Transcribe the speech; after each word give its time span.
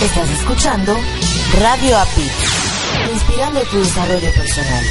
Estás 0.00 0.28
escuchando 0.28 0.94
Radio 1.58 1.96
API, 1.96 2.30
inspirando 3.14 3.60
tu 3.62 3.78
desarrollo 3.78 4.30
personal. 4.34 4.84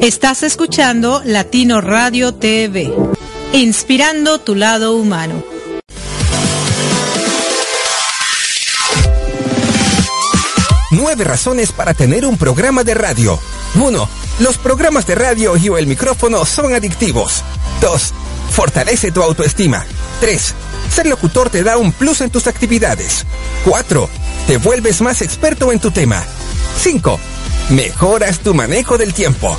Estás 0.00 0.42
escuchando 0.44 1.20
Latino 1.26 1.82
Radio 1.82 2.32
TV, 2.32 2.90
inspirando 3.52 4.40
tu 4.40 4.54
lado 4.54 4.94
humano. 4.96 5.44
Nueve 10.90 11.24
razones 11.24 11.70
para 11.70 11.92
tener 11.92 12.24
un 12.24 12.38
programa 12.38 12.82
de 12.82 12.94
radio. 12.94 13.38
1. 13.74 14.08
Los 14.40 14.56
programas 14.56 15.06
de 15.06 15.16
radio 15.16 15.54
y 15.58 15.68
o 15.68 15.76
el 15.76 15.86
micrófono 15.86 16.46
son 16.46 16.72
adictivos. 16.72 17.44
2. 17.82 18.14
Fortalece 18.54 19.10
tu 19.10 19.20
autoestima. 19.20 19.84
3. 20.20 20.54
Ser 20.94 21.06
locutor 21.06 21.50
te 21.50 21.64
da 21.64 21.76
un 21.76 21.90
plus 21.90 22.20
en 22.20 22.30
tus 22.30 22.46
actividades. 22.46 23.26
4. 23.64 24.08
Te 24.46 24.58
vuelves 24.58 25.00
más 25.00 25.22
experto 25.22 25.72
en 25.72 25.80
tu 25.80 25.90
tema. 25.90 26.22
5. 26.80 27.18
Mejoras 27.70 28.38
tu 28.38 28.54
manejo 28.54 28.96
del 28.96 29.12
tiempo. 29.12 29.56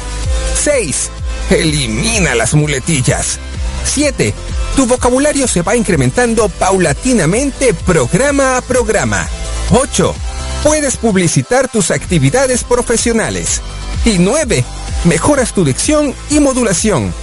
6. 0.63 1.09
Elimina 1.49 2.35
las 2.35 2.53
muletillas. 2.53 3.37
7. 3.83 4.33
Tu 4.77 4.85
vocabulario 4.85 5.45
se 5.47 5.61
va 5.61 5.75
incrementando 5.75 6.47
paulatinamente 6.47 7.73
programa 7.73 8.55
a 8.55 8.61
programa. 8.61 9.27
8. 9.71 10.15
Puedes 10.63 10.95
publicitar 10.95 11.67
tus 11.67 11.91
actividades 11.91 12.63
profesionales. 12.63 13.61
Y 14.05 14.19
9. 14.19 14.63
Mejoras 15.03 15.53
tu 15.53 15.65
dicción 15.65 16.15
y 16.29 16.39
modulación. 16.39 17.13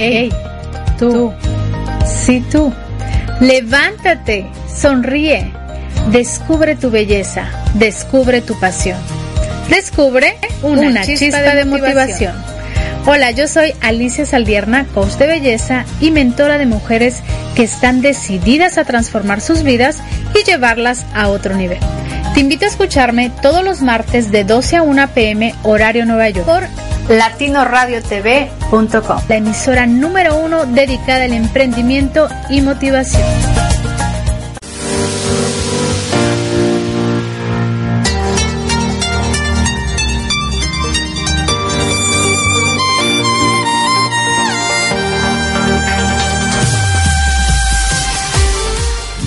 Hey, 0.02 0.32
tú, 0.98 1.34
sí 2.06 2.42
tú, 2.50 2.72
levántate, 3.42 4.46
sonríe, 4.74 5.52
descubre 6.10 6.78
tu 6.78 6.90
belleza, 6.90 7.50
descubre 7.74 8.40
tu 8.40 8.58
pasión, 8.58 8.98
descubre 9.70 10.38
una, 10.64 11.04
chispa, 11.04 11.42
de, 11.42 11.66
motivación. 11.66 12.34
Hola, 13.08 13.32
yo 13.32 13.50
soy 13.50 13.74
Alicia 13.82 14.26
Saldierna, 14.26 14.86
coach 14.94 15.16
de 15.16 15.28
belleza 15.28 15.84
y 16.00 16.12
mentora 16.12 16.58
de 16.58 16.66
mujeres 16.66 17.18
que 17.58 17.64
están 17.64 18.00
decididas 18.00 18.78
a 18.78 18.86
transformar 18.86 19.42
sus 19.42 19.64
vidas 19.64 19.98
y 20.34 20.50
llevarlas 20.50 21.06
a 21.14 21.28
otro 21.28 21.58
nivel. 21.58 21.80
Te 22.34 22.40
invito 22.40 22.64
a 22.64 22.70
escucharme 22.70 23.34
todos 23.42 23.66
los 23.66 23.82
martes 23.82 24.32
de 24.32 24.46
12 24.46 24.78
a 24.78 24.82
1 24.82 25.10
pm 25.10 25.56
horario 25.64 26.06
Nueva 26.06 26.30
York 26.30 26.46
por 26.46 26.89
latinoradiotv.com, 27.10 29.22
la 29.28 29.36
emisora 29.36 29.86
número 29.88 30.38
uno 30.38 30.66
dedicada 30.66 31.26
al 31.26 31.34
emprendimiento 31.34 32.30
y 32.50 32.62
motivación. 32.62 33.28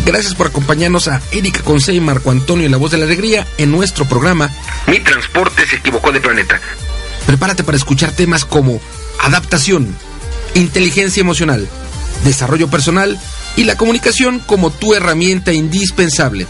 Gracias 0.04 0.34
por 0.34 0.48
acompañarnos 0.48 1.06
a 1.08 1.22
Erika 1.32 1.62
Conce 1.62 1.94
y 1.94 2.00
Marco 2.00 2.30
Antonio 2.30 2.66
y 2.66 2.68
La 2.68 2.76
Voz 2.76 2.90
de 2.90 2.98
la 2.98 3.04
Alegría 3.04 3.46
en 3.56 3.70
nuestro 3.70 4.04
programa 4.04 4.50
Mi 4.86 5.00
Transporte 5.00 5.66
se 5.66 5.76
equivocó 5.76 6.12
de 6.12 6.20
planeta. 6.20 6.60
Prepárate 7.26 7.64
para 7.64 7.76
escuchar 7.76 8.12
temas 8.12 8.44
como 8.44 8.80
adaptación, 9.22 9.94
inteligencia 10.54 11.20
emocional, 11.20 11.68
desarrollo 12.24 12.68
personal 12.68 13.18
y 13.56 13.64
la 13.64 13.76
comunicación 13.76 14.40
como 14.40 14.70
tu 14.70 14.94
herramienta 14.94 15.52
indispensable. 15.52 16.46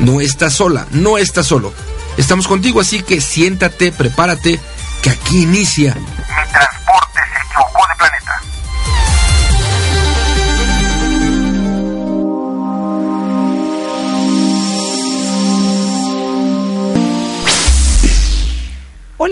No 0.00 0.20
estás 0.20 0.54
sola, 0.54 0.86
no 0.92 1.18
estás 1.18 1.46
solo. 1.46 1.72
Estamos 2.16 2.46
contigo, 2.46 2.80
así 2.80 3.02
que 3.02 3.20
siéntate, 3.20 3.92
prepárate, 3.92 4.60
que 5.02 5.10
aquí 5.10 5.42
inicia 5.42 5.94
Mi 5.94 6.71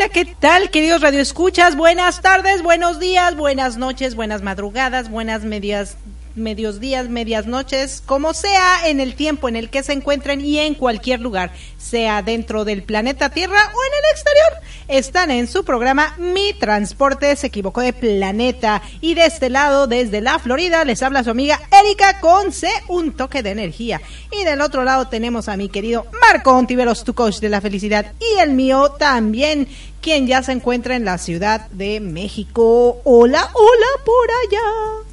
¿qué 0.08 0.24
tal, 0.24 0.70
queridos 0.70 1.02
radioescuchas? 1.02 1.76
Buenas 1.76 2.22
tardes, 2.22 2.62
buenos 2.62 2.98
días, 2.98 3.36
buenas 3.36 3.76
noches, 3.76 4.14
buenas 4.14 4.40
madrugadas, 4.40 5.10
buenas 5.10 5.44
medias 5.44 5.98
medios 6.34 6.80
días, 6.80 7.08
medias 7.08 7.46
noches, 7.46 8.02
como 8.04 8.34
sea 8.34 8.88
en 8.88 9.00
el 9.00 9.14
tiempo 9.14 9.48
en 9.48 9.56
el 9.56 9.70
que 9.70 9.82
se 9.82 9.92
encuentren 9.92 10.40
y 10.40 10.58
en 10.58 10.74
cualquier 10.74 11.20
lugar, 11.20 11.52
sea 11.78 12.22
dentro 12.22 12.64
del 12.64 12.82
planeta 12.82 13.30
Tierra 13.30 13.60
o 13.74 13.78
en 13.84 13.92
el 13.98 14.10
exterior. 14.12 14.70
Están 14.88 15.30
en 15.30 15.46
su 15.46 15.64
programa 15.64 16.14
Mi 16.18 16.52
Transporte 16.54 17.36
se 17.36 17.46
equivocó 17.48 17.80
de 17.80 17.92
planeta 17.92 18.82
y 19.00 19.14
de 19.14 19.26
este 19.26 19.50
lado, 19.50 19.86
desde 19.86 20.20
la 20.20 20.38
Florida, 20.38 20.84
les 20.84 21.02
habla 21.02 21.24
su 21.24 21.30
amiga 21.30 21.60
Erika 21.70 22.20
con 22.20 22.52
C, 22.52 22.68
un 22.88 23.12
toque 23.12 23.42
de 23.42 23.50
energía. 23.50 24.00
Y 24.32 24.44
del 24.44 24.60
otro 24.60 24.84
lado 24.84 25.08
tenemos 25.08 25.48
a 25.48 25.56
mi 25.56 25.68
querido 25.68 26.06
Marco 26.20 26.52
Ontiveros, 26.52 27.04
tu 27.04 27.14
coach 27.14 27.38
de 27.38 27.48
la 27.48 27.60
felicidad, 27.60 28.12
y 28.20 28.40
el 28.40 28.50
mío 28.50 28.90
también, 28.98 29.68
quien 30.00 30.26
ya 30.26 30.42
se 30.42 30.52
encuentra 30.52 30.96
en 30.96 31.04
la 31.04 31.18
Ciudad 31.18 31.68
de 31.70 32.00
México. 32.00 33.00
Hola, 33.04 33.50
hola 33.54 34.04
por 34.04 34.28
allá. 34.30 35.09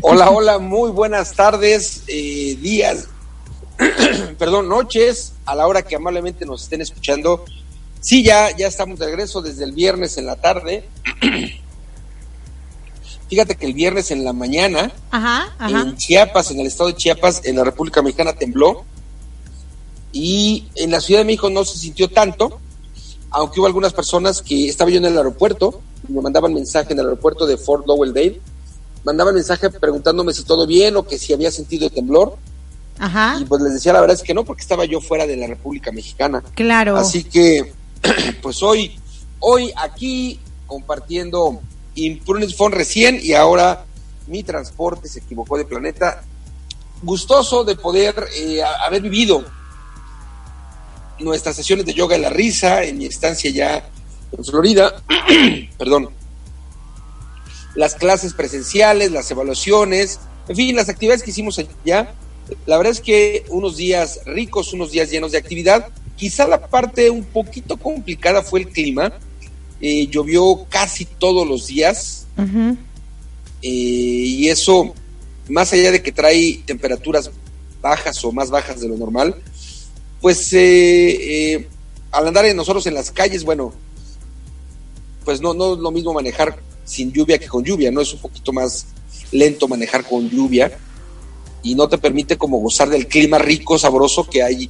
Hola, 0.00 0.30
hola, 0.30 0.58
muy 0.58 0.90
buenas 0.90 1.32
tardes, 1.32 2.02
eh, 2.06 2.56
días, 2.60 3.08
perdón, 4.38 4.68
noches, 4.68 5.32
a 5.44 5.54
la 5.54 5.66
hora 5.66 5.82
que 5.82 5.96
amablemente 5.96 6.44
nos 6.44 6.64
estén 6.64 6.80
escuchando. 6.80 7.44
Sí, 8.00 8.22
ya, 8.22 8.56
ya 8.56 8.66
estamos 8.66 8.98
de 8.98 9.06
regreso 9.06 9.42
desde 9.42 9.64
el 9.64 9.72
viernes 9.72 10.18
en 10.18 10.26
la 10.26 10.36
tarde. 10.36 10.88
Fíjate 13.28 13.56
que 13.56 13.66
el 13.66 13.72
viernes 13.72 14.10
en 14.10 14.24
la 14.24 14.32
mañana, 14.32 14.92
en 15.60 15.96
Chiapas, 15.96 16.50
en 16.50 16.60
el 16.60 16.66
estado 16.66 16.90
de 16.90 16.96
Chiapas, 16.96 17.42
en 17.44 17.56
la 17.56 17.64
República 17.64 18.02
Mexicana 18.02 18.34
tembló. 18.34 18.84
Y 20.12 20.68
en 20.74 20.90
la 20.90 21.00
Ciudad 21.00 21.20
de 21.20 21.24
México 21.24 21.48
no 21.48 21.64
se 21.64 21.78
sintió 21.78 22.10
tanto, 22.10 22.60
aunque 23.30 23.58
hubo 23.58 23.66
algunas 23.66 23.94
personas 23.94 24.42
que 24.42 24.68
estaba 24.68 24.90
yo 24.90 24.98
en 24.98 25.06
el 25.06 25.16
aeropuerto, 25.16 25.80
me 26.08 26.20
mandaban 26.20 26.52
mensaje 26.52 26.92
en 26.92 26.98
el 26.98 27.06
aeropuerto 27.06 27.46
de 27.46 27.56
Fort 27.56 27.86
Lauderdale 27.86 28.38
mandaban 29.04 29.34
mensaje 29.34 29.70
preguntándome 29.70 30.32
si 30.32 30.44
todo 30.44 30.66
bien 30.66 30.96
o 30.96 31.04
que 31.04 31.18
si 31.18 31.32
había 31.32 31.50
sentido 31.50 31.90
temblor. 31.90 32.36
Ajá. 32.98 33.38
Y 33.40 33.44
pues 33.44 33.62
les 33.62 33.74
decía 33.74 33.92
la 33.92 34.00
verdad 34.00 34.16
es 34.16 34.22
que 34.22 34.34
no, 34.34 34.44
porque 34.44 34.62
estaba 34.62 34.84
yo 34.84 35.00
fuera 35.00 35.26
de 35.26 35.36
la 35.36 35.46
República 35.46 35.90
Mexicana. 35.92 36.42
Claro. 36.54 36.96
Así 36.96 37.24
que, 37.24 37.72
pues 38.42 38.62
hoy, 38.62 38.98
hoy 39.40 39.72
aquí 39.76 40.38
compartiendo 40.66 41.60
Imprudence 41.94 42.54
Phone 42.54 42.72
recién 42.72 43.18
y 43.20 43.32
ahora 43.32 43.84
mi 44.26 44.42
transporte 44.42 45.08
se 45.08 45.20
equivocó 45.20 45.58
de 45.58 45.64
planeta. 45.64 46.22
Gustoso 47.02 47.64
de 47.64 47.74
poder 47.74 48.14
eh, 48.36 48.62
haber 48.62 49.02
vivido 49.02 49.44
nuestras 51.18 51.56
sesiones 51.56 51.84
de 51.86 51.94
yoga 51.94 52.16
en 52.16 52.22
la 52.22 52.30
risa 52.30 52.84
en 52.84 52.98
mi 52.98 53.06
estancia 53.06 53.50
ya 53.50 53.88
en 54.30 54.44
Florida. 54.44 55.02
Perdón 55.78 56.21
las 57.74 57.94
clases 57.94 58.34
presenciales, 58.34 59.10
las 59.12 59.30
evaluaciones, 59.30 60.20
en 60.48 60.56
fin, 60.56 60.76
las 60.76 60.88
actividades 60.88 61.22
que 61.22 61.30
hicimos 61.30 61.58
allá. 61.58 62.14
La 62.66 62.76
verdad 62.76 62.92
es 62.92 63.00
que 63.00 63.44
unos 63.48 63.76
días 63.76 64.20
ricos, 64.26 64.72
unos 64.72 64.90
días 64.92 65.10
llenos 65.10 65.32
de 65.32 65.38
actividad. 65.38 65.88
Quizá 66.16 66.46
la 66.46 66.66
parte 66.68 67.10
un 67.10 67.24
poquito 67.24 67.76
complicada 67.76 68.42
fue 68.42 68.60
el 68.60 68.68
clima. 68.68 69.12
Eh, 69.80 70.06
llovió 70.08 70.66
casi 70.68 71.04
todos 71.04 71.46
los 71.46 71.66
días. 71.66 72.26
Eh, 72.36 73.68
y 73.68 74.48
eso, 74.48 74.94
más 75.48 75.72
allá 75.72 75.92
de 75.92 76.02
que 76.02 76.12
trae 76.12 76.60
temperaturas 76.66 77.30
bajas 77.80 78.24
o 78.24 78.32
más 78.32 78.50
bajas 78.50 78.80
de 78.80 78.88
lo 78.88 78.96
normal, 78.96 79.36
pues 80.20 80.52
eh, 80.52 81.68
al 82.10 82.28
andar 82.28 82.52
nosotros 82.54 82.86
en 82.86 82.94
las 82.94 83.10
calles, 83.10 83.44
bueno, 83.44 83.72
pues 85.24 85.40
no, 85.40 85.54
no 85.54 85.74
es 85.74 85.78
lo 85.78 85.90
mismo 85.90 86.12
manejar 86.12 86.58
sin 86.84 87.12
lluvia 87.12 87.38
que 87.38 87.48
con 87.48 87.64
lluvia, 87.64 87.90
¿no? 87.90 88.00
Es 88.00 88.12
un 88.12 88.20
poquito 88.20 88.52
más 88.52 88.86
lento 89.30 89.68
manejar 89.68 90.04
con 90.04 90.28
lluvia 90.28 90.78
y 91.62 91.74
no 91.74 91.88
te 91.88 91.98
permite 91.98 92.36
como 92.36 92.58
gozar 92.58 92.88
del 92.88 93.06
clima 93.06 93.38
rico, 93.38 93.78
sabroso 93.78 94.28
que 94.28 94.42
hay 94.42 94.68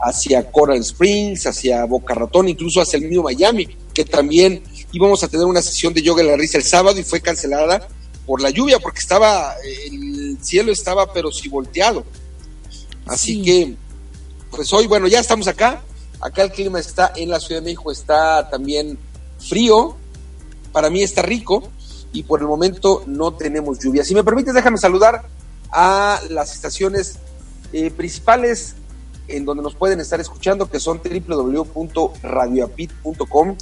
hacia 0.00 0.50
Coral 0.50 0.78
Springs, 0.78 1.46
hacia 1.46 1.84
Boca 1.84 2.14
Ratón, 2.14 2.48
incluso 2.48 2.80
hacia 2.80 2.96
el 2.96 3.08
mismo 3.08 3.24
Miami, 3.24 3.68
que 3.92 4.04
también 4.04 4.62
íbamos 4.92 5.22
a 5.22 5.28
tener 5.28 5.46
una 5.46 5.60
sesión 5.60 5.92
de 5.92 6.02
yoga 6.02 6.22
en 6.22 6.28
la 6.28 6.36
risa 6.36 6.56
el 6.56 6.64
sábado 6.64 6.98
y 6.98 7.02
fue 7.02 7.20
cancelada 7.20 7.86
por 8.26 8.40
la 8.40 8.50
lluvia, 8.50 8.78
porque 8.78 9.00
estaba, 9.00 9.54
el 9.90 10.38
cielo 10.40 10.72
estaba 10.72 11.12
pero 11.12 11.30
si 11.30 11.48
volteado. 11.48 12.04
Así 13.06 13.42
que, 13.42 13.74
pues 14.50 14.72
hoy, 14.72 14.86
bueno, 14.86 15.08
ya 15.08 15.20
estamos 15.20 15.48
acá, 15.48 15.82
acá 16.20 16.42
el 16.42 16.52
clima 16.52 16.78
está 16.78 17.12
en 17.16 17.28
la 17.28 17.40
Ciudad 17.40 17.60
de 17.60 17.64
México, 17.64 17.90
está 17.90 18.48
también 18.48 18.98
frío, 19.38 19.96
para 20.72 20.90
mí 20.90 21.02
está 21.02 21.22
rico 21.22 21.62
y 22.12 22.24
por 22.24 22.40
el 22.40 22.46
momento 22.46 23.02
no 23.06 23.34
tenemos 23.34 23.78
lluvia. 23.78 24.04
Si 24.04 24.14
me 24.14 24.24
permites, 24.24 24.52
déjame 24.54 24.78
saludar 24.78 25.26
a 25.70 26.18
las 26.28 26.54
estaciones 26.54 27.18
eh, 27.72 27.90
principales 27.90 28.74
en 29.28 29.44
donde 29.44 29.62
nos 29.62 29.76
pueden 29.76 30.00
estar 30.00 30.18
escuchando, 30.20 30.68
que 30.68 30.80
son 30.80 31.00
www.radioapit.com 31.02 33.56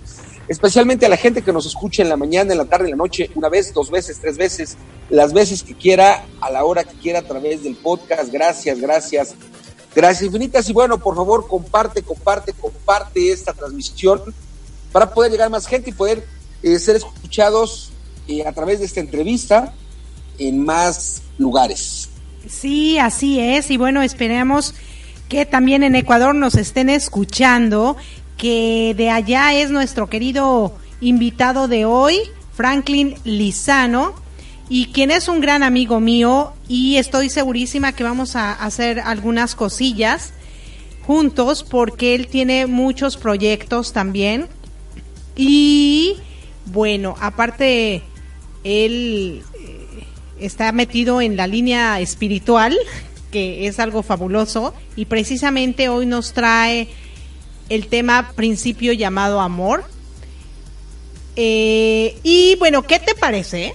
especialmente 0.49 1.07
a 1.07 1.09
la 1.09 1.17
gente 1.17 1.43
que 1.43 1.53
nos 1.53 1.67
escucha 1.67 2.03
en 2.03 2.09
la 2.09 2.17
mañana, 2.17 2.53
en 2.53 2.59
la 2.59 2.65
tarde, 2.65 2.85
en 2.85 2.93
la 2.93 2.97
noche, 2.97 3.31
una 3.35 3.49
vez, 3.49 3.73
dos 3.73 3.91
veces, 3.91 4.19
tres 4.21 4.37
veces, 4.37 4.77
las 5.11 5.33
veces 5.33 5.63
que 5.63 5.75
quiera, 5.75 6.25
a 6.41 6.51
la 6.51 6.65
hora 6.65 6.85
que 6.85 6.97
quiera 6.97 7.21
a 7.21 7.23
través 7.23 7.63
del 7.63 7.77
podcast. 7.77 8.33
Gracias, 8.33 8.81
gracias. 8.81 9.35
Gracias 9.95 10.25
infinitas 10.25 10.69
y 10.69 10.73
bueno, 10.73 10.99
por 10.99 11.15
favor, 11.15 11.47
comparte, 11.47 12.03
comparte, 12.03 12.53
comparte 12.53 13.31
esta 13.31 13.53
transmisión 13.53 14.21
para 14.91 15.13
poder 15.13 15.33
llegar 15.33 15.51
más 15.51 15.67
gente 15.67 15.91
y 15.91 15.93
poder 15.93 16.27
eh, 16.63 16.79
ser 16.79 16.97
escuchados 16.97 17.91
eh, 18.29 18.47
a 18.47 18.53
través 18.53 18.79
de 18.79 18.87
esta 18.87 19.01
entrevista 19.01 19.75
en 20.39 20.65
más 20.65 21.23
lugares. 21.39 22.09
Sí, 22.49 22.99
así 22.99 23.39
es. 23.39 23.71
Y 23.71 23.77
bueno, 23.77 24.03
esperemos 24.03 24.75
que 25.29 25.47
también 25.47 25.83
en 25.83 25.95
Ecuador 25.95 26.35
nos 26.35 26.55
estén 26.55 26.89
escuchando 26.89 27.97
que 28.37 28.95
de 28.97 29.11
allá 29.11 29.55
es 29.55 29.71
nuestro 29.71 30.09
querido 30.09 30.75
invitado 31.01 31.69
de 31.69 31.85
hoy, 31.85 32.19
Franklin 32.53 33.15
Lizano, 33.25 34.15
y 34.73 34.87
quien 34.87 35.11
es 35.11 35.29
un 35.29 35.43
gran 35.43 35.63
amigo 35.63 36.01
mío 36.01 36.55
y 36.67 36.97
estoy 36.97 37.29
segurísima 37.29 37.93
que 37.93 38.05
vamos 38.05 38.37
a 38.37 38.55
hacer 38.55 39.01
algunas 39.01 39.55
cosillas 39.55 40.33
juntos 41.07 41.63
porque 41.63 42.15
él 42.15 42.27
tiene 42.27 42.67
muchos 42.67 43.19
proyectos 43.19 43.93
también. 43.93 44.47
Y 45.37 46.17
bueno, 46.65 47.17
aparte, 47.21 48.03
él 48.65 49.43
eh, 49.61 50.07
está 50.41 50.73
metido 50.73 51.21
en 51.21 51.37
la 51.37 51.47
línea 51.47 52.01
espiritual, 52.01 52.75
que 53.31 53.67
es 53.67 53.79
algo 53.79 54.03
fabuloso, 54.03 54.73
y 54.97 55.05
precisamente 55.05 55.91
hoy 55.91 56.07
nos 56.07 56.33
trae 56.33 56.89
el 57.69 57.89
tema 57.89 58.33
principio 58.35 58.95
llamado 58.95 59.39
amor. 59.39 59.85
Eh, 61.37 62.17
y 62.23 62.57
bueno, 62.57 62.85
¿qué 62.85 62.99
te 62.99 63.15
parece? 63.15 63.75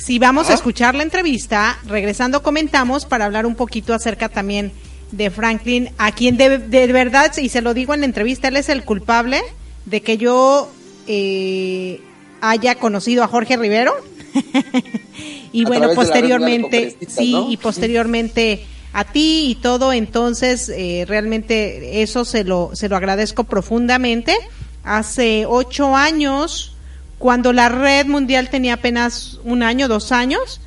Si 0.00 0.18
vamos 0.18 0.48
a 0.48 0.54
escuchar 0.54 0.94
la 0.94 1.02
entrevista, 1.02 1.78
regresando 1.86 2.42
comentamos 2.42 3.04
para 3.04 3.26
hablar 3.26 3.44
un 3.44 3.54
poquito 3.54 3.92
acerca 3.92 4.30
también 4.30 4.72
de 5.12 5.30
Franklin, 5.30 5.90
a 5.98 6.12
quien 6.12 6.38
de, 6.38 6.48
verdad, 6.90 7.36
y 7.36 7.50
se 7.50 7.60
lo 7.60 7.74
digo 7.74 7.92
en 7.92 8.00
la 8.00 8.06
entrevista, 8.06 8.48
él 8.48 8.56
es 8.56 8.70
el 8.70 8.82
culpable 8.82 9.42
de 9.84 10.00
que 10.00 10.16
yo 10.16 10.70
eh, 11.06 12.00
haya 12.40 12.76
conocido 12.76 13.22
a 13.22 13.28
Jorge 13.28 13.58
Rivero. 13.58 13.92
y 15.52 15.66
bueno, 15.66 15.90
posteriormente, 15.94 16.96
sí, 17.06 17.36
y 17.50 17.58
posteriormente 17.58 18.64
a 18.94 19.04
ti 19.04 19.50
y 19.50 19.54
todo, 19.56 19.92
entonces 19.92 20.70
eh, 20.70 21.04
realmente 21.06 22.00
eso 22.00 22.24
se 22.24 22.44
lo, 22.44 22.70
se 22.72 22.88
lo 22.88 22.96
agradezco 22.96 23.44
profundamente. 23.44 24.34
Hace 24.82 25.44
ocho 25.46 25.94
años, 25.94 26.74
cuando 27.20 27.52
la 27.52 27.68
red 27.68 28.06
mundial 28.06 28.48
tenía 28.48 28.74
apenas 28.74 29.38
un 29.44 29.62
año, 29.62 29.88
dos 29.88 30.10
años, 30.10 30.62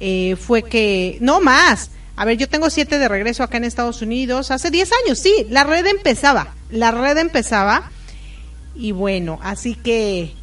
eh, 0.00 0.34
fue 0.34 0.64
que, 0.64 1.16
no 1.20 1.40
más, 1.40 1.92
a 2.16 2.24
ver, 2.24 2.36
yo 2.36 2.48
tengo 2.48 2.70
siete 2.70 2.98
de 2.98 3.06
regreso 3.06 3.44
acá 3.44 3.58
en 3.58 3.64
Estados 3.64 4.02
Unidos, 4.02 4.50
hace 4.50 4.72
diez 4.72 4.90
años, 5.04 5.20
sí, 5.20 5.46
la 5.48 5.62
red 5.62 5.86
empezaba, 5.86 6.56
la 6.70 6.90
red 6.90 7.18
empezaba, 7.18 7.92
y 8.74 8.90
bueno, 8.90 9.38
así 9.44 9.76
que 9.76 10.34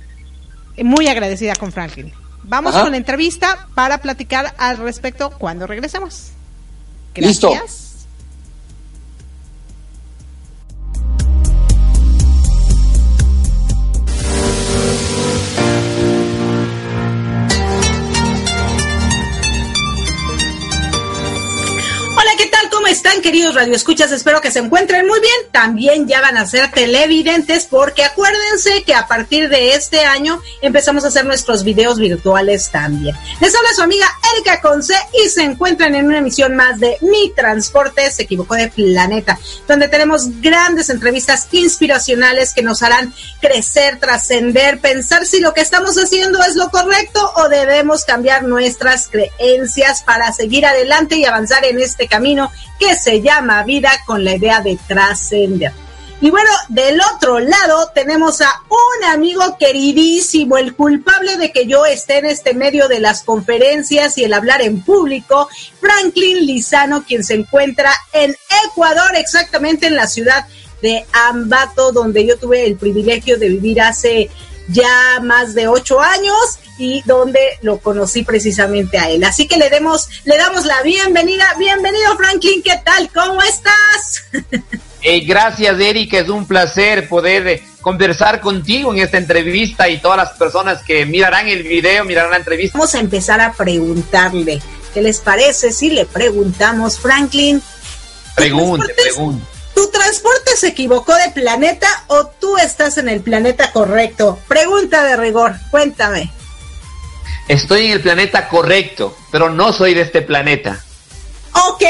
muy 0.82 1.10
agradecida 1.10 1.58
con 1.58 1.74
Franklin. 1.74 2.13
Vamos 2.44 2.74
con 2.74 2.92
la 2.92 2.98
entrevista 2.98 3.68
para 3.75 3.98
platicar 3.98 4.56
al 4.58 4.78
respecto 4.78 5.30
cuando 5.32 5.68
regresemos. 5.68 6.30
Listo. 7.16 7.51
Están, 22.89 23.22
queridos 23.22 23.53
radioescuchas? 23.53 24.12
Espero 24.12 24.41
que 24.41 24.50
se 24.50 24.60
encuentren 24.60 25.05
muy 25.05 25.19
bien. 25.19 25.34
También 25.51 26.08
ya 26.08 26.22
van 26.22 26.38
a 26.38 26.48
ser 26.48 26.72
televidentes 26.72 27.65
porque 27.65 28.03
acuérdense 28.03 28.84
que 28.84 28.96
a 28.96 29.08
partir 29.08 29.48
de 29.48 29.75
este 29.75 30.01
año 30.01 30.41
empezamos 30.62 31.05
a 31.05 31.10
hacer 31.10 31.25
nuestros 31.25 31.63
videos 31.63 32.00
virtuales 32.00 32.69
también. 32.72 33.15
Les 33.39 33.55
habla 33.55 33.74
su 33.75 33.84
amiga 33.84 34.08
Erika 34.34 34.60
Conce 34.62 34.96
y 35.24 35.29
se 35.29 35.43
encuentran 35.43 35.93
en 35.93 36.08
una 36.08 36.17
emisión 36.17 36.55
más 36.55 36.79
de 36.79 36.98
Mi 37.01 37.31
Transporte 37.36 38.10
se 38.12 38.24
equivocó 38.24 38.55
de 38.55 38.69
planeta, 38.69 39.38
donde 39.67 39.88
tenemos 39.88 40.41
grandes 40.41 40.89
entrevistas 40.89 41.48
inspiracionales 41.51 42.53
que 42.53 42.63
nos 42.63 42.81
harán 42.81 43.13
crecer, 43.39 44.00
trascender, 44.00 44.79
pensar 44.79 45.25
si 45.25 45.39
lo 45.39 45.53
que 45.53 45.62
estamos 45.62 45.96
haciendo 45.98 46.41
es 46.41 46.55
lo 46.55 46.69
correcto 46.72 47.34
o 47.36 47.50
debemos 47.50 48.03
cambiar 48.03 48.43
nuestras 48.43 49.08
creencias 49.10 50.01
para 50.01 50.34
seguir 50.34 50.65
adelante 50.65 51.17
y 51.17 51.25
avanzar 51.25 51.65
en 51.65 51.79
este 51.79 52.08
camino 52.08 52.28
que 52.79 52.95
se 52.95 53.21
llama 53.21 53.63
vida 53.63 53.91
con 54.05 54.24
la 54.24 54.36
idea 54.36 54.62
de 54.62 54.77
trascender. 54.88 55.71
Y 56.21 56.31
bueno, 56.31 56.50
del 56.67 57.00
otro 57.15 57.39
lado 57.39 57.91
tenemos 57.95 58.41
a 58.41 58.51
un 58.69 59.05
amigo 59.09 59.57
queridísimo, 59.57 60.57
el 60.57 60.75
culpable 60.75 61.38
de 61.38 61.53
que 61.53 61.65
yo 61.65 61.86
esté 61.86 62.17
en 62.17 62.25
este 62.25 62.53
medio 62.53 62.89
de 62.89 63.00
las 63.00 63.24
conferencias 63.24 64.17
y 64.17 64.25
el 64.25 64.33
hablar 64.33 64.62
en 64.62 64.81
público, 64.81 65.48
Franklin 65.79 66.45
Lizano, 66.45 67.05
quien 67.05 67.24
se 67.24 67.36
encuentra 67.36 67.93
en 68.12 68.36
Ecuador, 68.67 69.12
exactamente 69.15 69.88
en 69.88 69.95
la 69.95 70.07
ciudad 70.07 70.45
de 70.81 71.05
Ambato, 71.13 71.93
donde 71.93 72.25
yo 72.25 72.38
tuve 72.38 72.65
el 72.65 72.75
privilegio 72.75 73.38
de 73.38 73.50
vivir 73.50 73.81
hace 73.81 74.29
ya 74.71 75.19
más 75.21 75.53
de 75.53 75.67
ocho 75.67 75.99
años 75.99 76.59
y 76.77 77.01
donde 77.05 77.39
lo 77.61 77.79
conocí 77.79 78.23
precisamente 78.23 78.97
a 78.97 79.09
él. 79.09 79.23
Así 79.23 79.47
que 79.47 79.57
le 79.57 79.69
demos, 79.69 80.07
le 80.23 80.38
damos 80.38 80.65
la 80.65 80.81
bienvenida. 80.81 81.45
Bienvenido, 81.57 82.15
Franklin, 82.17 82.63
¿qué 82.63 82.79
tal? 82.83 83.09
¿Cómo 83.13 83.41
estás? 83.41 84.23
gracias, 85.25 85.79
Eric. 85.79 86.13
Es 86.13 86.29
un 86.29 86.45
placer 86.45 87.07
poder 87.07 87.47
eh, 87.47 87.63
conversar 87.81 88.39
contigo 88.39 88.93
en 88.93 88.99
esta 88.99 89.17
entrevista 89.17 89.89
y 89.89 89.99
todas 89.99 90.17
las 90.17 90.31
personas 90.31 90.83
que 90.83 91.05
mirarán 91.05 91.47
el 91.47 91.63
video, 91.63 92.05
mirarán 92.05 92.31
la 92.31 92.38
entrevista. 92.38 92.77
Vamos 92.77 92.95
a 92.95 92.99
empezar 92.99 93.41
a 93.41 93.53
preguntarle. 93.53 94.61
¿Qué 94.93 95.01
les 95.01 95.19
parece 95.19 95.71
si 95.71 95.91
le 95.91 96.05
preguntamos, 96.05 96.99
Franklin? 96.99 97.61
Pregunte, 98.35 98.93
pregunte. 98.93 99.45
¿Tu 99.79 99.88
transporte 99.91 100.57
se 100.57 100.67
equivocó 100.67 101.15
de 101.15 101.29
planeta 101.29 101.88
o 102.07 102.27
tú 102.27 102.57
estás 102.57 102.98
en 102.98 103.07
el 103.07 103.21
planeta 103.21 103.71
correcto? 103.71 104.38
Pregunta 104.45 105.05
de 105.05 105.15
rigor, 105.15 105.55
cuéntame. 105.71 106.33
Estoy 107.48 107.86
en 107.86 107.93
el 107.93 108.01
planeta 108.01 108.50
correcto, 108.50 109.15
pero 109.31 109.50
no 109.50 109.71
soy 109.71 109.93
de 109.93 110.01
este 110.01 110.21
planeta. 110.21 110.83
Ok. 111.53 111.83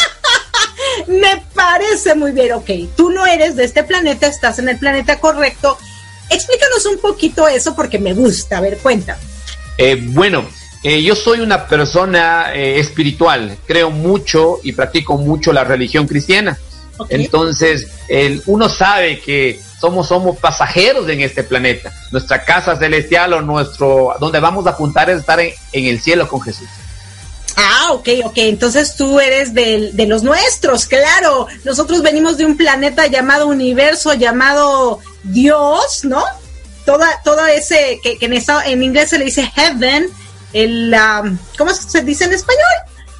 Me 1.06 1.42
parece 1.54 2.14
muy 2.14 2.32
bien, 2.32 2.52
ok. 2.52 2.68
Tú 2.94 3.08
no 3.08 3.24
eres 3.24 3.56
de 3.56 3.64
este 3.64 3.82
planeta, 3.82 4.26
estás 4.26 4.58
en 4.58 4.68
el 4.68 4.78
planeta 4.78 5.18
correcto. 5.18 5.78
Explícanos 6.28 6.84
un 6.84 6.98
poquito 6.98 7.48
eso 7.48 7.74
porque 7.74 7.98
me 7.98 8.12
gusta. 8.12 8.58
A 8.58 8.60
ver, 8.60 8.76
cuéntame. 8.76 9.22
Eh, 9.78 9.98
bueno, 9.98 10.44
eh, 10.82 11.02
yo 11.02 11.16
soy 11.16 11.40
una 11.40 11.66
persona 11.66 12.54
eh, 12.54 12.78
espiritual, 12.78 13.56
creo 13.66 13.90
mucho 13.90 14.60
y 14.62 14.72
practico 14.72 15.16
mucho 15.16 15.54
la 15.54 15.64
religión 15.64 16.06
cristiana. 16.06 16.58
Entonces, 17.08 17.88
uno 18.46 18.68
sabe 18.68 19.20
que 19.20 19.60
somos, 19.80 20.08
somos 20.08 20.38
pasajeros 20.38 21.08
en 21.08 21.20
este 21.20 21.44
planeta. 21.44 21.92
Nuestra 22.10 22.44
casa 22.44 22.76
celestial 22.76 23.32
o 23.34 23.42
nuestro, 23.42 24.14
donde 24.20 24.40
vamos 24.40 24.66
a 24.66 24.70
apuntar 24.70 25.10
es 25.10 25.20
estar 25.20 25.40
en 25.40 25.54
el 25.72 26.00
cielo 26.00 26.28
con 26.28 26.40
Jesús. 26.40 26.68
Ah, 27.56 27.92
ok, 27.92 28.08
ok. 28.24 28.36
Entonces 28.36 28.96
tú 28.96 29.18
eres 29.18 29.54
de, 29.54 29.90
de, 29.92 30.06
los 30.06 30.22
nuestros, 30.22 30.86
claro. 30.86 31.46
Nosotros 31.64 32.02
venimos 32.02 32.36
de 32.36 32.44
un 32.44 32.56
planeta 32.56 33.06
llamado 33.06 33.46
universo, 33.46 34.12
llamado 34.12 35.00
Dios, 35.22 36.04
¿no? 36.04 36.22
Toda, 36.84 37.08
todo 37.24 37.46
ese, 37.46 37.98
que, 38.02 38.18
en, 38.20 38.34
en 38.34 38.82
inglés 38.82 39.08
se 39.08 39.18
le 39.18 39.24
dice 39.24 39.50
heaven, 39.54 40.06
el, 40.52 40.94
um, 40.94 41.38
¿cómo 41.56 41.72
se 41.72 42.02
dice 42.02 42.24
en 42.24 42.34
español? 42.34 42.62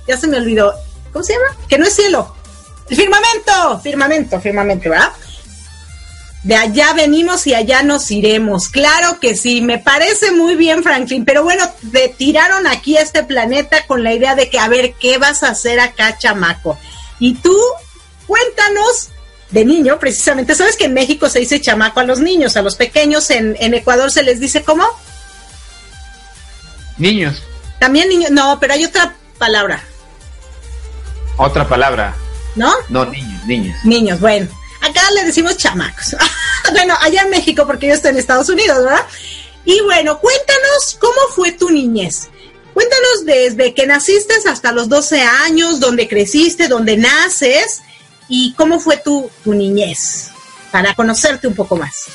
Ya 0.06 0.18
se 0.18 0.26
me 0.26 0.36
olvidó. 0.36 0.74
¿Cómo 1.12 1.24
se 1.24 1.32
llama? 1.32 1.56
Que 1.66 1.78
no 1.78 1.86
es 1.86 1.96
cielo. 1.96 2.36
El 2.88 2.96
firmamento, 2.96 3.80
firmamento, 3.82 4.40
firmamento, 4.40 4.90
¿verdad? 4.90 5.12
de 6.46 6.54
allá 6.54 6.92
venimos 6.92 7.44
y 7.48 7.54
allá 7.54 7.82
nos 7.82 8.08
iremos. 8.12 8.68
Claro 8.68 9.18
que 9.18 9.34
sí, 9.34 9.62
me 9.62 9.78
parece 9.78 10.30
muy 10.30 10.54
bien, 10.54 10.84
Franklin, 10.84 11.24
pero 11.24 11.42
bueno, 11.42 11.64
te 11.90 12.08
tiraron 12.08 12.68
aquí 12.68 12.96
a 12.96 13.02
este 13.02 13.24
planeta 13.24 13.84
con 13.88 14.04
la 14.04 14.14
idea 14.14 14.36
de 14.36 14.48
que, 14.48 14.60
a 14.60 14.68
ver, 14.68 14.94
¿qué 14.94 15.18
vas 15.18 15.42
a 15.42 15.48
hacer 15.48 15.80
acá, 15.80 16.16
chamaco? 16.18 16.78
Y 17.18 17.34
tú, 17.34 17.58
cuéntanos 18.28 19.08
de 19.50 19.64
niño, 19.64 19.98
precisamente, 19.98 20.54
¿sabes 20.54 20.76
que 20.76 20.84
en 20.84 20.94
México 20.94 21.28
se 21.28 21.40
dice 21.40 21.60
chamaco 21.60 21.98
a 21.98 22.04
los 22.04 22.20
niños, 22.20 22.56
a 22.56 22.62
los 22.62 22.76
pequeños, 22.76 23.28
en, 23.30 23.56
en 23.58 23.74
Ecuador 23.74 24.12
se 24.12 24.22
les 24.22 24.38
dice 24.38 24.62
cómo? 24.62 24.84
Niños. 26.96 27.42
También 27.80 28.08
niños, 28.08 28.30
no, 28.30 28.60
pero 28.60 28.74
hay 28.74 28.84
otra 28.84 29.16
palabra. 29.38 29.82
Otra 31.38 31.66
palabra. 31.66 32.14
¿No? 32.56 32.72
No, 32.88 33.04
niños, 33.06 33.44
niños. 33.46 33.76
Niños, 33.84 34.20
bueno. 34.20 34.48
Acá 34.80 35.02
le 35.14 35.24
decimos 35.24 35.56
chamacos. 35.56 36.16
bueno, 36.72 36.94
allá 37.00 37.22
en 37.22 37.30
México, 37.30 37.66
porque 37.66 37.88
yo 37.88 37.94
estoy 37.94 38.12
en 38.12 38.18
Estados 38.18 38.48
Unidos, 38.48 38.78
¿verdad? 38.82 39.06
Y 39.64 39.80
bueno, 39.82 40.18
cuéntanos 40.18 40.96
cómo 41.00 41.20
fue 41.34 41.52
tu 41.52 41.70
niñez. 41.70 42.28
Cuéntanos 42.72 43.24
desde 43.24 43.74
que 43.74 43.86
naciste 43.86 44.34
hasta 44.48 44.72
los 44.72 44.88
12 44.88 45.22
años, 45.22 45.80
dónde 45.80 46.08
creciste, 46.08 46.68
dónde 46.68 46.96
naces 46.96 47.82
y 48.28 48.52
cómo 48.54 48.80
fue 48.80 48.98
tu, 48.98 49.30
tu 49.42 49.54
niñez, 49.54 50.30
para 50.70 50.94
conocerte 50.94 51.48
un 51.48 51.54
poco 51.54 51.76
más. 51.76 52.06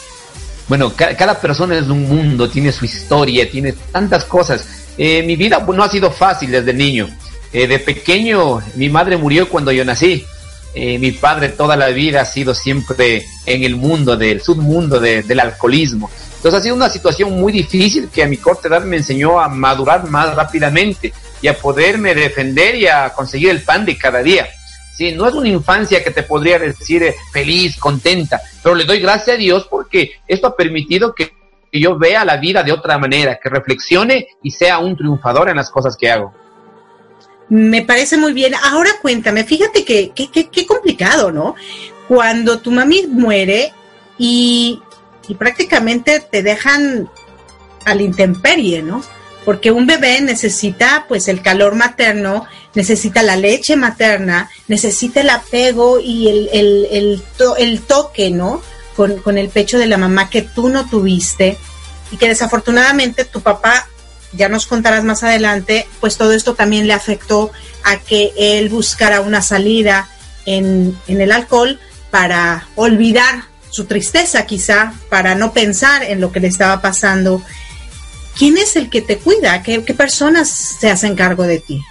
Bueno, 0.68 0.94
cada 0.96 1.40
persona 1.42 1.78
es 1.78 1.88
un 1.88 2.08
mundo, 2.08 2.50
tiene 2.50 2.72
su 2.72 2.86
historia, 2.86 3.50
tiene 3.50 3.74
tantas 3.92 4.24
cosas. 4.24 4.66
Eh, 4.98 5.24
mi 5.24 5.36
vida 5.36 5.60
no 5.68 5.84
ha 5.84 5.90
sido 5.90 6.12
fácil 6.12 6.52
desde 6.52 6.74
niño. 6.74 7.10
Eh, 7.54 7.68
de 7.68 7.80
pequeño, 7.80 8.62
mi 8.76 8.90
madre 8.90 9.18
murió 9.18 9.50
cuando 9.50 9.72
yo 9.72 9.84
nací. 9.84 10.26
Eh, 10.74 10.98
mi 11.00 11.12
padre 11.12 11.50
toda 11.50 11.76
la 11.76 11.90
vida 11.90 12.22
ha 12.22 12.26
sido 12.26 12.56
siempre 12.56 13.26
en 13.46 13.64
el 13.64 13.76
mundo 13.76 14.16
del 14.16 14.42
submundo 14.42 15.00
del 15.02 15.40
alcoholismo. 15.40 16.10
Entonces 16.38 16.60
ha 16.60 16.64
sido 16.64 16.76
una 16.76 16.90
situación 16.90 17.40
muy 17.40 17.52
difícil 17.52 18.10
que 18.10 18.24
a 18.24 18.28
mi 18.28 18.38
corta 18.38 18.70
edad 18.70 18.84
me 18.84 18.98
enseñó 18.98 19.40
a 19.40 19.50
madurar 19.50 20.10
más 20.10 20.34
rápidamente 20.34 21.14
y 21.42 21.48
a 21.48 21.58
poderme 21.58 22.16
defender 22.16 22.76
y 22.76 22.88
a 22.88 23.10
conseguir 23.10 23.50
el 23.50 23.62
pan 23.62 23.86
de 23.86 23.98
cada 23.98 24.24
día. 24.24 24.48
Sí, 24.94 25.12
no 25.12 25.28
es 25.28 25.34
una 25.34 25.50
infancia 25.50 26.04
que 26.04 26.12
te 26.12 26.24
podría 26.24 26.58
decir 26.58 27.04
eh, 27.04 27.16
feliz, 27.34 27.78
contenta, 27.78 28.42
pero 28.64 28.76
le 28.76 28.86
doy 28.86 29.00
gracias 29.00 29.36
a 29.36 29.40
Dios 29.40 29.68
porque 29.70 30.14
esto 30.28 30.48
ha 30.48 30.56
permitido 30.56 31.14
que 31.14 31.34
yo 31.74 31.98
vea 31.98 32.24
la 32.24 32.38
vida 32.38 32.64
de 32.64 32.72
otra 32.72 32.98
manera, 32.98 33.40
que 33.42 33.50
reflexione 33.50 34.28
y 34.42 34.52
sea 34.52 34.80
un 34.80 34.96
triunfador 34.96 35.50
en 35.50 35.58
las 35.58 35.70
cosas 35.70 35.98
que 35.98 36.10
hago. 36.10 36.34
Me 37.52 37.82
parece 37.82 38.16
muy 38.16 38.32
bien. 38.32 38.54
Ahora 38.56 38.92
cuéntame, 39.02 39.44
fíjate 39.44 39.84
que 39.84 40.14
qué 40.14 40.66
complicado, 40.66 41.34
¿no? 41.34 41.56
Cuando 42.08 42.60
tu 42.60 42.72
mami 42.72 43.08
muere 43.08 43.74
y, 44.18 44.82
y 45.28 45.36
prácticamente 45.36 46.22
te 46.22 46.44
dejan 46.44 47.10
al 47.84 48.00
intemperie, 48.00 48.82
¿no? 48.82 49.04
Porque 49.44 49.70
un 49.70 49.86
bebé 49.86 50.22
necesita 50.22 51.04
pues 51.10 51.28
el 51.28 51.42
calor 51.42 51.76
materno, 51.76 52.46
necesita 52.74 53.22
la 53.22 53.36
leche 53.36 53.76
materna, 53.76 54.50
necesita 54.70 55.20
el 55.20 55.30
apego 55.32 56.00
y 56.00 56.30
el, 56.30 56.50
el, 56.54 56.88
el, 56.90 57.24
el 57.58 57.82
toque, 57.82 58.32
¿no? 58.32 58.62
Con, 58.96 59.18
con, 59.18 59.38
el 59.38 59.50
pecho 59.50 59.78
de 59.78 59.88
la 59.88 59.98
mamá 59.98 60.30
que 60.30 60.42
tú 60.42 60.70
no 60.70 60.88
tuviste 60.88 61.58
y 62.12 62.18
que 62.18 62.30
desafortunadamente 62.30 63.26
tu 63.26 63.42
papá 63.42 63.90
ya 64.34 64.50
nos 64.50 64.66
contarás 64.66 65.04
más 65.04 65.24
adelante, 65.24 65.88
pues 66.00 66.18
todo 66.18 66.32
esto 66.34 66.54
también 66.54 66.88
le 66.88 66.94
afectó 66.94 67.52
a 67.84 67.98
que 67.98 68.32
él 68.38 68.70
buscara 68.70 69.22
una 69.22 69.42
salida 69.42 70.10
en, 70.46 70.98
el 71.08 71.32
alcohol 71.32 71.80
para 72.10 72.68
olvidar 72.76 73.46
su 73.70 73.86
tristeza 73.86 74.46
quizá, 74.46 74.94
para 75.10 75.36
no 75.36 75.54
pensar 75.54 76.04
en 76.04 76.20
lo 76.20 76.32
que 76.32 76.40
le 76.40 76.48
estaba 76.48 76.82
pasando. 76.82 77.42
¿Quién 78.38 78.58
es 78.58 78.76
el 78.76 78.90
que 78.90 79.02
te 79.02 79.18
cuida? 79.18 79.62
¿Qué, 79.64 79.80
personas 79.82 80.50
se 80.50 80.90
hacen 80.90 81.16
cargo 81.16 81.44
de 81.44 81.60
ti? 81.60 81.82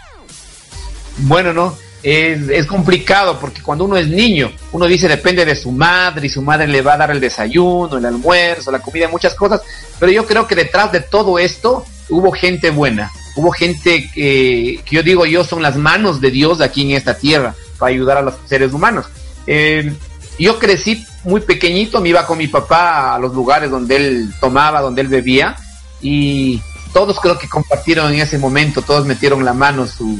Bueno, 1.18 1.52
no, 1.52 1.76
es, 2.02 2.48
es, 2.48 2.66
complicado 2.66 3.38
porque 3.38 3.62
cuando 3.62 3.84
uno 3.84 3.96
es 3.96 4.08
niño, 4.08 4.52
uno 4.72 4.86
dice 4.86 5.08
depende 5.08 5.44
de 5.44 5.56
su 5.56 5.70
madre 5.70 6.26
y 6.26 6.30
su 6.30 6.40
madre 6.40 6.66
le 6.66 6.80
va 6.80 6.94
a 6.94 6.98
dar 6.98 7.10
el 7.10 7.20
desayuno, 7.20 7.98
el 7.98 8.06
almuerzo, 8.06 8.70
la 8.70 8.80
comida, 8.80 9.08
muchas 9.08 9.34
cosas, 9.34 9.60
pero 9.98 10.10
yo 10.10 10.26
creo 10.26 10.46
que 10.46 10.54
detrás 10.54 10.92
de 10.92 11.00
todo 11.00 11.38
esto 11.38 11.84
hubo 12.10 12.32
gente 12.32 12.70
buena, 12.70 13.10
hubo 13.36 13.50
gente 13.52 14.10
que, 14.12 14.80
yo 14.90 15.02
digo 15.02 15.24
yo 15.26 15.44
son 15.44 15.62
las 15.62 15.76
manos 15.76 16.20
de 16.20 16.30
Dios 16.30 16.60
aquí 16.60 16.82
en 16.82 16.90
esta 16.96 17.16
tierra 17.16 17.54
para 17.78 17.92
ayudar 17.92 18.18
a 18.18 18.22
los 18.22 18.34
seres 18.46 18.72
humanos. 18.72 19.06
Eh, 19.46 19.92
yo 20.38 20.58
crecí 20.58 21.04
muy 21.24 21.40
pequeñito, 21.40 22.00
me 22.00 22.10
iba 22.10 22.26
con 22.26 22.38
mi 22.38 22.48
papá 22.48 23.14
a 23.14 23.18
los 23.18 23.34
lugares 23.34 23.70
donde 23.70 23.96
él 23.96 24.34
tomaba, 24.40 24.80
donde 24.80 25.02
él 25.02 25.08
bebía 25.08 25.56
y 26.00 26.60
todos 26.92 27.20
creo 27.20 27.38
que 27.38 27.48
compartieron 27.48 28.12
en 28.12 28.20
ese 28.20 28.38
momento, 28.38 28.82
todos 28.82 29.06
metieron 29.06 29.44
la 29.44 29.52
mano, 29.52 29.86
su, 29.86 30.18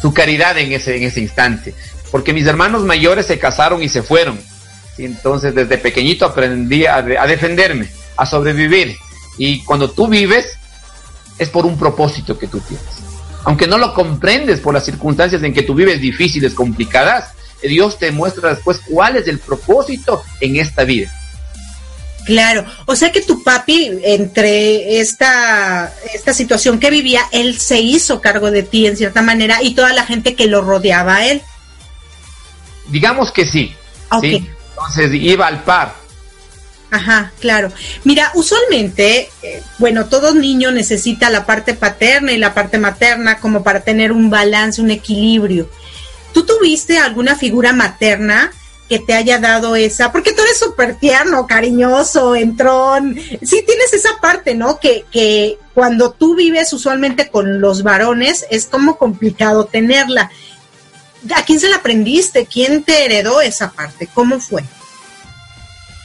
su 0.00 0.14
caridad 0.14 0.56
en 0.58 0.72
ese, 0.72 0.96
en 0.96 1.04
ese 1.04 1.20
instante. 1.20 1.74
Porque 2.10 2.32
mis 2.32 2.46
hermanos 2.46 2.84
mayores 2.84 3.26
se 3.26 3.38
casaron 3.38 3.82
y 3.82 3.88
se 3.88 4.02
fueron. 4.02 4.38
Y 4.96 5.04
entonces 5.04 5.54
desde 5.54 5.76
pequeñito 5.78 6.24
aprendí 6.24 6.86
a 6.86 7.02
defenderme, 7.02 7.88
a 8.16 8.24
sobrevivir. 8.24 8.96
Y 9.38 9.62
cuando 9.64 9.90
tú 9.90 10.08
vives, 10.08 10.46
es 11.38 11.48
por 11.48 11.66
un 11.66 11.78
propósito 11.78 12.38
que 12.38 12.46
tú 12.46 12.60
tienes. 12.60 12.86
Aunque 13.44 13.66
no 13.66 13.78
lo 13.78 13.92
comprendes 13.92 14.60
por 14.60 14.74
las 14.74 14.84
circunstancias 14.84 15.42
en 15.42 15.52
que 15.52 15.62
tú 15.62 15.74
vives 15.74 16.00
difíciles, 16.00 16.54
complicadas, 16.54 17.34
Dios 17.62 17.98
te 17.98 18.10
muestra 18.10 18.54
después 18.54 18.80
cuál 18.88 19.16
es 19.16 19.28
el 19.28 19.38
propósito 19.38 20.22
en 20.40 20.56
esta 20.56 20.84
vida. 20.84 21.10
Claro, 22.24 22.64
o 22.86 22.96
sea 22.96 23.12
que 23.12 23.20
tu 23.20 23.42
papi, 23.42 23.98
entre 24.02 24.98
esta, 24.98 25.92
esta 26.14 26.32
situación 26.32 26.78
que 26.78 26.90
vivía, 26.90 27.20
él 27.32 27.58
se 27.58 27.80
hizo 27.80 28.22
cargo 28.22 28.50
de 28.50 28.62
ti 28.62 28.86
en 28.86 28.96
cierta 28.96 29.20
manera 29.20 29.62
y 29.62 29.74
toda 29.74 29.92
la 29.92 30.06
gente 30.06 30.34
que 30.34 30.46
lo 30.46 30.62
rodeaba 30.62 31.16
a 31.16 31.26
él. 31.26 31.42
Digamos 32.88 33.30
que 33.30 33.44
sí, 33.44 33.74
Entonces 34.10 35.12
iba 35.12 35.46
al 35.46 35.64
par. 35.64 36.03
Ajá, 36.94 37.32
claro. 37.40 37.72
Mira, 38.04 38.30
usualmente, 38.34 39.28
eh, 39.42 39.62
bueno, 39.78 40.06
todo 40.06 40.32
niño 40.32 40.70
necesita 40.70 41.28
la 41.28 41.44
parte 41.44 41.74
paterna 41.74 42.30
y 42.30 42.38
la 42.38 42.54
parte 42.54 42.78
materna 42.78 43.38
como 43.40 43.64
para 43.64 43.80
tener 43.80 44.12
un 44.12 44.30
balance, 44.30 44.80
un 44.80 44.92
equilibrio. 44.92 45.68
¿Tú 46.32 46.46
tuviste 46.46 46.98
alguna 46.98 47.34
figura 47.34 47.72
materna 47.72 48.52
que 48.88 49.00
te 49.00 49.12
haya 49.12 49.40
dado 49.40 49.74
esa? 49.74 50.12
Porque 50.12 50.32
tú 50.32 50.42
eres 50.42 50.56
súper 50.56 50.94
tierno, 50.94 51.48
cariñoso, 51.48 52.36
entrón. 52.36 53.18
Sí 53.42 53.64
tienes 53.66 53.92
esa 53.92 54.20
parte, 54.20 54.54
¿no? 54.54 54.78
Que, 54.78 55.04
que 55.10 55.58
cuando 55.74 56.12
tú 56.12 56.36
vives 56.36 56.72
usualmente 56.72 57.28
con 57.28 57.60
los 57.60 57.82
varones 57.82 58.46
es 58.50 58.66
como 58.66 58.98
complicado 58.98 59.64
tenerla. 59.64 60.30
¿A 61.34 61.44
quién 61.44 61.58
se 61.58 61.68
la 61.68 61.76
aprendiste? 61.76 62.46
¿Quién 62.46 62.84
te 62.84 63.04
heredó 63.04 63.40
esa 63.40 63.72
parte? 63.72 64.08
¿Cómo 64.14 64.38
fue? 64.38 64.62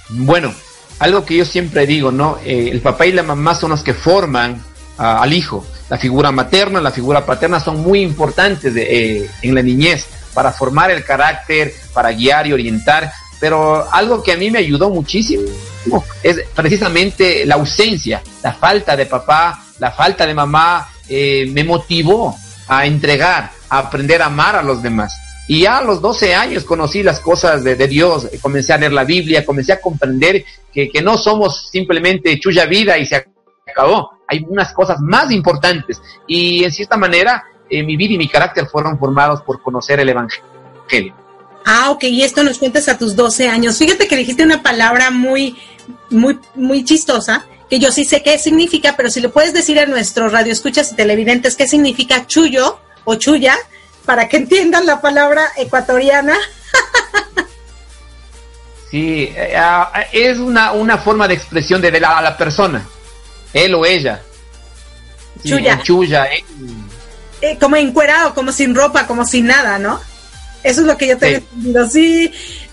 Bueno, 0.10 0.55
algo 1.00 1.25
que 1.25 1.38
yo 1.38 1.46
siempre 1.46 1.88
digo, 1.88 2.12
¿no? 2.12 2.38
Eh, 2.46 2.70
el 2.72 2.82
papá 2.82 3.06
y 3.06 3.12
la 3.12 3.24
mamá 3.24 3.56
son 3.56 3.72
los 3.72 3.84
que 3.84 3.94
forman 3.94 4.62
al 4.98 5.32
hijo. 5.32 5.65
La 5.89 5.98
figura 5.98 6.32
materna, 6.32 6.82
la 6.82 6.91
figura 6.91 7.25
paterna 7.25 7.60
son 7.60 7.82
muy 7.82 8.01
importantes 8.01 8.74
eh, 8.75 9.29
en 9.41 9.56
la 9.56 9.62
niñez 9.62 10.06
para 10.34 10.51
formar 10.51 10.91
el 10.91 11.03
carácter, 11.06 11.74
para 11.94 12.12
guiar 12.12 12.48
y 12.48 12.53
orientar. 12.53 13.12
Pero 13.39 13.89
algo 13.91 14.22
que 14.22 14.34
a 14.34 14.38
mí 14.38 14.51
me 14.51 14.60
ayudó 14.60 14.89
muchísimo 14.89 15.44
es 16.22 16.41
precisamente 16.53 17.46
la 17.46 17.56
ausencia, 17.56 18.22
la 18.44 18.53
falta 18.53 18.98
de 18.98 19.06
papá, 19.06 19.63
la 19.79 19.91
falta 19.91 20.27
de 20.27 20.34
mamá, 20.34 20.89
eh, 21.08 21.50
me 21.51 21.63
motivó 21.63 22.38
a 22.68 22.86
entregar, 22.86 23.51
a 23.70 23.77
aprender 23.79 24.22
a 24.22 24.25
amar 24.25 24.58
a 24.58 24.62
los 24.62 24.84
demás. 24.84 25.13
Y 25.50 25.62
ya 25.62 25.79
a 25.79 25.84
los 25.84 26.00
12 26.00 26.36
años 26.36 26.63
conocí 26.63 27.01
las 27.01 27.20
cosas 27.22 27.63
de, 27.63 27.75
Dios, 27.88 28.27
comencé 28.39 28.72
a 28.72 28.77
leer 28.77 28.94
la 28.94 29.03
Biblia, 29.03 29.44
comencé 29.44 29.74
a 29.74 29.82
comprender 29.82 30.46
que, 30.72 30.91
no 31.01 31.18
somos 31.18 31.72
simplemente 31.72 32.39
chuya 32.39 32.68
vida 32.68 33.00
y 33.00 33.08
se 33.08 33.25
acabó. 33.68 34.12
Hay 34.27 34.46
unas 34.48 34.72
cosas 34.74 35.00
más 35.01 35.32
importantes. 35.32 36.00
Y 36.27 36.63
en 36.63 36.72
cierta 36.72 36.98
manera, 36.98 37.44
eh, 37.68 37.82
mi 37.82 37.98
vida 37.98 38.13
y 38.13 38.20
mi 38.20 38.29
carácter 38.29 38.68
fueron 38.68 39.00
formados 39.00 39.41
por 39.41 39.60
conocer 39.63 40.00
el 40.00 40.10
Evangelio. 40.10 41.15
Ah, 41.65 41.89
ok, 41.89 42.03
y 42.03 42.22
esto 42.22 42.44
nos 42.44 42.60
cuentas 42.60 42.88
a 42.88 43.00
tus 43.00 43.15
12 43.15 43.50
años. 43.50 43.79
Fíjate 43.79 44.08
que 44.08 44.18
dijiste 44.18 44.44
una 44.44 44.62
palabra 44.62 45.10
muy, 45.10 45.58
muy, 46.12 46.38
muy 46.53 46.84
chistosa, 46.84 47.48
que 47.68 47.79
yo 47.79 47.91
sí 47.91 48.06
sé 48.06 48.22
qué 48.22 48.38
significa, 48.38 48.94
pero 48.96 49.10
si 49.10 49.20
le 49.20 49.29
puedes 49.29 49.56
decir 49.56 49.79
a 49.79 49.88
nuestros 49.88 50.32
radioescuchas 50.32 50.91
y 50.91 50.96
televidentes 50.96 51.56
qué 51.56 51.68
significa 51.68 52.27
chullo 52.27 52.79
o 53.03 53.15
chuya, 53.15 53.58
para 54.10 54.28
que 54.28 54.38
entiendan 54.38 54.88
la 54.88 55.01
palabra 55.01 55.51
ecuatoriana. 55.56 56.36
sí, 58.89 59.32
eh, 59.36 59.54
ah, 59.56 59.92
es 60.12 60.39
una, 60.39 60.72
una 60.72 60.98
forma 60.98 61.28
de 61.28 61.36
expresión 61.36 61.80
de, 61.80 61.92
la, 62.00 62.18
a 62.18 62.22
la 62.24 62.36
persona, 62.36 62.88
él 63.54 63.75
o 63.75 63.86
ella. 63.86 64.20
chuya. 65.46 65.80
Chuya. 65.84 66.25
Eh. 66.25 66.44
Eh, 67.42 67.58
como 67.60 67.75
encuerado, 67.75 68.34
como 68.34 68.51
sin 68.51 68.74
ropa, 68.74 69.06
como 69.06 69.25
sin 69.25 69.46
nada, 69.46 69.78
¿no? 69.78 70.01
Eso 70.63 70.82
es 70.82 70.88
lo 70.88 70.98
que 70.98 71.10
yo 71.10 71.20
tengo 71.20 71.38
entendido. 71.38 71.88
Sí, 71.88 72.32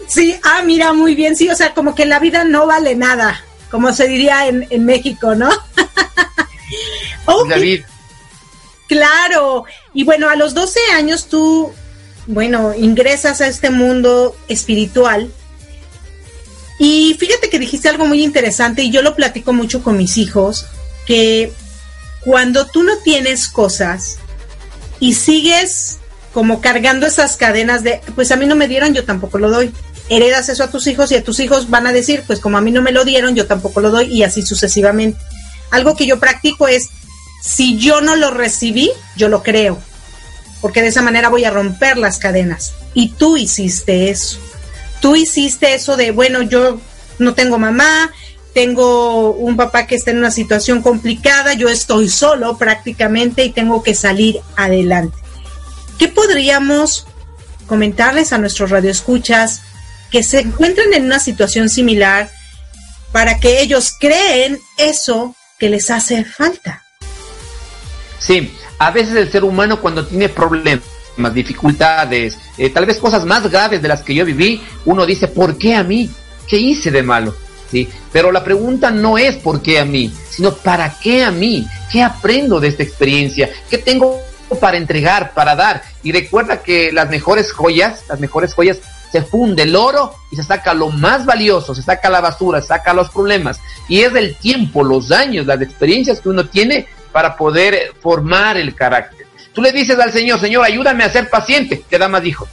sí, 0.09 0.40
ah, 0.43 0.62
mira, 0.64 0.95
muy 0.95 1.14
bien, 1.14 1.37
sí, 1.37 1.50
o 1.50 1.55
sea, 1.55 1.75
como 1.75 1.95
que 1.95 2.07
la 2.07 2.19
vida 2.19 2.45
no 2.45 2.66
vale 2.66 2.97
nada, 2.97 3.45
como 3.71 3.93
se 3.93 4.09
diría 4.09 4.47
en, 4.47 4.66
en 4.71 4.87
México, 4.87 5.35
¿no? 5.35 5.50
David. 7.47 7.85
Claro, 8.88 9.64
y 9.93 10.05
bueno, 10.05 10.28
a 10.28 10.37
los 10.37 10.55
12 10.55 10.78
años 10.95 11.28
tú, 11.28 11.73
bueno, 12.26 12.75
ingresas 12.75 13.40
a 13.40 13.49
este 13.49 13.71
mundo 13.71 14.37
espiritual. 14.49 15.31
Y 16.78 17.16
fíjate 17.19 17.49
que 17.49 17.59
dijiste 17.59 17.88
algo 17.88 18.07
muy 18.07 18.23
interesante 18.23 18.83
y 18.83 18.90
yo 18.90 19.02
lo 19.02 19.16
platico 19.16 19.52
mucho 19.52 19.83
con 19.83 19.97
mis 19.97 20.19
hijos, 20.19 20.66
que 21.07 21.52
cuando 22.20 22.66
tú 22.66 22.83
no 22.83 22.99
tienes 22.99 23.49
cosas 23.49 24.18
y 25.01 25.14
sigues 25.14 25.99
como 26.33 26.61
cargando 26.61 27.07
esas 27.07 27.37
cadenas 27.37 27.83
de, 27.83 28.03
pues 28.14 28.31
a 28.31 28.37
mí 28.37 28.44
no 28.44 28.57
me 28.57 28.68
dieron, 28.68 28.92
yo 28.92 29.05
tampoco 29.05 29.38
lo 29.38 29.51
doy. 29.51 29.72
Heredas 30.09 30.49
eso 30.51 30.64
a 30.64 30.70
tus 30.70 30.87
hijos 30.87 31.11
y 31.11 31.14
a 31.14 31.25
tus 31.25 31.40
hijos 31.40 31.70
van 31.70 31.87
a 31.87 31.92
decir, 31.92 32.25
pues 32.27 32.40
como 32.40 32.59
a 32.59 32.61
mí 32.61 32.70
no 32.70 32.83
me 32.83 32.92
lo 32.92 33.05
dieron, 33.05 33.35
yo 33.35 33.46
tampoco 33.46 33.81
lo 33.81 33.90
doy 33.90 34.14
y 34.14 34.22
así 34.22 34.42
sucesivamente. 34.42 35.18
Algo 35.70 35.96
que 35.96 36.07
yo 36.07 36.20
practico 36.20 36.68
es 36.68 36.90
si 37.46 37.78
yo 37.78 38.00
no 38.00 38.16
lo 38.16 38.32
recibí, 38.32 38.90
yo 39.16 39.28
lo 39.28 39.44
creo, 39.44 39.78
porque 40.61 40.82
de 40.82 40.88
esa 40.88 41.00
manera 41.00 41.28
voy 41.28 41.44
a 41.44 41.50
romper 41.50 41.96
las 41.96 42.18
cadenas. 42.18 42.72
Y 42.92 43.11
tú 43.11 43.37
hiciste 43.37 44.11
eso. 44.11 44.38
Tú 45.00 45.14
hiciste 45.14 45.72
eso 45.74 45.96
de, 45.96 46.11
bueno, 46.11 46.42
yo 46.42 46.80
no 47.20 47.35
tengo 47.35 47.59
mamá, 47.59 48.11
tengo 48.52 49.30
un 49.30 49.56
papá 49.56 49.87
que 49.87 49.94
está 49.94 50.11
en 50.11 50.18
una 50.18 50.32
situación 50.32 50.82
complicada, 50.82 51.54
yo 51.54 51.68
estoy 51.68 52.09
solo 52.09 52.59
prácticamente 52.59 53.44
y 53.44 53.52
tengo 53.52 53.82
que 53.82 53.94
salir 53.94 54.40
adelante. 54.56 55.16
¿Qué 55.98 56.09
podríamos 56.09 57.06
comentarles 57.68 58.32
a 58.32 58.38
nuestros 58.38 58.70
radioescuchas 58.70 59.61
que 60.11 60.24
se 60.24 60.40
encuentran 60.40 60.92
en 60.94 61.04
una 61.04 61.20
situación 61.20 61.68
similar 61.68 62.30
para 63.12 63.38
que 63.38 63.61
ellos 63.61 63.94
creen 64.00 64.59
eso 64.78 65.37
que 65.59 65.70
les 65.70 65.90
hace 65.90 66.24
falta? 66.24 66.86
Sí, 68.18 68.57
a 68.79 68.90
veces 68.90 69.14
el 69.14 69.31
ser 69.31 69.44
humano 69.44 69.81
cuando 69.81 70.07
tiene 70.07 70.29
problemas, 70.29 70.83
dificultades, 71.33 72.38
eh, 72.59 72.70
tal 72.70 72.87
vez 72.87 72.98
cosas 72.98 73.24
más 73.24 73.50
graves 73.50 73.83
de 73.83 73.88
las 73.88 74.02
que 74.02 74.14
yo 74.14 74.24
viví, 74.24 74.62
uno 74.85 75.07
dice, 75.07 75.29
¿por 75.29 75.57
qué 75.57 75.74
a 75.74 75.83
mí? 75.83 76.11
¿Qué 76.46 76.57
hice 76.57 76.90
de 76.90 77.02
malo? 77.02 77.35
¿Sí? 77.70 77.88
Pero 78.12 78.31
la 78.31 78.44
pregunta 78.44 78.90
no 78.90 79.18
es 79.18 79.37
por 79.37 79.61
qué 79.61 79.81
a 79.81 79.85
mí, 79.85 80.12
sino 80.31 80.52
¿para 80.52 80.98
qué 81.00 81.24
a 81.24 81.31
mí? 81.31 81.66
¿Qué 81.90 82.02
aprendo 82.02 82.61
de 82.61 82.68
esta 82.68 82.83
experiencia? 82.83 83.50
¿Qué 83.68 83.79
tengo 83.79 84.20
para 84.61 84.76
entregar, 84.76 85.35
para 85.35 85.57
dar? 85.57 85.83
Y 86.02 86.12
recuerda 86.12 86.62
que 86.62 86.92
las 86.92 87.11
mejores 87.11 87.50
joyas, 87.52 88.05
las 88.09 88.20
mejores 88.20 88.55
joyas 88.55 88.79
se 89.11 89.22
funde 89.22 89.62
el 89.62 89.74
oro 89.74 90.14
y 90.31 90.37
se 90.37 90.42
saca 90.42 90.74
lo 90.74 90.90
más 90.90 91.24
valioso, 91.24 91.74
se 91.74 91.83
saca 91.83 92.11
la 92.11 92.20
basura, 92.20 92.61
se 92.61 92.68
saca 92.68 92.92
los 92.92 93.11
problemas. 93.11 93.59
Y 93.88 94.00
es 94.00 94.14
el 94.14 94.37
tiempo, 94.37 94.85
los 94.85 95.11
años, 95.11 95.46
las 95.46 95.61
experiencias 95.61 96.20
que 96.20 96.29
uno 96.29 96.46
tiene 96.46 96.87
para 97.16 97.35
poder 97.35 97.94
formar 98.02 98.59
el 98.59 98.74
carácter. 98.74 99.26
Tú 99.55 99.62
le 99.62 99.72
dices 99.72 99.98
al 99.98 100.12
Señor, 100.12 100.38
Señor, 100.38 100.62
ayúdame 100.62 101.02
a 101.02 101.11
ser 101.11 101.31
paciente, 101.31 101.83
te 101.88 101.96
da 101.96 102.09
más 102.09 102.22
hijos. 102.26 102.46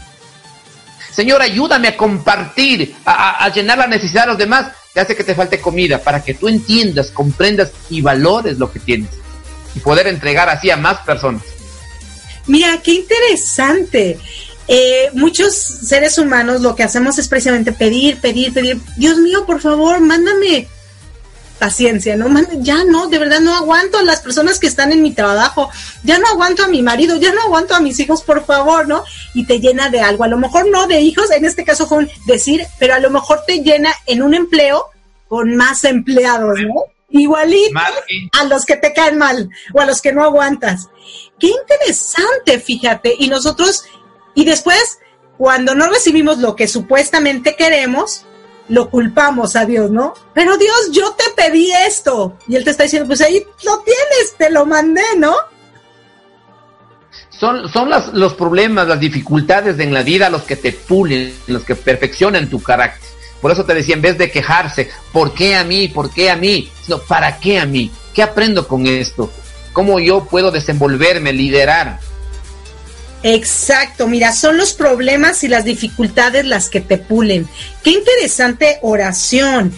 Señor, 1.12 1.42
ayúdame 1.42 1.90
a 1.90 1.98
compartir, 1.98 2.96
a, 3.04 3.50
llenar 3.50 3.78
la 3.78 3.88
necesidad 3.88 4.22
de 4.22 4.28
los 4.28 4.38
demás, 4.38 4.72
te 4.94 5.02
hace 5.02 5.18
que 5.18 5.26
te 5.26 5.36
falte 5.36 5.60
comida, 5.60 5.98
para 5.98 6.24
que 6.24 6.34
tú 6.34 6.48
entiendas, 6.48 7.12
comprendas 7.12 7.74
y 7.90 8.00
valores 8.00 8.58
lo 8.58 8.72
que 8.72 8.80
tienes. 8.80 9.10
Y 9.76 9.82
poder 9.82 10.08
entregar 10.08 10.48
así 10.48 10.72
a 10.72 10.78
más 10.78 11.00
personas. 11.00 11.44
Mira, 12.48 12.82
qué 12.82 12.94
interesante. 12.94 14.18
Eh, 14.70 15.10
muchos 15.12 15.54
seres 15.54 16.18
humanos 16.18 16.62
lo 16.62 16.74
que 16.74 16.84
hacemos 16.84 17.20
es 17.20 17.28
precisamente 17.28 17.74
pedir, 17.74 18.22
pedir, 18.22 18.54
pedir. 18.54 18.80
Dios 18.96 19.18
mío, 19.18 19.46
por 19.46 19.60
favor, 19.60 20.00
mándame 20.00 20.70
paciencia, 21.60 22.16
¿no? 22.16 22.28
Ya 22.60 22.84
no, 22.84 23.08
de 23.08 23.20
verdad 23.20 23.40
no 23.40 23.56
aguanto 23.56 23.98
a 23.98 24.04
las 24.04 24.22
personas 24.22 24.60
que 24.60 24.68
están 24.68 24.92
en 24.92 25.02
mi 25.02 25.12
trabajo, 25.12 25.70
ya 26.04 26.18
no 26.18 26.28
aguanto 26.28 26.64
a 26.64 26.68
mi 26.68 26.82
marido, 26.82 27.18
ya 27.18 27.34
no 27.34 27.42
aguanto 27.42 27.76
a 27.76 27.80
mis 27.80 28.00
hijos, 28.00 28.24
por 28.24 28.46
favor, 28.46 28.88
¿no? 28.88 29.04
Y 29.34 29.46
te 29.46 29.60
llena 29.60 29.90
de 29.90 30.02
algo, 30.02 30.24
a 30.24 30.28
lo 30.28 30.38
mejor 30.38 30.70
no 30.70 30.88
de 30.88 31.02
hijos, 31.02 31.32
en 31.32 31.46
este 31.46 31.64
caso 31.64 31.88
fue 31.88 32.10
decir, 32.26 32.66
pero 32.80 32.96
a 32.96 33.00
lo 33.00 33.10
mejor 33.10 33.44
te 33.48 33.62
llena 33.62 33.94
en 34.06 34.24
un 34.24 34.34
empleo 34.34 34.86
con 35.28 35.56
más 35.56 35.84
empleados, 35.84 36.60
¿no? 36.60 36.86
Igualito 37.10 37.80
a 38.40 38.44
los 38.46 38.66
que 38.66 38.76
te 38.76 38.92
caen 38.92 39.18
mal 39.18 39.50
o 39.74 39.80
a 39.80 39.86
los 39.86 40.02
que 40.02 40.14
no 40.14 40.24
aguantas. 40.24 40.90
Qué 41.40 41.48
interesante, 41.48 42.60
fíjate. 42.60 43.14
Y 43.20 43.28
nosotros, 43.28 43.86
y 44.34 44.46
después, 44.46 45.00
cuando 45.38 45.76
no 45.76 45.88
recibimos 45.88 46.40
lo 46.40 46.56
que 46.56 46.68
supuestamente 46.68 47.56
queremos, 47.56 48.26
lo 48.70 48.90
culpamos 48.90 49.56
a 49.56 49.66
Dios, 49.66 49.92
¿no? 49.92 50.14
Pero 50.34 50.58
Dios, 50.58 50.92
yo 50.92 51.12
te 51.12 51.26
pedí 51.36 51.72
esto. 51.88 52.38
Y 52.48 52.56
Él 52.56 52.64
te 52.64 52.72
está 52.72 52.84
diciendo, 52.84 53.08
pues 53.08 53.22
ahí 53.22 53.46
lo 53.64 53.80
tienes, 53.80 54.36
te 54.38 54.50
lo 54.50 54.66
mandé, 54.66 55.04
¿no? 55.18 55.36
Son, 57.30 57.68
son 57.70 57.90
las, 57.90 58.14
los 58.14 58.34
problemas, 58.34 58.88
las 58.88 59.00
dificultades 59.00 59.80
en 59.80 59.94
la 59.94 60.04
vida 60.04 60.30
los 60.30 60.44
que 60.44 60.56
te 60.56 60.72
pulen, 60.72 61.34
los 61.48 61.64
que 61.64 61.76
perfeccionan 61.76 62.50
tu 62.50 62.62
carácter. 62.62 63.10
Por 63.42 63.52
eso 63.52 63.66
te 63.66 63.74
decía, 63.74 63.96
en 63.96 64.02
vez 64.02 64.18
de 64.18 64.32
quejarse, 64.32 64.90
¿por 65.12 65.34
qué 65.34 65.56
a 65.56 65.66
mí? 65.66 65.90
¿Por 65.90 66.14
qué 66.14 66.32
a 66.32 66.38
mí? 66.38 66.72
Sino, 66.82 67.00
¿para 67.00 67.40
qué 67.40 67.60
a 67.60 67.66
mí? 67.66 67.92
¿Qué 68.14 68.24
aprendo 68.24 68.68
con 68.68 68.88
esto? 68.88 69.30
¿Cómo 69.74 70.00
yo 70.00 70.24
puedo 70.26 70.50
desenvolverme, 70.52 71.34
liderar? 71.34 72.00
Exacto, 73.24 74.08
mira, 74.08 74.34
son 74.34 74.58
los 74.58 74.74
problemas 74.74 75.44
y 75.44 75.48
las 75.48 75.66
dificultades 75.66 76.46
las 76.46 76.70
que 76.70 76.82
te 76.82 76.98
pulen. 76.98 77.48
Qué 77.84 77.92
interesante 77.92 78.80
oración. 78.82 79.74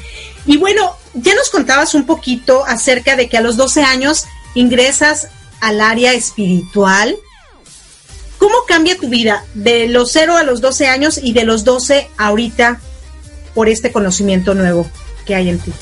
Y 0.45 0.57
bueno, 0.57 0.97
ya 1.13 1.33
nos 1.35 1.49
contabas 1.49 1.93
un 1.93 2.05
poquito 2.05 2.65
acerca 2.65 3.15
de 3.15 3.29
que 3.29 3.37
a 3.37 3.41
los 3.41 3.55
12 3.55 3.83
años 3.83 4.25
ingresas 4.55 5.29
al 5.61 5.81
área 5.81 6.13
espiritual. 6.13 7.15
¿cómo 8.45 8.57
cambia 8.67 8.95
tu 8.95 9.09
vida 9.09 9.43
de 9.55 9.87
los 9.87 10.11
0 10.11 10.37
a 10.37 10.43
los 10.43 10.61
12 10.61 10.87
años 10.87 11.19
y 11.21 11.33
de 11.33 11.45
los 11.45 11.63
12 11.63 12.09
ahorita 12.15 12.79
por 13.55 13.69
este 13.69 13.91
conocimiento 13.91 14.53
nuevo 14.53 14.87
que 15.25 15.33
hay 15.33 15.49
en 15.49 15.57
ti? 15.57 15.73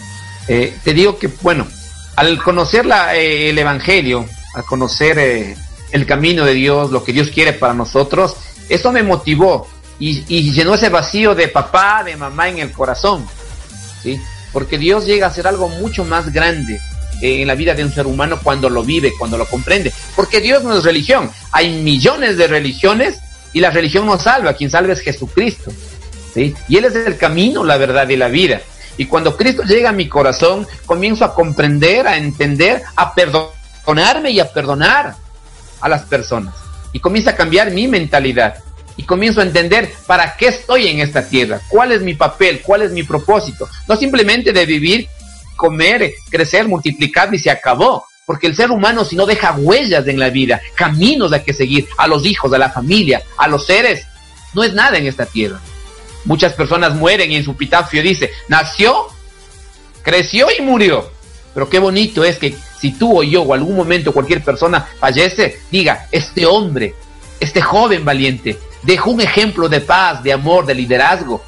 Eh, 0.48 0.74
te 0.82 0.94
digo 0.94 1.20
que, 1.20 1.28
bueno, 1.42 1.68
al 2.16 2.42
conocer 2.42 2.86
la, 2.86 3.18
eh, 3.18 3.50
el 3.50 3.58
Evangelio, 3.58 4.26
al 4.54 4.64
conocer 4.64 5.20
eh, 5.20 5.58
el 5.94 6.06
camino 6.08 6.44
de 6.44 6.54
Dios, 6.54 6.92
lo 6.92 7.04
que 7.04 7.14
Dios 7.14 7.30
quiere 7.30 7.54
para 7.54 7.74
nosotros, 7.74 8.36
eso 8.68 8.92
me 8.92 9.04
motivó 9.04 9.68
y, 10.00 10.52
llenó 10.52 10.74
ese 10.74 10.90
vacío 10.90 11.36
de 11.36 11.48
papá, 11.48 12.04
de 12.04 12.18
mamá 12.18 12.50
en 12.50 12.58
el 12.58 12.72
corazón, 12.72 13.26
¿sí? 14.02 14.20
Porque 14.52 14.78
Dios 14.78 15.06
llega 15.06 15.28
a 15.28 15.34
ser 15.34 15.48
algo 15.48 15.70
mucho 15.70 16.04
más 16.04 16.34
grande 16.34 16.82
en 17.22 17.48
la 17.48 17.56
vida 17.56 17.74
de 17.74 17.84
un 17.86 17.94
ser 17.94 18.08
humano 18.08 18.40
cuando 18.42 18.70
lo 18.70 18.84
vive, 18.84 19.14
cuando 19.18 19.38
lo 19.38 19.46
comprende. 19.46 19.94
Porque 20.16 20.42
Dios 20.42 20.64
no 20.64 20.78
es 20.78 20.84
religión. 20.84 21.32
Hay 21.52 21.82
millones 21.82 22.38
de 22.38 22.48
religiones 22.48 23.20
y 23.54 23.62
la 23.62 23.72
religión 23.72 24.06
no 24.06 24.20
salva. 24.20 24.54
Quien 24.54 24.70
salva 24.70 24.94
es 24.94 25.00
Jesucristo. 25.00 25.72
¿sí? 26.34 26.54
Y 26.68 26.78
Él 26.78 26.86
es 26.86 26.96
el 26.96 27.18
camino, 27.18 27.64
la 27.64 27.78
verdad 27.78 28.08
y 28.10 28.18
la 28.18 28.28
vida. 28.28 28.62
Y 28.98 29.06
cuando 29.06 29.36
Cristo 29.36 29.64
llega 29.64 29.90
a 29.90 29.94
mi 29.94 30.08
corazón, 30.08 30.68
comienzo 30.86 31.26
a 31.26 31.34
comprender, 31.34 32.08
a 32.08 32.18
entender, 32.18 32.84
a 32.96 33.16
perdonarme 33.16 34.32
y 34.32 34.40
a 34.40 34.52
perdonar 34.52 35.16
a 35.84 35.90
las 35.90 36.04
personas. 36.04 36.56
Y 36.94 37.00
comienza 37.00 37.32
a 37.32 37.36
cambiar 37.36 37.72
mi 37.72 37.88
mentalidad. 37.88 38.56
Y 38.96 39.04
comienzo 39.04 39.42
a 39.42 39.44
entender 39.44 39.92
para 40.08 40.36
qué 40.38 40.48
estoy 40.48 40.88
en 40.88 41.00
esta 41.00 41.28
tierra, 41.28 41.60
cuál 41.68 41.92
es 41.92 42.02
mi 42.02 42.14
papel, 42.14 42.62
cuál 42.62 42.84
es 42.84 42.92
mi 42.92 43.04
propósito. 43.04 43.68
No 43.88 43.96
simplemente 43.96 44.54
de 44.54 44.66
vivir, 44.66 45.08
comer, 45.56 46.14
crecer, 46.30 46.68
multiplicar 46.68 47.34
y 47.34 47.40
se 47.40 47.52
acabó. 47.52 48.06
Porque 48.26 48.48
el 48.48 48.56
ser 48.56 48.72
humano 48.72 49.04
si 49.04 49.16
no 49.16 49.26
deja 49.26 49.54
huellas 49.54 50.08
en 50.08 50.20
la 50.20 50.30
vida, 50.30 50.62
caminos 50.76 51.34
a 51.34 51.44
que 51.44 51.54
seguir, 51.54 51.88
a 51.98 52.08
los 52.08 52.26
hijos, 52.26 52.54
a 52.54 52.58
la 52.58 52.70
familia, 52.70 53.22
a 53.38 53.48
los 53.48 53.66
seres, 53.66 54.06
no 54.54 54.64
es 54.64 54.74
nada 54.74 54.98
en 54.98 55.08
esta 55.08 55.26
tierra. 55.26 55.60
Muchas 56.26 56.54
personas 56.54 56.96
mueren 56.96 57.32
y 57.32 57.36
en 57.36 57.44
su 57.44 57.58
pitafio 57.58 58.02
dice, 58.02 58.32
nació, 58.48 59.08
creció 60.04 60.48
y 60.58 60.62
murió. 60.62 61.12
Pero 61.54 61.70
qué 61.70 61.80
bonito 61.80 62.24
es 62.24 62.38
que 62.38 62.56
si 62.84 62.92
tú 62.92 63.18
o 63.18 63.24
yo 63.24 63.44
o 63.44 63.54
algún 63.54 63.78
momento 63.78 64.12
cualquier 64.12 64.44
persona 64.44 64.86
fallece, 65.00 65.62
diga, 65.72 66.10
este 66.12 66.46
hombre, 66.46 66.94
este 67.40 67.62
joven 67.62 68.04
valiente, 68.04 68.60
dejó 68.82 69.12
un 69.12 69.22
ejemplo 69.22 69.70
de 69.70 69.80
paz, 69.80 70.22
de 70.22 70.34
amor, 70.34 70.66
de 70.66 70.76
liderazgo. 70.76 71.42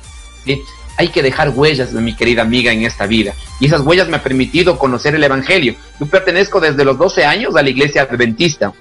Hay 0.95 1.09
que 1.09 1.21
dejar 1.21 1.49
huellas, 1.49 1.91
mi 1.91 2.15
querida 2.15 2.43
amiga, 2.43 2.71
en 2.71 2.83
esta 2.83 3.05
vida. 3.05 3.33
Y 3.59 3.65
esas 3.65 3.81
huellas 3.81 4.07
me 4.07 4.15
han 4.15 4.23
permitido 4.23 4.79
conocer 4.79 5.13
el 5.13 5.25
Evangelio. 5.25 5.75
Yo 5.99 6.05
pertenezco 6.05 6.61
desde 6.61 6.85
los 6.85 6.97
12 6.97 7.25
años 7.25 7.53
a 7.57 7.61
la 7.61 7.69
iglesia 7.69 8.03
adventista. 8.03 8.71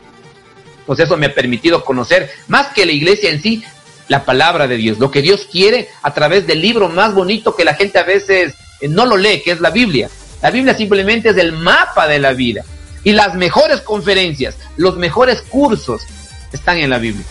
Pues 0.87 1.01
eso 1.01 1.17
me 1.17 1.27
ha 1.27 1.35
permitido 1.35 1.85
conocer, 1.85 2.31
más 2.47 2.69
que 2.69 2.87
la 2.87 2.93
iglesia 2.93 3.31
en 3.31 3.43
sí, 3.43 3.65
la 4.07 4.25
palabra 4.25 4.69
de 4.69 4.77
Dios, 4.77 5.01
lo 5.01 5.11
que 5.11 5.23
Dios 5.23 5.49
quiere 5.51 5.89
a 6.03 6.15
través 6.15 6.47
del 6.47 6.61
libro 6.61 6.89
más 6.89 7.15
bonito 7.15 7.57
que 7.57 7.65
la 7.65 7.75
gente 7.75 7.99
a 7.99 8.05
veces 8.05 8.55
eh, 8.81 8.87
no 8.87 9.07
lo 9.07 9.17
lee, 9.17 9.43
que 9.43 9.51
es 9.51 9.61
la 9.61 9.71
Biblia. 9.71 10.09
La 10.45 10.51
Biblia 10.51 10.77
simplemente 10.77 11.31
es 11.31 11.39
el 11.39 11.53
mapa 11.53 12.07
de 12.07 12.19
la 12.19 12.35
vida. 12.35 12.67
Y 13.03 13.13
las 13.13 13.35
mejores 13.35 13.81
conferencias, 13.81 14.55
los 14.77 14.99
mejores 14.99 15.41
cursos 15.41 16.03
están 16.53 16.77
en 16.77 16.91
la 16.91 16.99
Biblia. 16.99 17.25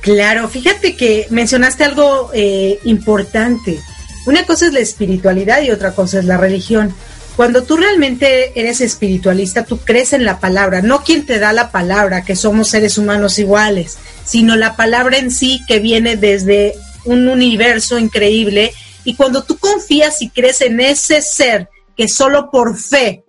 Claro, 0.00 0.48
fíjate 0.48 0.96
que 0.96 1.28
mencionaste 1.30 1.84
algo 1.84 2.32
eh, 2.34 2.80
importante. 2.82 3.78
Una 4.26 4.44
cosa 4.44 4.66
es 4.66 4.72
la 4.72 4.80
espiritualidad 4.80 5.62
y 5.62 5.70
otra 5.70 5.92
cosa 5.92 6.18
es 6.18 6.24
la 6.24 6.38
religión. 6.38 6.92
Cuando 7.36 7.62
tú 7.62 7.76
realmente 7.76 8.58
eres 8.60 8.80
espiritualista, 8.80 9.64
tú 9.64 9.78
crees 9.78 10.12
en 10.12 10.24
la 10.24 10.40
palabra, 10.40 10.82
no 10.82 11.04
quien 11.04 11.24
te 11.24 11.38
da 11.38 11.52
la 11.52 11.70
palabra, 11.70 12.24
que 12.24 12.34
somos 12.34 12.68
seres 12.68 12.98
humanos 12.98 13.38
iguales, 13.38 13.96
sino 14.24 14.56
la 14.56 14.74
palabra 14.74 15.18
en 15.18 15.30
sí 15.30 15.60
que 15.68 15.78
viene 15.78 16.16
desde 16.16 16.74
un 17.04 17.28
universo 17.28 17.96
increíble. 17.96 18.72
Y 19.04 19.14
cuando 19.14 19.44
tú 19.44 19.56
confías 19.56 20.20
y 20.20 20.30
crees 20.30 20.62
en 20.62 20.80
ese 20.80 21.22
ser 21.22 21.68
que 21.96 22.08
solo 22.08 22.50
por 22.50 22.76
fe 22.76 23.24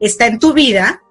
está 0.00 0.26
en 0.26 0.38
tu 0.38 0.52
vida, 0.52 1.02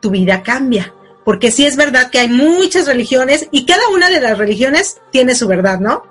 tu 0.00 0.10
vida 0.10 0.42
cambia. 0.42 0.94
Porque 1.24 1.50
sí 1.50 1.64
es 1.64 1.76
verdad 1.76 2.10
que 2.10 2.18
hay 2.18 2.28
muchas 2.28 2.86
religiones 2.86 3.48
y 3.52 3.64
cada 3.64 3.88
una 3.88 4.10
de 4.10 4.20
las 4.20 4.38
religiones 4.38 5.00
tiene 5.10 5.34
su 5.34 5.46
verdad, 5.46 5.78
¿no? 5.78 6.02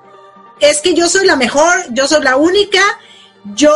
Es 0.59 0.79
que 0.79 0.93
yo 0.93 1.09
soy 1.09 1.25
la 1.25 1.35
mejor, 1.35 1.85
yo 1.89 2.07
soy 2.07 2.23
la 2.23 2.37
única, 2.37 2.81
yo 3.55 3.73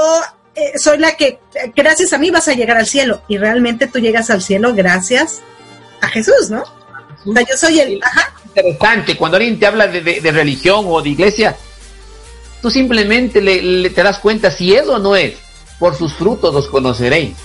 eh, 0.55 0.77
soy 0.77 0.97
la 0.97 1.17
que, 1.17 1.39
gracias 1.75 2.13
a 2.13 2.17
mí 2.17 2.31
vas 2.31 2.47
a 2.47 2.53
llegar 2.53 2.77
al 2.77 2.85
cielo. 2.85 3.21
Y 3.27 3.37
realmente 3.37 3.87
tú 3.87 3.99
llegas 3.99 4.29
al 4.29 4.41
cielo 4.41 4.73
gracias 4.73 5.41
a 6.01 6.07
Jesús, 6.07 6.49
¿no? 6.49 6.63
O 7.25 7.33
sea, 7.33 7.41
yo 7.41 7.57
soy 7.57 7.79
el... 7.79 7.99
Ajá. 8.01 8.33
Interesante, 8.45 9.17
cuando 9.17 9.35
alguien 9.35 9.59
te 9.59 9.65
habla 9.65 9.87
de, 9.87 10.31
religión 10.31 10.85
o 10.87 11.01
de 11.01 11.09
iglesia, 11.09 11.57
tú 12.61 12.71
simplemente 12.71 13.41
le, 13.41 13.89
te 13.89 14.01
das 14.01 14.19
cuenta 14.19 14.49
si 14.49 14.73
es 14.73 14.87
o 14.87 14.97
no 14.97 15.15
es. 15.15 15.33
Por 15.79 15.95
sus 15.95 16.13
frutos 16.13 16.53
los 16.53 16.67
conoceréis. 16.67 17.35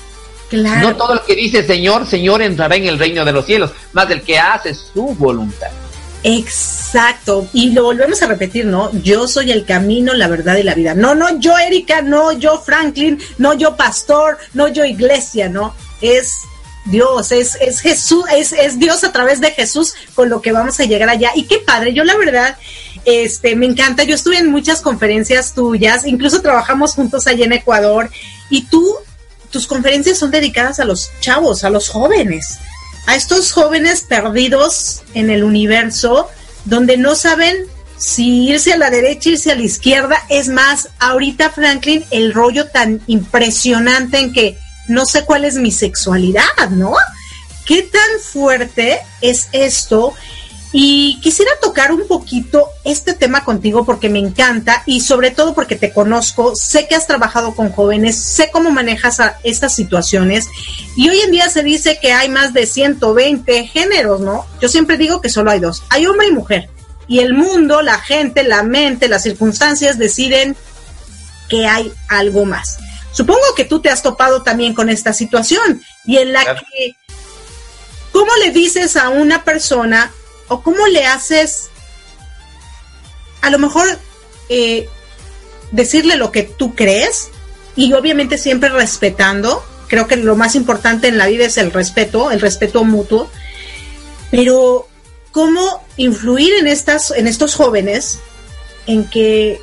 Claro. 0.49 0.89
No 0.89 0.97
todo 0.97 1.15
el 1.15 1.21
que 1.21 1.37
dice 1.37 1.65
Señor, 1.65 2.07
Señor 2.07 2.43
entrará 2.43 2.75
en 2.77 2.87
el 2.87 2.99
reino 2.99 3.25
de 3.25 3.33
los 3.33 3.47
cielos, 3.47 3.71
más 3.93 4.11
el 4.11 4.23
que 4.23 4.39
hace 4.39 4.75
su 4.75 5.15
voluntad. 5.15 5.71
Exacto, 6.23 7.49
y 7.55 7.71
lo 7.71 7.85
volvemos 7.85 8.21
a 8.23 8.27
repetir, 8.27 8.67
¿no? 8.67 8.91
Yo 9.03 9.27
soy 9.27 9.53
el 9.53 9.65
camino, 9.65 10.13
la 10.13 10.29
verdad 10.29 10.57
y 10.57 10.63
la 10.63 10.75
vida. 10.75 10.95
No, 10.95 11.15
no 11.15 11.39
yo 11.39 11.57
Erika, 11.57 12.03
no 12.03 12.33
yo 12.33 12.61
Franklin, 12.61 13.19
no 13.39 13.55
yo 13.55 13.77
pastor, 13.77 14.37
no 14.53 14.69
yo 14.69 14.85
iglesia, 14.85 15.49
¿no? 15.49 15.75
Es 16.03 16.43
Dios, 16.85 17.33
es, 17.33 17.57
es 17.61 17.81
Jesús, 17.81 18.25
es, 18.35 18.53
es 18.53 18.79
Dios 18.79 19.03
a 19.05 19.13
través 19.13 19.41
de 19.41 19.53
Jesús 19.53 19.95
con 20.15 20.29
lo 20.29 20.43
que 20.43 20.53
vamos 20.53 20.79
a 20.81 20.85
llegar 20.85 21.09
allá. 21.09 21.31
Y 21.35 21.45
qué 21.45 21.59
padre, 21.59 21.95
yo 21.95 22.05
la 22.05 22.17
verdad, 22.17 22.57
este, 23.05 23.57
me 23.57 23.67
encanta, 23.67 24.05
yo 24.05 24.15
estuve 24.15 24.39
en 24.39 24.51
muchas 24.51 24.81
conferencias 24.81 25.55
tuyas, 25.55 26.07
incluso 26.07 26.41
trabajamos 26.41 26.95
juntos 26.95 27.27
allá 27.27 27.45
en 27.45 27.53
Ecuador, 27.53 28.11
y 28.49 28.63
tú, 28.67 28.97
tus 29.51 29.67
conferencias 29.67 30.19
son 30.19 30.31
dedicadas 30.31 30.81
a 30.81 30.85
los 30.85 31.11
chavos, 31.21 31.65
a 31.65 31.71
los 31.71 31.89
jóvenes 31.89 32.59
a 33.07 33.17
estos 33.17 33.53
jóvenes 33.53 34.03
perdidos 34.03 35.03
en 35.15 35.31
el 35.31 35.43
universo, 35.43 36.29
donde 36.65 36.97
no 36.97 37.15
saben 37.15 37.57
si 37.97 38.49
irse 38.49 38.73
a 38.73 38.79
la 38.79 38.91
derecha, 38.91 39.31
irse 39.31 39.51
a 39.51 39.57
la 39.57 39.63
izquierda. 39.63 40.17
Es 40.29 40.49
más, 40.49 40.89
ahorita 40.99 41.51
Franklin, 41.51 42.05
el 42.11 42.33
rollo 42.33 42.69
tan 42.69 43.01
impresionante 43.07 44.19
en 44.19 44.33
que 44.33 44.59
no 44.89 45.07
sé 45.07 45.25
cuál 45.25 45.45
es 45.45 45.57
mi 45.57 45.71
sexualidad, 45.71 46.71
¿no? 46.71 46.95
¿Qué 47.67 47.83
tan 47.83 48.21
fuerte 48.23 49.01
es 49.21 49.49
esto? 49.53 50.15
Y 50.73 51.19
quisiera 51.21 51.51
tocar 51.61 51.91
un 51.91 52.07
poquito 52.07 52.69
este 52.85 53.13
tema 53.13 53.45
contigo 53.45 53.85
porque 53.85 54.09
me 54.09 54.21
encanta 54.21 54.85
y 54.87 55.01
sobre 55.01 55.33
todo 55.33 55.53
porque 55.53 55.75
te 55.75 55.93
conozco, 55.93 56.55
sé 56.55 56.87
que 56.87 56.95
has 56.95 57.09
trabajado 57.09 57.57
con 57.57 57.73
jóvenes, 57.73 58.23
sé 58.23 58.51
cómo 58.53 58.71
manejas 58.71 59.19
estas 59.43 59.75
situaciones 59.75 60.47
y 60.97 61.09
hoy 61.09 61.21
en 61.21 61.33
día 61.33 61.51
se 61.51 61.65
dice 61.65 61.99
que 62.01 62.13
hay 62.13 62.29
más 62.29 62.53
de 62.53 62.67
120 62.67 63.67
géneros, 63.67 64.21
¿no? 64.21 64.47
Yo 64.61 64.69
siempre 64.69 64.97
digo 64.97 65.21
que 65.21 65.29
solo 65.29 65.51
hay 65.51 65.59
dos, 65.59 65.83
hay 65.89 66.07
hombre 66.07 66.29
y 66.29 66.33
mujer. 66.33 66.71
Y 67.09 67.19
el 67.19 67.35
mundo, 67.35 67.83
la 67.83 67.99
gente, 67.99 68.45
la 68.45 68.63
mente, 68.63 69.09
las 69.09 69.25
circunstancias 69.25 69.99
deciden 69.99 70.55
que 71.49 71.67
hay 71.67 71.93
algo 72.09 72.45
más. 72.45 72.79
Supongo 73.11 73.41
que 73.57 73.65
tú 73.65 73.81
te 73.81 73.91
has 73.91 74.03
topado 74.03 74.43
también 74.43 74.73
con 74.73 74.89
esta 74.89 75.13
situación 75.13 75.83
y 76.05 76.19
en 76.19 76.33
la 76.33 76.45
que, 76.45 76.95
¿cómo 78.13 78.31
le 78.37 78.53
dices 78.53 78.97
a 78.97 79.09
una 79.09 79.43
persona 79.43 80.13
o 80.51 80.63
cómo 80.63 80.87
le 80.89 81.07
haces, 81.07 81.71
a 83.41 83.51
lo 83.51 83.59
mejor, 83.59 83.87
eh, 84.49 84.89
decirle 85.71 86.17
lo 86.17 86.33
que 86.33 86.43
tú 86.43 86.75
crees 86.75 87.29
y 87.77 87.93
obviamente 87.93 88.37
siempre 88.37 88.69
respetando. 88.69 89.65
Creo 89.87 90.09
que 90.09 90.17
lo 90.17 90.35
más 90.35 90.57
importante 90.57 91.07
en 91.07 91.19
la 91.19 91.29
vida 91.29 91.47
es 91.47 91.57
el 91.57 91.73
respeto, 91.73 92.33
el 92.33 92.41
respeto 92.41 92.83
mutuo. 92.83 93.31
Pero 94.33 94.89
cómo 95.31 95.85
influir 95.97 96.53
en 96.55 96.67
estas, 96.67 97.13
en 97.13 97.29
estos 97.29 97.55
jóvenes, 97.55 98.19
en 98.89 99.05
que 99.05 99.61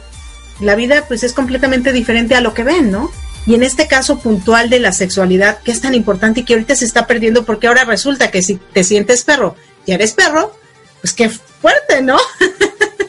la 0.62 0.76
vida 0.76 1.04
pues 1.06 1.24
es 1.24 1.34
completamente 1.34 1.92
diferente 1.92 2.34
a 2.36 2.42
lo 2.42 2.54
que 2.54 2.64
ven, 2.64 2.92
¿no? 2.92 3.12
Y 3.46 3.56
en 3.56 3.64
este 3.64 3.88
caso 3.88 4.20
puntual 4.20 4.70
de 4.70 4.80
la 4.80 4.94
sexualidad, 4.94 5.60
que 5.60 5.72
es 5.72 5.82
tan 5.82 5.96
importante 5.96 6.40
y 6.40 6.44
que 6.44 6.54
ahorita 6.54 6.78
se 6.78 6.86
está 6.86 7.08
perdiendo 7.08 7.44
porque 7.44 7.68
ahora 7.68 7.84
resulta 7.84 8.32
que 8.32 8.42
si 8.42 8.56
te 8.56 8.86
sientes 8.86 9.26
perro 9.26 9.56
y 9.86 9.92
eres 9.92 10.14
perro, 10.14 10.54
pues 11.02 11.14
qué 11.14 11.30
fuerte, 11.30 12.02
¿no? 12.02 12.18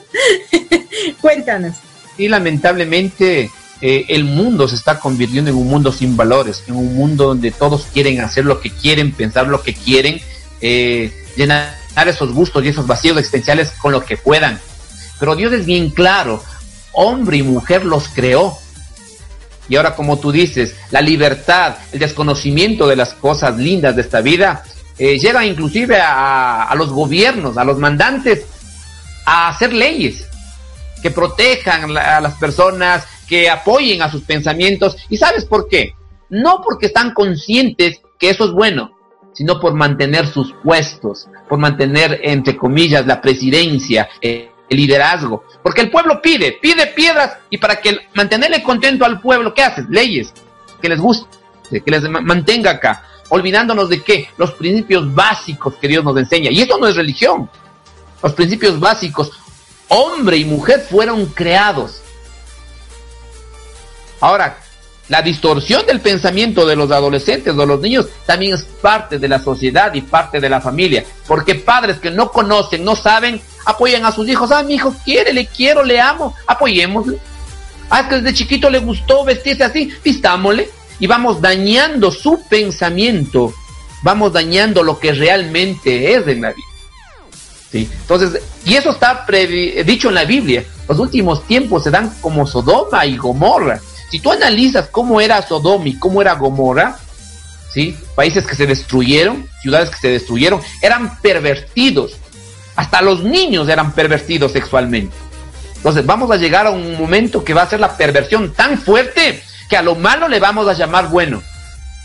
Cuéntanos. 1.20 1.76
Y 2.16 2.28
lamentablemente 2.28 3.50
eh, 3.80 4.06
el 4.08 4.24
mundo 4.24 4.66
se 4.66 4.74
está 4.74 4.98
convirtiendo 4.98 5.50
en 5.50 5.56
un 5.56 5.68
mundo 5.68 5.92
sin 5.92 6.16
valores, 6.16 6.64
en 6.66 6.74
un 6.76 6.94
mundo 6.94 7.26
donde 7.28 7.50
todos 7.50 7.86
quieren 7.92 8.20
hacer 8.20 8.44
lo 8.44 8.60
que 8.60 8.70
quieren, 8.70 9.12
pensar 9.12 9.46
lo 9.46 9.62
que 9.62 9.74
quieren, 9.74 10.20
eh, 10.60 11.12
llenar 11.36 11.78
esos 12.06 12.32
gustos 12.32 12.64
y 12.64 12.68
esos 12.68 12.86
vacíos 12.86 13.16
existenciales 13.16 13.70
con 13.80 13.92
lo 13.92 14.04
que 14.04 14.16
puedan. 14.16 14.60
Pero 15.18 15.34
Dios 15.34 15.52
es 15.52 15.66
bien 15.66 15.90
claro, 15.90 16.42
hombre 16.92 17.38
y 17.38 17.42
mujer 17.42 17.84
los 17.84 18.08
creó. 18.08 18.56
Y 19.68 19.76
ahora 19.76 19.94
como 19.94 20.18
tú 20.18 20.32
dices, 20.32 20.74
la 20.90 21.00
libertad, 21.00 21.76
el 21.92 21.98
desconocimiento 21.98 22.86
de 22.86 22.96
las 22.96 23.14
cosas 23.14 23.56
lindas 23.58 23.96
de 23.96 24.02
esta 24.02 24.20
vida, 24.20 24.64
eh, 24.98 25.18
llegan 25.18 25.44
inclusive 25.44 25.98
a, 26.00 26.72
los 26.76 26.90
gobiernos, 26.90 27.56
a 27.56 27.64
los 27.64 27.78
mandantes, 27.78 28.46
a 29.24 29.48
hacer 29.48 29.72
leyes 29.72 30.26
que 31.02 31.10
protejan 31.10 31.96
a 31.96 32.20
las 32.20 32.34
personas, 32.34 33.06
que 33.28 33.48
apoyen 33.48 34.02
a 34.02 34.10
sus 34.10 34.22
pensamientos. 34.22 34.96
¿Y 35.08 35.16
sabes 35.16 35.44
por 35.44 35.68
qué? 35.68 35.94
No 36.28 36.60
porque 36.62 36.86
están 36.86 37.14
conscientes 37.14 38.00
que 38.18 38.30
eso 38.30 38.46
es 38.46 38.50
bueno, 38.50 38.90
sino 39.32 39.60
por 39.60 39.74
mantener 39.74 40.26
sus 40.26 40.52
puestos, 40.64 41.28
por 41.48 41.58
mantener, 41.58 42.20
entre 42.24 42.56
comillas, 42.56 43.06
la 43.06 43.20
presidencia, 43.20 44.08
el 44.20 44.48
liderazgo. 44.68 45.44
Porque 45.62 45.82
el 45.82 45.90
pueblo 45.90 46.20
pide, 46.20 46.58
pide 46.60 46.88
piedras 46.88 47.36
y 47.50 47.58
para 47.58 47.80
que 47.80 47.96
mantenerle 48.14 48.62
contento 48.62 49.04
al 49.04 49.20
pueblo, 49.20 49.54
¿qué 49.54 49.62
haces? 49.62 49.86
Leyes 49.88 50.32
que 50.82 50.88
les 50.88 51.00
guste, 51.00 51.28
que 51.70 51.90
les 51.90 52.02
mantenga 52.08 52.72
acá, 52.72 53.04
olvidándonos 53.28 53.88
de 53.88 54.02
qué? 54.02 54.28
Los 54.36 54.52
principios 54.52 55.12
básicos 55.14 55.74
que 55.80 55.88
Dios 55.88 56.04
nos 56.04 56.16
enseña. 56.16 56.50
Y 56.50 56.60
esto 56.60 56.78
no 56.78 56.86
es 56.86 56.96
religión. 56.96 57.48
Los 58.22 58.32
principios 58.32 58.78
básicos, 58.80 59.32
hombre 59.88 60.36
y 60.36 60.44
mujer 60.44 60.86
fueron 60.88 61.26
creados. 61.26 62.00
Ahora, 64.20 64.58
la 65.08 65.22
distorsión 65.22 65.86
del 65.86 66.00
pensamiento 66.00 66.66
de 66.66 66.76
los 66.76 66.90
adolescentes 66.90 67.56
o 67.56 67.66
los 67.66 67.80
niños 67.80 68.08
también 68.26 68.54
es 68.54 68.64
parte 68.64 69.18
de 69.18 69.28
la 69.28 69.38
sociedad 69.38 69.94
y 69.94 70.02
parte 70.02 70.40
de 70.40 70.50
la 70.50 70.60
familia. 70.60 71.04
Porque 71.26 71.54
padres 71.54 71.98
que 71.98 72.10
no 72.10 72.30
conocen, 72.30 72.84
no 72.84 72.94
saben, 72.94 73.40
apoyan 73.64 74.04
a 74.04 74.12
sus 74.12 74.28
hijos. 74.28 74.50
Ah, 74.50 74.62
mi 74.62 74.74
hijo 74.74 74.94
quiere, 75.04 75.32
le 75.32 75.46
quiero, 75.46 75.82
le 75.82 76.00
amo, 76.00 76.34
apoyémosle. 76.46 77.18
Ah, 77.88 78.06
que 78.06 78.16
desde 78.16 78.34
chiquito 78.34 78.68
le 78.68 78.80
gustó 78.80 79.24
vestirse 79.24 79.64
así, 79.64 79.90
vistámosle. 80.04 80.68
Y 81.00 81.06
vamos 81.06 81.40
dañando 81.40 82.10
su 82.10 82.42
pensamiento, 82.48 83.52
vamos 84.02 84.32
dañando 84.32 84.82
lo 84.82 84.98
que 84.98 85.12
realmente 85.12 86.14
es 86.14 86.26
en 86.26 86.42
la 86.42 86.52
vida. 86.52 86.66
¿Sí? 87.70 87.88
Entonces, 87.92 88.42
y 88.64 88.74
eso 88.74 88.90
está 88.90 89.26
dicho 89.84 90.08
en 90.08 90.14
la 90.14 90.24
Biblia. 90.24 90.64
Los 90.88 90.98
últimos 90.98 91.46
tiempos 91.46 91.84
se 91.84 91.90
dan 91.90 92.14
como 92.20 92.46
Sodoma 92.46 93.04
y 93.04 93.16
Gomorra. 93.16 93.80
Si 94.10 94.20
tú 94.20 94.32
analizas 94.32 94.88
cómo 94.88 95.20
era 95.20 95.46
Sodoma 95.46 95.86
y 95.86 95.98
cómo 95.98 96.22
era 96.22 96.34
Gomorra, 96.34 96.96
¿sí? 97.70 97.96
países 98.14 98.46
que 98.46 98.54
se 98.54 98.66
destruyeron, 98.66 99.46
ciudades 99.60 99.90
que 99.90 99.98
se 99.98 100.08
destruyeron, 100.08 100.60
eran 100.80 101.18
pervertidos. 101.20 102.16
Hasta 102.74 103.02
los 103.02 103.22
niños 103.22 103.68
eran 103.68 103.92
pervertidos 103.92 104.52
sexualmente. 104.52 105.14
Entonces 105.76 106.06
vamos 106.06 106.30
a 106.30 106.36
llegar 106.36 106.66
a 106.66 106.70
un 106.70 106.96
momento 106.96 107.44
que 107.44 107.54
va 107.54 107.62
a 107.62 107.70
ser 107.70 107.80
la 107.80 107.96
perversión 107.96 108.52
tan 108.52 108.78
fuerte 108.78 109.42
que 109.68 109.76
a 109.76 109.82
lo 109.82 109.94
malo 109.94 110.28
le 110.28 110.40
vamos 110.40 110.66
a 110.68 110.72
llamar 110.72 111.08
bueno 111.08 111.42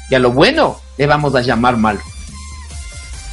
y 0.10 0.15
a 0.15 0.19
lo 0.19 0.32
bueno 0.32 0.80
le 0.97 1.08
vamos 1.08 1.34
a 1.36 1.41
llamar 1.41 1.78
malo. 1.78 2.02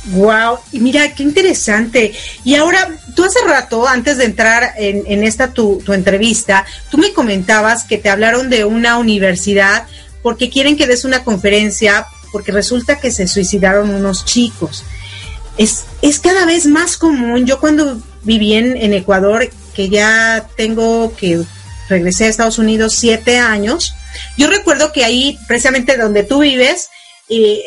Wow, 0.07 0.59
y 0.73 0.81
mira, 0.81 1.15
qué 1.15 1.23
interesante. 1.23 2.15
Y 2.43 2.55
ahora, 2.55 2.89
tú 3.15 3.25
hace 3.25 3.39
rato, 3.47 3.87
antes 3.87 4.17
de 4.17 4.25
entrar 4.25 4.73
en, 4.77 5.23
esta 5.23 5.53
tu, 5.53 5.83
entrevista, 5.89 6.65
tú 6.91 6.97
me 6.97 7.13
comentabas 7.13 7.85
que 7.85 7.99
te 7.99 8.09
hablaron 8.09 8.49
de 8.49 8.65
una 8.65 8.97
universidad 8.97 9.87
porque 10.23 10.49
quieren 10.49 10.77
que 10.77 10.87
des 10.87 11.05
una 11.05 11.23
conferencia 11.23 12.07
porque 12.33 12.53
resulta 12.53 12.99
que 12.99 13.11
se 13.11 13.29
suicidaron 13.29 13.91
unos 13.91 14.25
chicos. 14.25 14.85
Es, 15.59 15.85
es 16.01 16.19
cada 16.19 16.47
vez 16.47 16.67
más 16.67 16.97
común. 16.97 17.45
Yo 17.45 17.61
cuando 17.61 18.01
viví 18.23 18.55
en, 18.55 18.77
en 18.77 18.95
Ecuador, 18.95 19.51
que 19.75 19.91
ya 19.91 20.49
tengo 20.57 21.15
que 21.15 21.43
regresé 21.89 22.25
a 22.25 22.29
Estados 22.29 22.59
Unidos 22.59 22.95
siete 22.95 23.39
años, 23.39 23.95
yo 24.37 24.49
recuerdo 24.49 24.93
que 24.93 25.05
ahí, 25.05 25.39
precisamente 25.47 25.97
donde 25.97 26.23
tú 26.23 26.41
vives, 26.41 26.91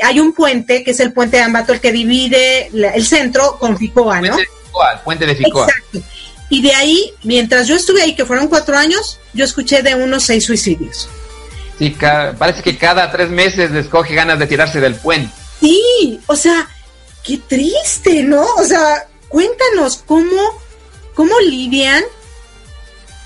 hay 0.04 0.20
un 0.20 0.34
puente, 0.34 0.84
que 0.84 0.92
es 0.92 1.00
el 1.00 1.14
puente 1.14 1.38
de 1.38 1.44
Ambato, 1.44 1.74
el 1.74 1.80
que 1.80 1.92
divide 1.92 2.70
el 2.74 3.06
centro 3.06 3.58
con 3.60 3.78
Ficoa, 3.78 4.22
¿no? 4.22 4.36
Puente 4.36 4.46
de 4.46 4.46
Ficoa, 4.46 5.02
puente 5.04 5.26
de 5.26 5.36
Ficoa. 5.36 5.68
Exacto. 5.68 6.00
Y 6.50 6.62
de 6.62 6.74
ahí, 6.74 7.14
mientras 7.24 7.68
yo 7.68 7.76
estuve 7.76 8.02
ahí, 8.02 8.16
que 8.16 8.26
fueron 8.26 8.48
cuatro 8.48 8.78
años, 8.78 9.20
yo 9.34 9.46
escuché 9.46 9.82
de 9.82 9.96
unos 9.96 10.24
seis 10.24 10.46
suicidios. 10.46 11.08
Sí, 11.80 11.96
parece 12.38 12.62
que 12.62 12.78
cada 12.78 13.12
tres 13.12 13.30
meses 13.30 13.72
les 13.72 13.88
coge 13.88 14.14
ganas 14.14 14.38
de 14.38 14.46
tirarse 14.46 14.80
del 14.80 14.96
puente. 14.96 15.34
Sí, 15.60 16.20
o 16.28 16.36
sea, 16.36 16.70
qué 17.24 17.38
triste, 17.38 18.22
¿no? 18.24 18.46
O 18.58 18.64
sea, 18.64 19.08
cuéntanos 19.30 20.04
cómo, 20.06 20.62
cómo 21.16 21.40
lidian, 21.40 22.04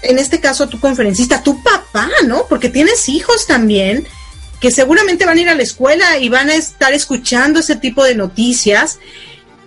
en 0.01 0.19
este 0.19 0.39
caso 0.39 0.67
tu 0.67 0.79
conferencista, 0.79 1.43
tu 1.43 1.61
papá, 1.63 2.09
¿no? 2.25 2.45
Porque 2.47 2.69
tienes 2.69 3.09
hijos 3.09 3.47
también 3.47 4.07
que 4.59 4.71
seguramente 4.71 5.25
van 5.25 5.37
a 5.37 5.41
ir 5.41 5.49
a 5.49 5.55
la 5.55 5.63
escuela 5.63 6.17
y 6.17 6.29
van 6.29 6.49
a 6.49 6.55
estar 6.55 6.93
escuchando 6.93 7.59
ese 7.59 7.75
tipo 7.75 8.03
de 8.03 8.15
noticias, 8.15 8.99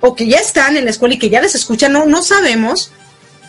o 0.00 0.14
que 0.14 0.26
ya 0.26 0.38
están 0.38 0.76
en 0.76 0.84
la 0.84 0.90
escuela 0.90 1.14
y 1.14 1.18
que 1.18 1.30
ya 1.30 1.40
les 1.40 1.54
escuchan, 1.54 1.92
no, 1.92 2.06
no 2.06 2.22
sabemos. 2.22 2.90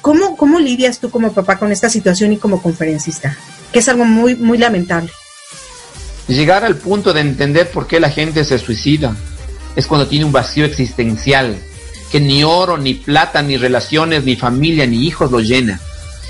¿Cómo, 0.01 0.35
¿Cómo 0.35 0.59
lidias 0.59 0.99
tú 0.99 1.09
como 1.09 1.31
papá 1.31 1.57
con 1.57 1.71
esta 1.71 1.89
situación 1.89 2.33
y 2.33 2.37
como 2.37 2.61
conferencista? 2.61 3.37
Que 3.71 3.79
es 3.79 3.87
algo 3.87 4.03
muy, 4.03 4.35
muy 4.35 4.57
lamentable. 4.57 5.11
Llegar 6.27 6.63
al 6.63 6.75
punto 6.75 7.13
de 7.13 7.21
entender 7.21 7.69
por 7.69 7.87
qué 7.87 7.99
la 7.99 8.09
gente 8.09 8.43
se 8.43 8.57
suicida 8.57 9.15
es 9.75 9.87
cuando 9.87 10.07
tiene 10.07 10.25
un 10.25 10.31
vacío 10.31 10.65
existencial, 10.65 11.55
que 12.11 12.19
ni 12.19 12.43
oro, 12.43 12.77
ni 12.77 12.95
plata, 12.95 13.41
ni 13.41 13.57
relaciones, 13.57 14.23
ni 14.23 14.35
familia, 14.35 14.85
ni 14.85 15.05
hijos 15.05 15.31
lo 15.31 15.39
llena. 15.39 15.79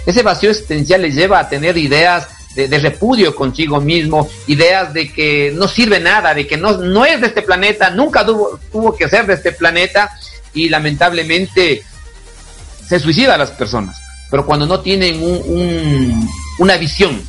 Ese 0.05 0.23
vacío 0.23 0.49
existencial 0.49 1.01
les 1.01 1.15
lleva 1.15 1.39
a 1.39 1.49
tener 1.49 1.77
ideas 1.77 2.27
de, 2.55 2.79
repudio 2.79 3.35
consigo 3.35 3.79
mismo, 3.79 4.27
ideas 4.47 4.93
de 4.93 5.11
que 5.11 5.51
no 5.55 5.67
sirve 5.67 5.99
nada, 5.99 6.33
de 6.33 6.47
que 6.47 6.57
no, 6.57 6.77
no 6.77 7.05
es 7.05 7.21
de 7.21 7.27
este 7.27 7.41
planeta, 7.41 7.89
nunca 7.89 8.25
tuvo, 8.25 8.59
tuvo 8.71 8.95
que 8.95 9.07
ser 9.07 9.25
de 9.25 9.35
este 9.35 9.53
planeta 9.53 10.11
y 10.53 10.69
lamentablemente 10.69 11.83
se 12.85 12.99
suicida 12.99 13.35
a 13.35 13.37
las 13.37 13.51
personas. 13.51 13.97
Pero 14.29 14.45
cuando 14.45 14.65
no 14.65 14.79
tienen 14.81 15.21
un, 15.23 16.29
una 16.59 16.77
visión, 16.77 17.21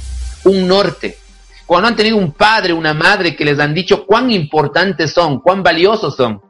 un 0.45 0.67
norte, 0.67 1.19
cuando 1.67 1.83
no 1.83 1.89
han 1.89 1.97
tenido 1.97 2.17
un 2.17 2.33
padre, 2.33 2.73
una 2.73 2.95
madre 2.95 3.37
que 3.37 3.45
les 3.45 3.59
han 3.59 3.75
dicho 3.75 4.05
cuán 4.05 4.31
importantes 4.31 5.13
son, 5.13 5.41
cuán 5.41 5.63
valiosos 5.63 6.17
son. 6.17 6.41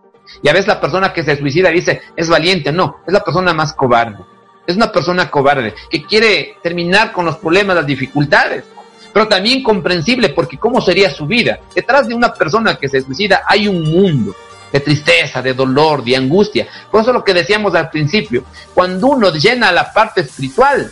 Y 0.43 0.49
a 0.49 0.53
veces 0.53 0.67
la 0.67 0.81
persona 0.81 1.13
que 1.13 1.23
se 1.23 1.37
suicida 1.37 1.71
dice, 1.71 2.01
es 2.17 2.29
valiente, 2.29 2.73
no, 2.73 2.97
es 3.07 3.13
la 3.13 3.23
persona 3.23 3.53
más 3.53 3.73
cobarde. 3.75 4.19
Es 4.67 4.77
una 4.77 4.93
persona 4.93 5.31
cobarde 5.31 5.75
que 5.91 6.05
quiere 6.05 6.57
terminar 6.63 7.13
con 7.13 7.25
los 7.25 7.37
problemas, 7.37 7.77
las 7.77 7.87
dificultades, 7.87 8.65
pero 9.13 9.29
también 9.29 9.63
comprensible 9.63 10.31
porque 10.31 10.59
cómo 10.59 10.81
sería 10.81 11.11
su 11.11 11.27
vida. 11.27 11.61
Detrás 11.75 12.09
de 12.09 12.15
una 12.15 12.33
persona 12.33 12.77
que 12.77 12.89
se 12.89 13.03
suicida 13.03 13.43
hay 13.47 13.69
un 13.69 13.83
mundo 13.83 14.35
de 14.73 14.81
tristeza, 14.81 15.43
de 15.43 15.53
dolor, 15.53 16.03
de 16.03 16.17
angustia. 16.17 16.67
Por 16.91 17.03
eso 17.03 17.13
lo 17.13 17.23
que 17.23 17.35
decíamos 17.35 17.75
al 17.75 17.91
principio, 17.91 18.45
cuando 18.73 19.09
uno 19.09 19.33
llena 19.33 19.71
la 19.71 19.93
parte 19.93 20.23
espiritual, 20.23 20.91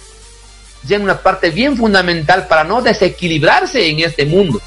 llena 0.86 1.04
una 1.04 1.18
parte 1.18 1.50
bien 1.50 1.76
fundamental 1.76 2.46
para 2.46 2.64
no 2.64 2.82
desequilibrarse 2.82 3.88
en 3.88 4.00
este 4.00 4.26
mundo. 4.26 4.60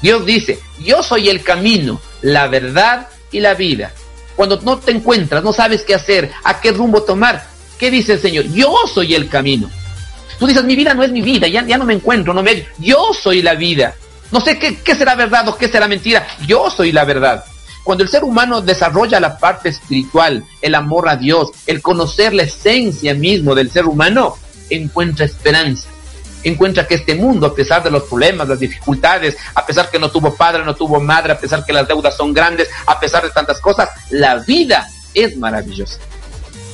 Dios 0.00 0.24
dice, 0.24 0.60
yo 0.80 1.02
soy 1.02 1.28
el 1.28 1.42
camino, 1.42 2.00
la 2.22 2.46
verdad 2.46 3.08
y 3.32 3.40
la 3.40 3.54
vida. 3.54 3.92
Cuando 4.36 4.60
no 4.60 4.78
te 4.78 4.92
encuentras, 4.92 5.42
no 5.42 5.52
sabes 5.52 5.82
qué 5.82 5.94
hacer, 5.94 6.30
a 6.44 6.60
qué 6.60 6.72
rumbo 6.72 7.02
tomar, 7.02 7.46
¿Qué 7.78 7.90
dice 7.90 8.14
el 8.14 8.20
Señor? 8.20 8.46
Yo 8.52 8.74
soy 8.92 9.14
el 9.14 9.28
camino. 9.28 9.70
Tú 10.38 10.46
dices, 10.46 10.64
mi 10.64 10.76
vida 10.76 10.94
no 10.94 11.02
es 11.02 11.10
mi 11.10 11.22
vida, 11.22 11.46
ya, 11.46 11.62
no 11.62 11.84
me 11.84 11.94
encuentro, 11.94 12.34
no 12.34 12.42
me... 12.42 12.66
Yo 12.78 13.12
soy 13.12 13.42
la 13.42 13.54
vida. 13.54 13.94
No 14.32 14.40
sé 14.40 14.58
qué, 14.58 14.76
qué 14.76 14.94
será 14.94 15.14
verdad 15.14 15.46
o 15.48 15.56
qué 15.56 15.68
será 15.68 15.86
mentira. 15.86 16.26
Yo 16.46 16.70
soy 16.70 16.92
la 16.92 17.04
verdad. 17.04 17.44
Cuando 17.84 18.02
el 18.02 18.10
ser 18.10 18.24
humano 18.24 18.62
desarrolla 18.62 19.20
la 19.20 19.38
parte 19.38 19.68
espiritual, 19.68 20.42
el 20.62 20.74
amor 20.74 21.08
a 21.08 21.16
Dios, 21.16 21.50
el 21.66 21.82
conocer 21.82 22.32
la 22.32 22.44
esencia 22.44 23.14
mismo 23.14 23.54
del 23.54 23.70
ser 23.70 23.84
humano, 23.84 24.36
encuentra 24.70 25.26
esperanza. 25.26 25.88
Encuentra 26.42 26.86
que 26.86 26.94
este 26.96 27.14
mundo, 27.14 27.46
a 27.46 27.54
pesar 27.54 27.82
de 27.82 27.90
los 27.90 28.04
problemas, 28.04 28.48
las 28.48 28.58
dificultades, 28.58 29.36
a 29.54 29.64
pesar 29.64 29.90
que 29.90 29.98
no 29.98 30.10
tuvo 30.10 30.34
padre, 30.34 30.64
no 30.64 30.74
tuvo 30.74 31.00
madre, 31.00 31.32
a 31.32 31.38
pesar 31.38 31.64
que 31.64 31.72
las 31.72 31.86
deudas 31.86 32.16
son 32.16 32.32
grandes, 32.32 32.68
a 32.86 32.98
pesar 32.98 33.22
de 33.22 33.30
tantas 33.30 33.60
cosas, 33.60 33.88
la 34.10 34.36
vida 34.36 34.88
es 35.12 35.36
maravillosa. 35.36 35.98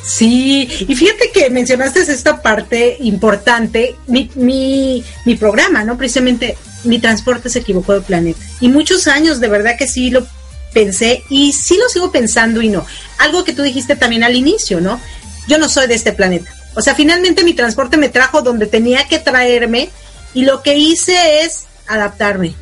Sí, 0.03 0.69
y 0.89 0.95
fíjate 0.95 1.31
que 1.31 1.51
mencionaste 1.51 2.01
esta 2.01 2.41
parte 2.41 2.97
importante, 3.01 3.97
mi, 4.07 4.31
mi, 4.35 5.05
mi 5.27 5.37
programa, 5.37 5.85
¿no? 5.85 5.99
Precisamente 5.99 6.57
mi 6.85 6.99
transporte 6.99 7.51
se 7.51 7.61
equivocó 7.61 7.95
de 7.95 8.01
planeta. 8.01 8.41
Y 8.61 8.69
muchos 8.69 9.07
años 9.09 9.41
de 9.41 9.49
verdad 9.49 9.77
que 9.79 9.87
sí 9.87 10.11
lo 10.11 10.27
pensé 10.73 11.23
y 11.29 11.53
sí 11.53 11.77
lo 11.77 11.89
sigo 11.89 12.11
pensando 12.11 12.63
y 12.63 12.69
no. 12.69 12.87
Algo 13.19 13.45
que 13.45 13.53
tú 13.53 13.63
dijiste 13.63 13.97
también 13.97 14.25
al 14.25 14.37
inicio, 14.37 14.81
¿no? 14.81 15.01
Yo 15.49 15.59
no 15.59 15.69
soy 15.69 15.87
de 15.87 15.95
este 15.95 16.13
planeta. 16.13 16.51
O 16.75 16.81
sea, 16.81 16.95
finalmente 16.95 17.45
mi 17.45 17.55
transporte 17.55 17.97
me 17.97 18.09
trajo 18.09 18.43
donde 18.43 18.67
tenía 18.67 19.07
que 19.07 19.19
traerme 19.19 19.91
y 20.33 20.45
lo 20.45 20.63
que 20.63 20.77
hice 20.77 21.43
es 21.43 21.67
adaptarme. 21.87 22.55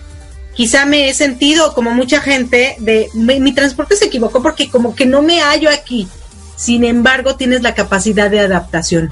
Quizá 0.54 0.86
me 0.86 1.08
he 1.08 1.14
sentido 1.14 1.72
como 1.74 1.92
mucha 1.92 2.20
gente 2.20 2.74
de 2.80 3.08
mi, 3.14 3.38
mi 3.38 3.54
transporte 3.54 3.94
se 3.94 4.06
equivocó 4.06 4.42
porque 4.42 4.68
como 4.70 4.96
que 4.96 5.06
no 5.06 5.22
me 5.22 5.40
hallo 5.40 5.70
aquí 5.70 6.08
sin 6.58 6.84
embargo 6.84 7.36
tienes 7.36 7.62
la 7.62 7.74
capacidad 7.74 8.30
de 8.30 8.40
adaptación. 8.40 9.10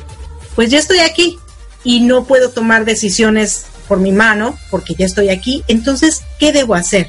Pues 0.55 0.71
ya 0.71 0.79
estoy 0.79 0.99
aquí 0.99 1.39
y 1.85 2.01
no 2.01 2.25
puedo 2.25 2.51
tomar 2.51 2.85
decisiones 2.85 3.65
por 3.89 4.01
mi 4.01 4.13
mano 4.13 4.59
porque 4.71 4.95
ya 4.99 5.07
estoy 5.07 5.31
aquí, 5.31 5.65
entonces, 5.69 6.23
¿qué 6.39 6.53
debo 6.53 6.75
hacer? 6.75 7.09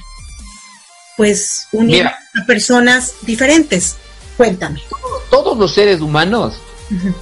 pues 1.18 1.68
unir 1.74 2.06
a 2.08 2.46
personas 2.46 3.16
diferentes. 3.24 3.98
Cuéntame. 4.38 4.82
Todos 5.30 5.58
los 5.58 5.74
seres 5.74 6.00
humanos 6.00 6.54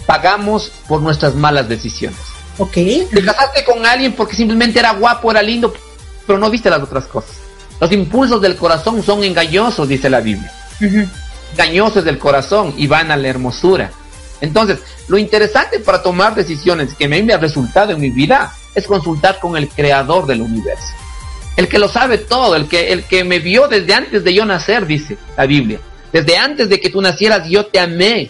pagamos 0.06 0.72
por 0.88 1.02
nuestras 1.02 1.34
malas 1.34 1.68
decisiones. 1.68 2.20
Ok. 2.60 2.74
Te 2.74 3.24
casaste 3.24 3.64
con 3.64 3.86
alguien 3.86 4.14
porque 4.14 4.36
simplemente 4.36 4.80
era 4.80 4.92
guapo, 4.92 5.32
era 5.32 5.42
lindo, 5.42 5.74
pero 6.28 6.38
no 6.38 6.52
viste 6.52 6.70
las 6.70 6.84
otras 6.84 7.06
cosas. 7.06 7.32
Los 7.80 7.92
impulsos 7.92 8.42
del 8.42 8.58
corazón 8.58 9.02
son 9.02 9.24
engañosos, 9.24 9.88
dice 9.88 10.10
la 10.10 10.20
Biblia. 10.20 10.52
Engañosos 11.52 12.04
del 12.04 12.20
corazón 12.20 12.74
y 12.78 12.88
van 12.88 13.12
a 13.12 13.18
la 13.18 13.28
hermosura. 13.28 13.92
Entonces, 14.42 14.80
lo 15.08 15.18
interesante 15.18 15.80
para 15.80 16.04
tomar 16.04 16.36
decisiones 16.36 16.94
que 16.94 17.08
me 17.08 17.34
ha 17.34 17.38
resultado 17.38 17.94
en 17.94 18.02
mi 18.02 18.10
vida 18.10 18.54
es 18.74 18.86
consultar 18.86 19.40
con 19.40 19.56
el 19.56 19.70
creador 19.70 20.26
del 20.26 20.42
universo. 20.42 20.94
El 21.56 21.70
que 21.70 21.80
lo 21.80 21.88
sabe 21.88 22.18
todo, 22.18 22.56
el 22.56 22.68
que, 22.68 22.92
el 22.92 23.06
que 23.06 23.24
me 23.24 23.40
vio 23.40 23.68
desde 23.68 23.94
antes 23.94 24.24
de 24.24 24.34
yo 24.34 24.46
nacer, 24.46 24.86
dice 24.86 25.18
la 25.38 25.46
Biblia. 25.46 25.80
Desde 26.12 26.38
antes 26.38 26.70
de 26.70 26.80
que 26.80 26.90
tú 26.90 27.02
nacieras 27.02 27.48
yo 27.48 27.66
te 27.66 27.80
amé 27.80 28.30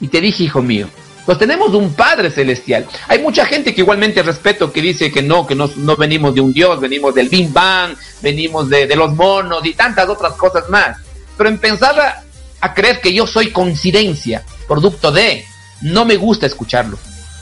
y 0.00 0.08
te 0.08 0.20
dije, 0.20 0.44
hijo 0.44 0.62
mío. 0.62 0.88
Pues 1.24 1.38
tenemos 1.38 1.72
un 1.74 1.94
Padre 1.94 2.30
Celestial. 2.30 2.86
Hay 3.06 3.20
mucha 3.20 3.46
gente 3.46 3.74
que 3.74 3.82
igualmente 3.82 4.22
respeto 4.22 4.72
que 4.72 4.82
dice 4.82 5.12
que 5.12 5.22
no, 5.22 5.46
que 5.46 5.54
no, 5.54 5.70
no 5.76 5.96
venimos 5.96 6.34
de 6.34 6.40
un 6.40 6.52
Dios, 6.52 6.80
venimos 6.80 7.14
del 7.14 7.28
Bing 7.28 7.52
Bang, 7.52 7.94
venimos 8.20 8.68
de, 8.68 8.86
de, 8.88 8.96
los 8.96 9.14
monos 9.14 9.64
y 9.64 9.74
tantas 9.74 10.08
otras 10.08 10.32
cosas 10.32 10.68
más. 10.68 10.98
Pero 11.42 11.54
en 11.56 11.60
pensar 11.60 11.98
a, 11.98 12.22
a 12.60 12.72
creer 12.72 13.00
que 13.00 13.12
yo 13.12 13.26
soy 13.26 13.50
coincidencia, 13.50 14.44
producto 14.68 15.10
de, 15.10 15.44
no 15.80 16.04
me 16.04 16.14
gusta 16.14 16.46
escucharlo. 16.46 16.96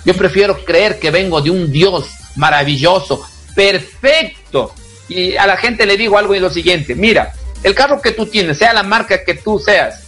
Yo 0.07 0.15
prefiero 0.15 0.65
creer 0.65 0.99
que 0.99 1.11
vengo 1.11 1.43
de 1.43 1.51
un 1.51 1.71
Dios 1.71 2.07
maravilloso, 2.37 3.23
perfecto. 3.55 4.75
Y 5.07 5.37
a 5.37 5.47
la 5.47 5.59
gente 5.59 5.85
le 5.85 5.99
digo 5.99 6.17
algo 6.17 6.35
y 6.35 6.39
lo 6.39 6.49
siguiente, 6.49 6.95
mira, 6.95 7.35
el 7.63 7.75
carro 7.75 8.01
que 8.01 8.13
tú 8.13 8.25
tienes, 8.25 8.57
sea 8.57 8.73
la 8.73 8.85
marca 8.85 9.23
que 9.23 9.35
tú 9.35 9.59
seas, 9.59 10.03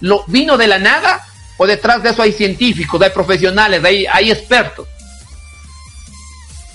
¿lo 0.00 0.24
vino 0.26 0.56
de 0.56 0.66
la 0.66 0.80
nada 0.80 1.24
o 1.56 1.68
detrás 1.68 2.02
de 2.02 2.10
eso 2.10 2.22
hay 2.22 2.32
científicos, 2.32 3.00
hay 3.00 3.10
profesionales, 3.10 3.84
hay, 3.84 4.06
hay 4.06 4.32
expertos? 4.32 4.88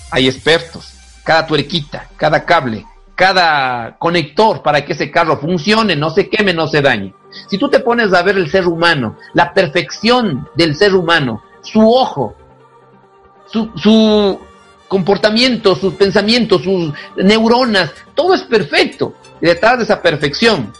Hay 0.09 0.29
expertos. 0.29 0.93
Cada 1.25 1.45
tuerquita, 1.45 2.07
cada 2.15 2.45
cable, 2.45 2.85
cada 3.15 3.95
conector 3.97 4.61
para 4.61 4.85
que 4.85 4.93
ese 4.93 5.09
carro 5.09 5.37
funcione, 5.37 5.95
no 5.95 6.09
se 6.09 6.29
queme, 6.29 6.53
no 6.53 6.67
se 6.67 6.81
dañe. 6.81 7.13
Si 7.49 7.57
tú 7.57 7.69
te 7.69 7.79
pones 7.79 8.13
a 8.13 8.21
ver 8.21 8.37
el 8.37 8.51
ser 8.51 8.67
humano, 8.67 9.17
la 9.33 9.53
perfección 9.53 10.47
del 10.55 10.75
ser 10.75 10.93
humano, 10.93 11.41
su 11.61 11.89
ojo, 11.89 12.35
su, 13.47 13.71
su 13.75 14.39
comportamiento, 14.87 15.75
sus 15.75 15.93
pensamientos, 15.95 16.63
sus 16.63 16.93
neuronas, 17.15 17.91
todo 18.13 18.33
es 18.33 18.43
perfecto. 18.43 19.15
Y 19.41 19.47
detrás 19.47 19.77
de 19.77 19.83
esa 19.85 20.01
perfección 20.01 20.73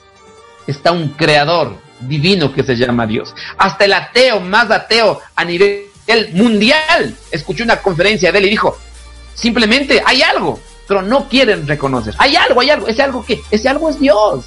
está 0.68 0.92
un 0.92 1.10
creador 1.10 1.78
divino 2.02 2.54
que 2.54 2.64
se 2.64 2.76
llama 2.76 3.08
Dios. 3.08 3.34
Hasta 3.58 3.86
el 3.86 3.94
ateo 3.94 4.40
más 4.40 4.70
ateo 4.72 5.22
a 5.36 5.46
nivel 5.46 5.86
mundial 6.34 7.16
escuché 7.32 7.64
una 7.64 7.78
conferencia 7.78 8.32
de 8.32 8.40
él 8.40 8.46
y 8.46 8.50
dijo, 8.50 8.78
simplemente 9.34 10.02
hay 10.06 10.22
algo, 10.22 10.60
pero 10.88 11.02
no 11.02 11.28
quieren 11.28 11.68
reconocer. 11.68 12.14
Hay 12.18 12.36
algo, 12.36 12.62
hay 12.62 12.70
algo, 12.70 12.88
ese 12.88 13.02
algo 13.02 13.26
que, 13.26 13.42
ese 13.52 13.70
algo 13.70 13.90
es 13.90 14.00
Dios, 14.00 14.46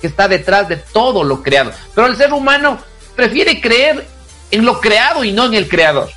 que 0.00 0.06
está 0.06 0.28
detrás 0.28 0.68
de 0.68 0.76
todo 0.76 1.24
lo 1.24 1.42
creado. 1.42 1.72
Pero 1.94 2.06
el 2.06 2.16
ser 2.16 2.32
humano 2.32 2.78
prefiere 3.16 3.60
creer 3.60 4.06
en 4.50 4.64
lo 4.64 4.80
creado 4.80 5.24
y 5.24 5.32
no 5.32 5.46
en 5.46 5.54
el 5.54 5.68
creador. 5.68 6.10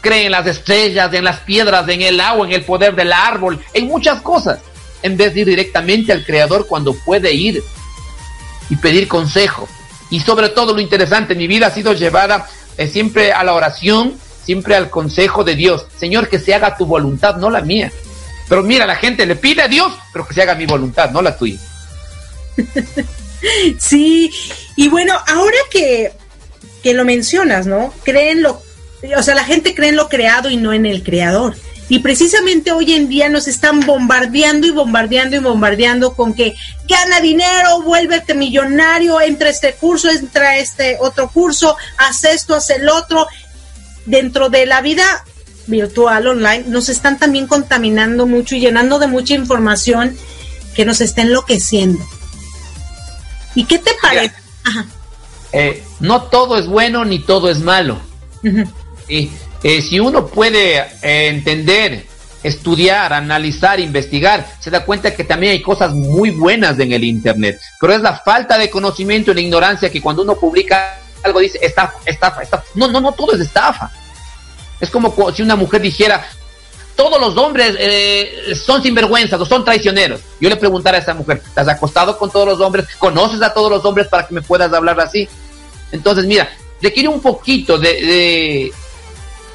Cree 0.00 0.26
en 0.26 0.32
las 0.32 0.46
estrellas, 0.46 1.12
en 1.12 1.24
las 1.24 1.40
piedras, 1.40 1.88
en 1.88 2.02
el 2.02 2.20
agua, 2.20 2.46
en 2.46 2.52
el 2.52 2.64
poder 2.64 2.94
del 2.94 3.12
árbol, 3.12 3.60
en 3.72 3.86
muchas 3.86 4.20
cosas, 4.22 4.58
en 5.02 5.16
vez 5.16 5.34
de 5.34 5.40
ir 5.40 5.46
directamente 5.46 6.12
al 6.12 6.24
creador 6.24 6.66
cuando 6.66 6.94
puede 6.94 7.32
ir 7.32 7.62
y 8.68 8.76
pedir 8.76 9.08
consejo. 9.08 9.68
Y 10.10 10.20
sobre 10.20 10.50
todo 10.50 10.74
lo 10.74 10.80
interesante, 10.80 11.34
mi 11.34 11.46
vida 11.46 11.68
ha 11.68 11.70
sido 11.70 11.92
llevada 11.92 12.46
eh, 12.76 12.86
siempre 12.86 13.32
a 13.32 13.42
la 13.42 13.54
oración, 13.54 14.14
siempre 14.44 14.76
al 14.76 14.90
consejo 14.90 15.42
de 15.42 15.56
Dios. 15.56 15.86
Señor, 15.96 16.28
que 16.28 16.38
se 16.38 16.54
haga 16.54 16.76
tu 16.76 16.86
voluntad, 16.86 17.36
no 17.36 17.50
la 17.50 17.62
mía. 17.62 17.90
Pero 18.48 18.62
mira, 18.62 18.86
la 18.86 18.96
gente 18.96 19.26
le 19.26 19.36
pide 19.36 19.62
a 19.62 19.68
Dios, 19.68 19.92
pero 20.12 20.26
que 20.26 20.34
se 20.34 20.42
haga 20.42 20.54
mi 20.54 20.66
voluntad, 20.66 21.10
no 21.10 21.22
la 21.22 21.36
tuya. 21.36 21.58
sí, 23.78 24.30
y 24.76 24.88
bueno, 24.88 25.14
ahora 25.26 25.58
que, 25.70 26.12
que 26.82 26.94
lo 26.94 27.04
mencionas, 27.04 27.66
¿no? 27.66 27.92
Creen 28.04 28.42
lo, 28.42 28.62
o 29.16 29.22
sea, 29.22 29.34
la 29.34 29.44
gente 29.44 29.74
cree 29.74 29.90
en 29.90 29.96
lo 29.96 30.08
creado 30.08 30.50
y 30.50 30.56
no 30.56 30.72
en 30.72 30.86
el 30.86 31.02
creador. 31.02 31.56
Y 31.88 32.00
precisamente 32.00 32.72
hoy 32.72 32.94
en 32.94 33.08
día 33.08 33.28
nos 33.28 33.46
están 33.46 33.80
bombardeando 33.80 34.66
y 34.66 34.70
bombardeando 34.70 35.36
y 35.36 35.38
bombardeando 35.38 36.14
con 36.14 36.34
que 36.34 36.56
gana 36.88 37.20
dinero, 37.20 37.82
vuélvete 37.82 38.34
millonario, 38.34 39.20
entra 39.20 39.50
este 39.50 39.74
curso, 39.74 40.10
entra 40.10 40.56
este 40.56 40.96
otro 41.00 41.28
curso, 41.30 41.76
haz 41.98 42.24
esto, 42.24 42.54
haz 42.54 42.70
el 42.70 42.88
otro. 42.88 43.26
Dentro 44.04 44.50
de 44.50 44.66
la 44.66 44.80
vida 44.82 45.24
virtual, 45.66 46.26
online, 46.26 46.64
nos 46.68 46.88
están 46.88 47.18
también 47.18 47.46
contaminando 47.46 48.26
mucho 48.26 48.54
y 48.54 48.60
llenando 48.60 48.98
de 48.98 49.06
mucha 49.06 49.34
información 49.34 50.16
que 50.74 50.84
nos 50.84 51.00
está 51.00 51.22
enloqueciendo. 51.22 52.04
¿Y 53.54 53.64
qué 53.64 53.78
te 53.78 53.92
parece? 54.00 54.34
Eh, 55.52 55.82
no 56.00 56.22
todo 56.24 56.58
es 56.58 56.66
bueno 56.66 57.04
ni 57.04 57.20
todo 57.20 57.48
es 57.50 57.60
malo. 57.60 57.98
y, 59.08 59.30
eh, 59.62 59.82
si 59.82 59.98
uno 59.98 60.26
puede 60.26 60.78
eh, 60.78 61.28
entender, 61.28 62.06
estudiar, 62.42 63.12
analizar, 63.12 63.80
investigar, 63.80 64.46
se 64.60 64.70
da 64.70 64.84
cuenta 64.84 65.14
que 65.14 65.24
también 65.24 65.52
hay 65.52 65.62
cosas 65.62 65.92
muy 65.94 66.30
buenas 66.30 66.78
en 66.78 66.92
el 66.92 67.02
Internet. 67.04 67.58
Pero 67.80 67.94
es 67.94 68.02
la 68.02 68.18
falta 68.18 68.58
de 68.58 68.70
conocimiento 68.70 69.32
y 69.32 69.34
la 69.34 69.40
ignorancia 69.40 69.90
que 69.90 70.02
cuando 70.02 70.22
uno 70.22 70.36
publica 70.36 70.98
algo 71.22 71.40
dice 71.40 71.58
estafa, 71.62 71.98
estafa, 72.04 72.42
estafa. 72.42 72.64
No, 72.74 72.88
no, 72.88 73.00
no, 73.00 73.12
todo 73.12 73.34
es 73.34 73.40
estafa. 73.40 73.90
Es 74.80 74.90
como 74.90 75.14
si 75.32 75.42
una 75.42 75.56
mujer 75.56 75.80
dijera, 75.80 76.26
todos 76.96 77.20
los 77.20 77.36
hombres 77.36 77.76
eh, 77.78 78.54
son 78.54 78.82
sinvergüenzas 78.82 79.38
o 79.38 79.46
son 79.46 79.64
traicioneros. 79.64 80.20
Yo 80.40 80.48
le 80.48 80.56
preguntara 80.56 80.96
a 80.96 81.00
esa 81.00 81.14
mujer, 81.14 81.42
¿te 81.54 81.60
has 81.60 81.68
acostado 81.68 82.18
con 82.18 82.30
todos 82.30 82.48
los 82.48 82.60
hombres? 82.60 82.86
¿Conoces 82.98 83.42
a 83.42 83.52
todos 83.52 83.70
los 83.70 83.84
hombres 83.84 84.08
para 84.08 84.26
que 84.26 84.34
me 84.34 84.42
puedas 84.42 84.72
hablar 84.72 84.98
así? 85.00 85.28
Entonces, 85.92 86.24
mira, 86.24 86.48
requiere 86.80 87.08
un 87.08 87.20
poquito 87.20 87.78
de, 87.78 88.72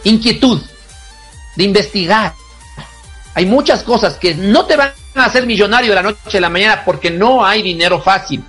inquietud, 0.03 0.62
de 1.55 1.63
investigar. 1.63 2.34
Hay 3.34 3.45
muchas 3.45 3.81
cosas 3.84 4.15
que 4.15 4.36
no 4.36 4.65
te 4.65 4.75
van 4.75 4.93
a 5.15 5.25
hacer 5.25 5.45
millonario 5.45 5.89
de 5.89 5.95
la 5.95 6.03
noche 6.03 6.38
a 6.38 6.41
la 6.41 6.49
mañana 6.49 6.84
porque 6.86 7.10
no 7.10 7.43
hay 7.43 7.63
dinero 7.63 8.01
fácil. 8.01 8.43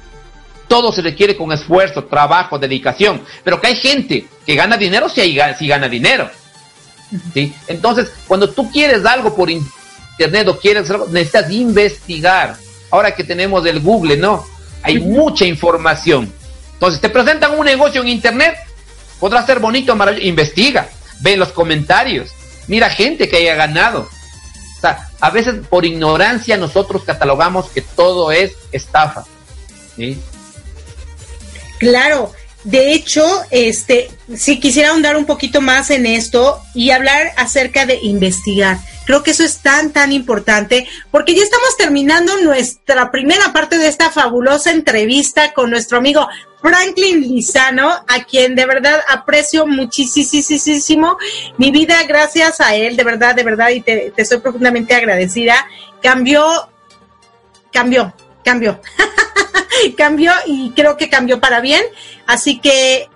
Todo 0.69 0.93
se 0.93 1.03
requiere 1.03 1.37
con 1.37 1.53
esfuerzo, 1.53 2.05
trabajo, 2.05 2.59
dedicación. 2.59 3.23
Pero 3.43 3.61
que 3.61 3.69
hay 3.69 3.77
gente 3.77 4.27
que 4.45 4.55
gana 4.55 4.77
dinero 4.77 5.09
si, 5.09 5.21
hay, 5.21 5.55
si 5.59 5.67
gana 5.67 5.89
dinero 5.89 6.31
¿sí? 7.35 7.55
Entonces, 7.67 8.11
cuando 8.27 8.51
tú 8.51 8.71
quieres 8.71 9.05
algo 9.05 9.35
por 9.35 9.51
internet 9.51 10.49
o 10.49 10.59
quieres 10.59 10.91
algo, 10.91 11.07
necesitas 11.09 11.51
investigar. 11.51 12.57
Ahora 12.91 13.15
que 13.15 13.25
tenemos 13.25 13.65
el 13.67 13.81
Google, 13.81 14.17
¿no? 14.17 14.45
Hay 14.83 14.99
mucha 14.99 15.45
información. 15.45 16.33
Entonces, 16.75 17.01
te 17.01 17.09
presentan 17.09 17.59
un 17.59 17.65
negocio 17.65 18.03
en 18.03 18.09
internet, 18.09 18.57
podrá 19.19 19.47
ser 19.47 19.61
bonito, 19.61 19.95
maravilloso. 19.95 20.29
Investiga, 20.29 20.89
ve 21.21 21.37
los 21.37 21.53
comentarios, 21.53 22.31
mira 22.67 22.91
gente 22.91 23.29
que 23.29 23.37
haya 23.37 23.55
ganado. 23.55 24.09
O 24.77 24.81
sea, 24.81 25.09
a 25.21 25.31
veces 25.31 25.65
por 25.69 25.85
ignorancia 25.85 26.57
nosotros 26.57 27.05
catalogamos 27.05 27.71
que 27.71 27.83
todo 27.83 28.33
es 28.33 28.53
estafa. 28.73 29.25
¿sí? 29.97 30.21
Claro, 31.79 32.33
de 32.65 32.93
hecho, 32.93 33.25
este, 33.51 34.11
si 34.37 34.61
quisiera 34.61 34.91
ahondar 34.91 35.17
un 35.17 35.25
poquito 35.25 35.61
más 35.61 35.91
en 35.91 36.07
esto 36.07 36.61
y 36.75 36.91
hablar 36.91 37.33
acerca 37.37 37.87
de 37.87 37.99
investigar. 38.03 38.79
Creo 39.05 39.25
que 39.25 39.33
eso 39.33 39.43
es 39.43 39.59
tan, 39.59 39.93
tan 39.93 40.13
importante 40.13 40.87
porque 41.11 41.35
ya 41.35 41.43
estamos 41.43 41.77
terminando 41.77 42.37
nuestra 42.39 43.11
primera 43.11 43.53
parte 43.53 43.79
de 43.79 43.89
esta 43.89 44.11
fabulosa 44.11 44.71
entrevista 44.71 45.53
con 45.53 45.71
nuestro 45.71 45.99
amigo 45.99 46.29
Franklin 46.61 47.21
Lizano, 47.21 47.91
a 47.91 48.25
quien 48.29 48.55
de 48.55 48.65
verdad 48.65 49.01
aprecio 49.09 49.67
muchísimo. 49.67 51.19
Mi 51.59 51.73
vida, 51.73 52.01
gracias 52.07 52.61
a 52.61 52.77
él, 52.77 52.97
de 52.97 53.03
verdad, 53.03 53.35
de 53.35 53.43
verdad, 53.43 53.71
y 53.71 53.81
te, 53.81 54.13
te 54.15 54.25
soy 54.25 54.39
profundamente 54.39 54.95
agradecida. 54.95 55.67
Cambió, 56.01 56.69
cambió, 57.73 58.15
cambió. 58.45 58.81
cambió 59.97 60.33
y 60.47 60.71
creo 60.73 60.97
que 60.97 61.11
cambió 61.11 61.41
para 61.41 61.61
bien. 61.61 61.83
Así 62.27 62.61
que, 62.61 63.09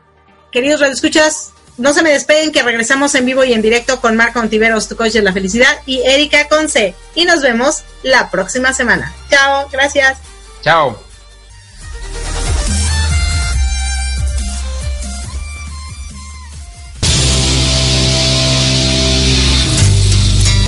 queridos 0.53 0.81
radioescuchas, 0.81 1.53
no 1.79 1.93
se 1.93 2.03
me 2.03 2.11
despeguen 2.11 2.53
que 2.53 2.63
regresamos 2.63 3.15
en 3.15 3.27
vivo 3.27 3.45
y 3.45 3.53
en 3.53 3.63
directo 3.63 4.01
con 4.01 4.17
Marco 4.17 4.41
Ontiveros, 4.41 4.89
tu 4.89 4.97
coach 4.97 5.13
de 5.13 5.23
la 5.23 5.33
felicidad, 5.33 5.77
y 5.85 6.01
Erika 6.01 6.49
Conce. 6.49 6.95
Y 7.15 7.25
nos 7.25 7.43
vemos 7.43 7.85
la 8.03 8.31
próxima 8.31 8.73
semana. 8.73 9.13
Chao, 9.31 9.69
gracias. 9.71 10.19
Chao. 10.63 10.99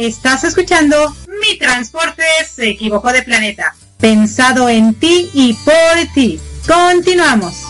Estás 0.01 0.45
escuchando 0.45 1.17
Mi 1.43 1.59
Transporte 1.59 2.23
se 2.55 2.69
equivocó 2.69 3.13
de 3.13 3.23
planeta 3.23 3.75
pensado 3.99 4.69
en 4.69 4.95
ti 4.95 5.31
y 5.35 5.55
por 5.55 6.15
ti. 6.15 6.39
Continuamos. 6.67 7.65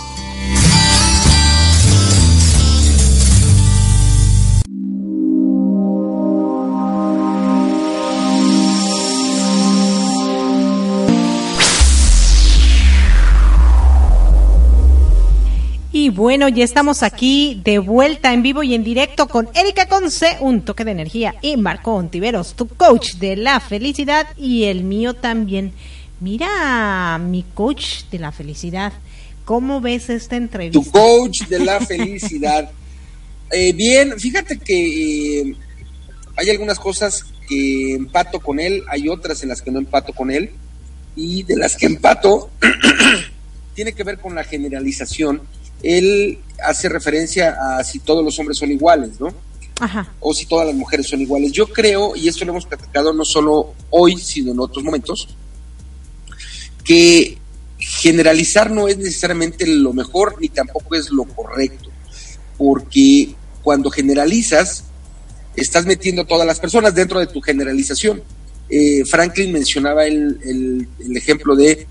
Y 15.90 16.10
bueno, 16.10 16.48
ya 16.48 16.64
estamos 16.64 17.02
aquí 17.02 17.60
de 17.64 17.80
vuelta 17.80 18.32
en 18.32 18.42
vivo 18.42 18.62
y 18.62 18.74
en 18.74 18.84
directo 18.84 19.26
con 19.26 19.48
Erika 19.54 19.88
Conce, 19.88 20.36
un 20.40 20.62
toque 20.62 20.84
de 20.84 20.92
energía, 20.92 21.34
y 21.42 21.56
Marco 21.56 21.92
Ontiveros, 21.94 22.54
tu 22.54 22.68
coach 22.68 23.14
de 23.14 23.36
la 23.36 23.58
felicidad 23.58 24.26
y 24.36 24.64
el 24.64 24.84
mío 24.84 25.14
también. 25.14 25.72
Mira, 26.20 27.18
mi 27.18 27.44
coach 27.54 28.04
de 28.10 28.18
la 28.18 28.32
felicidad, 28.32 28.92
¿cómo 29.44 29.80
ves 29.80 30.10
esta 30.10 30.36
entrevista? 30.36 30.80
Tu 30.80 30.90
coach 30.90 31.42
de 31.48 31.60
la 31.60 31.80
felicidad. 31.86 32.70
Eh, 33.50 33.72
bien, 33.72 34.18
fíjate 34.18 34.58
que 34.58 35.40
eh, 35.40 35.56
hay 36.36 36.50
algunas 36.50 36.78
cosas 36.78 37.24
que 37.48 37.94
empato 37.94 38.40
con 38.40 38.60
él, 38.60 38.82
hay 38.88 39.08
otras 39.08 39.42
en 39.42 39.48
las 39.48 39.62
que 39.62 39.70
no 39.70 39.78
empato 39.78 40.12
con 40.12 40.30
él, 40.30 40.50
y 41.16 41.42
de 41.44 41.56
las 41.56 41.76
que 41.76 41.86
empato 41.86 42.50
tiene 43.74 43.92
que 43.92 44.04
ver 44.04 44.18
con 44.18 44.34
la 44.34 44.44
generalización 44.44 45.42
él 45.82 46.38
hace 46.62 46.88
referencia 46.88 47.56
a 47.60 47.84
si 47.84 48.00
todos 48.00 48.24
los 48.24 48.38
hombres 48.38 48.58
son 48.58 48.70
iguales, 48.70 49.20
¿no? 49.20 49.32
Ajá. 49.80 50.12
O 50.20 50.34
si 50.34 50.46
todas 50.46 50.66
las 50.66 50.74
mujeres 50.74 51.06
son 51.06 51.20
iguales. 51.20 51.52
Yo 51.52 51.68
creo, 51.68 52.16
y 52.16 52.26
esto 52.26 52.44
lo 52.44 52.52
hemos 52.52 52.66
platicado 52.66 53.12
no 53.12 53.24
solo 53.24 53.74
hoy, 53.90 54.16
sino 54.16 54.52
en 54.52 54.60
otros 54.60 54.84
momentos, 54.84 55.28
que 56.89 57.36
generalizar 57.78 58.70
no 58.70 58.89
es 58.89 58.97
necesariamente 58.97 59.66
lo 59.66 59.93
mejor 59.93 60.36
ni 60.41 60.49
tampoco 60.49 60.95
es 60.95 61.11
lo 61.11 61.24
correcto, 61.24 61.91
porque 62.57 63.34
cuando 63.62 63.91
generalizas, 63.91 64.84
estás 65.55 65.84
metiendo 65.84 66.22
a 66.22 66.24
todas 66.26 66.47
las 66.47 66.59
personas 66.59 66.95
dentro 66.95 67.20
de 67.20 67.26
tu 67.26 67.43
generalización. 67.43 68.22
Eh, 68.70 69.05
Franklin 69.05 69.53
mencionaba 69.53 70.07
el, 70.07 70.89
el, 70.99 71.16
ejemplo 71.16 71.55
de 71.55 71.86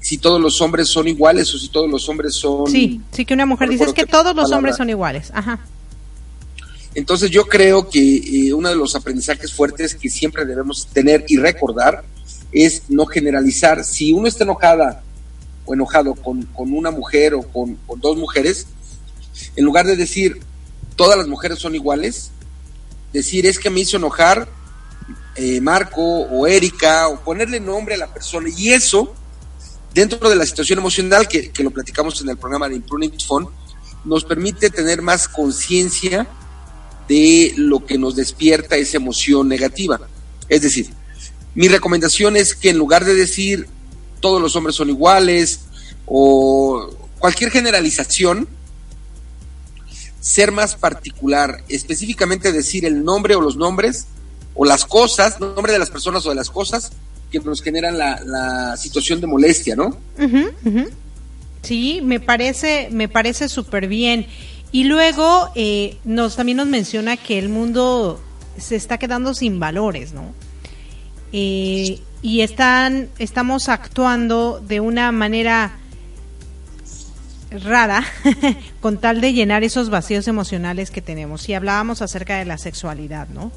si 0.00 0.18
todos 0.18 0.40
los 0.40 0.60
hombres 0.60 0.88
son 0.88 1.06
iguales 1.06 1.54
o 1.54 1.58
si 1.58 1.68
todos 1.68 1.88
los 1.88 2.08
hombres 2.08 2.34
son... 2.34 2.66
Sí, 2.68 3.00
sí 3.12 3.24
que 3.24 3.34
una 3.34 3.46
mujer 3.46 3.68
dice 3.68 3.84
es 3.84 3.92
que 3.92 4.06
todos 4.06 4.34
los 4.34 4.50
hombres 4.50 4.76
son 4.76 4.90
iguales. 4.90 5.30
Ajá. 5.32 5.60
Entonces 6.96 7.30
yo 7.30 7.46
creo 7.46 7.88
que 7.88 8.48
eh, 8.48 8.52
uno 8.52 8.68
de 8.68 8.74
los 8.74 8.96
aprendizajes 8.96 9.52
fuertes 9.52 9.94
que 9.94 10.10
siempre 10.10 10.44
debemos 10.44 10.88
tener 10.88 11.24
y 11.28 11.36
recordar 11.36 12.02
es 12.52 12.82
no 12.88 13.06
generalizar. 13.06 13.84
Si 13.84 14.12
uno 14.12 14.28
está 14.28 14.44
enojada 14.44 15.02
o 15.64 15.74
enojado 15.74 16.14
con, 16.14 16.48
una 16.56 16.90
mujer 16.90 17.34
o 17.34 17.42
con, 17.42 17.78
dos 17.96 18.16
mujeres, 18.16 18.66
en 19.56 19.64
lugar 19.64 19.86
de 19.86 19.96
decir 19.96 20.40
todas 20.96 21.18
las 21.18 21.28
mujeres 21.28 21.58
son 21.58 21.74
iguales, 21.74 22.30
decir 23.12 23.46
es 23.46 23.58
que 23.58 23.70
me 23.70 23.80
hizo 23.80 23.96
enojar 23.96 24.48
eh, 25.36 25.60
Marco 25.60 26.02
o 26.02 26.46
Erika 26.46 27.08
o 27.08 27.20
ponerle 27.20 27.60
nombre 27.60 27.94
a 27.94 27.98
la 27.98 28.12
persona 28.12 28.48
y 28.56 28.70
eso 28.70 29.14
dentro 29.94 30.28
de 30.28 30.36
la 30.36 30.46
situación 30.46 30.78
emocional 30.78 31.28
que, 31.28 31.52
lo 31.58 31.70
platicamos 31.70 32.20
en 32.20 32.28
el 32.28 32.36
programa 32.36 32.68
de 32.68 32.76
Improving 32.76 33.18
Phone, 33.26 33.48
nos 34.04 34.24
permite 34.24 34.70
tener 34.70 35.02
más 35.02 35.28
conciencia 35.28 36.26
de 37.08 37.52
lo 37.56 37.84
que 37.84 37.98
nos 37.98 38.14
despierta 38.14 38.76
esa 38.76 38.96
emoción 38.96 39.48
negativa. 39.48 40.00
Es 40.48 40.62
decir, 40.62 40.90
mi 41.54 41.68
recomendación 41.68 42.36
es 42.36 42.54
que 42.54 42.70
en 42.70 42.78
lugar 42.78 43.04
de 43.04 43.14
decir 43.14 43.66
todos 44.20 44.40
los 44.40 44.54
hombres 44.56 44.76
son 44.76 44.88
iguales 44.88 45.60
o 46.06 46.90
cualquier 47.18 47.50
generalización, 47.50 48.48
ser 50.20 50.52
más 50.52 50.76
particular, 50.76 51.64
específicamente 51.68 52.52
decir 52.52 52.84
el 52.84 53.04
nombre 53.04 53.34
o 53.34 53.40
los 53.40 53.56
nombres 53.56 54.06
o 54.54 54.64
las 54.64 54.84
cosas, 54.84 55.40
nombre 55.40 55.72
de 55.72 55.78
las 55.78 55.90
personas 55.90 56.24
o 56.26 56.28
de 56.28 56.34
las 56.34 56.50
cosas 56.50 56.92
que 57.30 57.40
nos 57.40 57.62
generan 57.62 57.96
la, 57.96 58.76
situación 58.76 59.20
de 59.20 59.26
molestia, 59.26 59.76
¿no? 59.76 59.96
Sí, 61.62 62.00
me 62.02 62.20
parece, 62.20 62.88
me 62.90 63.08
parece 63.08 63.48
súper 63.48 63.86
bien. 63.86 64.26
Y 64.72 64.84
luego 64.84 65.50
eh, 65.54 65.98
nos 66.04 66.36
también 66.36 66.56
nos 66.56 66.66
menciona 66.66 67.16
que 67.16 67.38
el 67.38 67.48
mundo 67.48 68.20
se 68.56 68.76
está 68.76 68.98
quedando 68.98 69.34
sin 69.34 69.60
valores, 69.60 70.12
¿no? 70.12 70.32
Eh, 71.32 72.00
y 72.22 72.40
están, 72.42 73.08
estamos 73.18 73.68
actuando 73.68 74.60
de 74.60 74.80
una 74.80 75.10
manera 75.12 75.72
rara 77.50 78.04
con 78.80 78.98
tal 78.98 79.20
de 79.20 79.32
llenar 79.32 79.64
esos 79.64 79.90
vacíos 79.90 80.28
emocionales 80.28 80.90
que 80.90 81.02
tenemos. 81.02 81.48
Y 81.48 81.54
hablábamos 81.54 82.02
acerca 82.02 82.38
de 82.38 82.44
la 82.44 82.58
sexualidad, 82.58 83.28
¿no? 83.28 83.52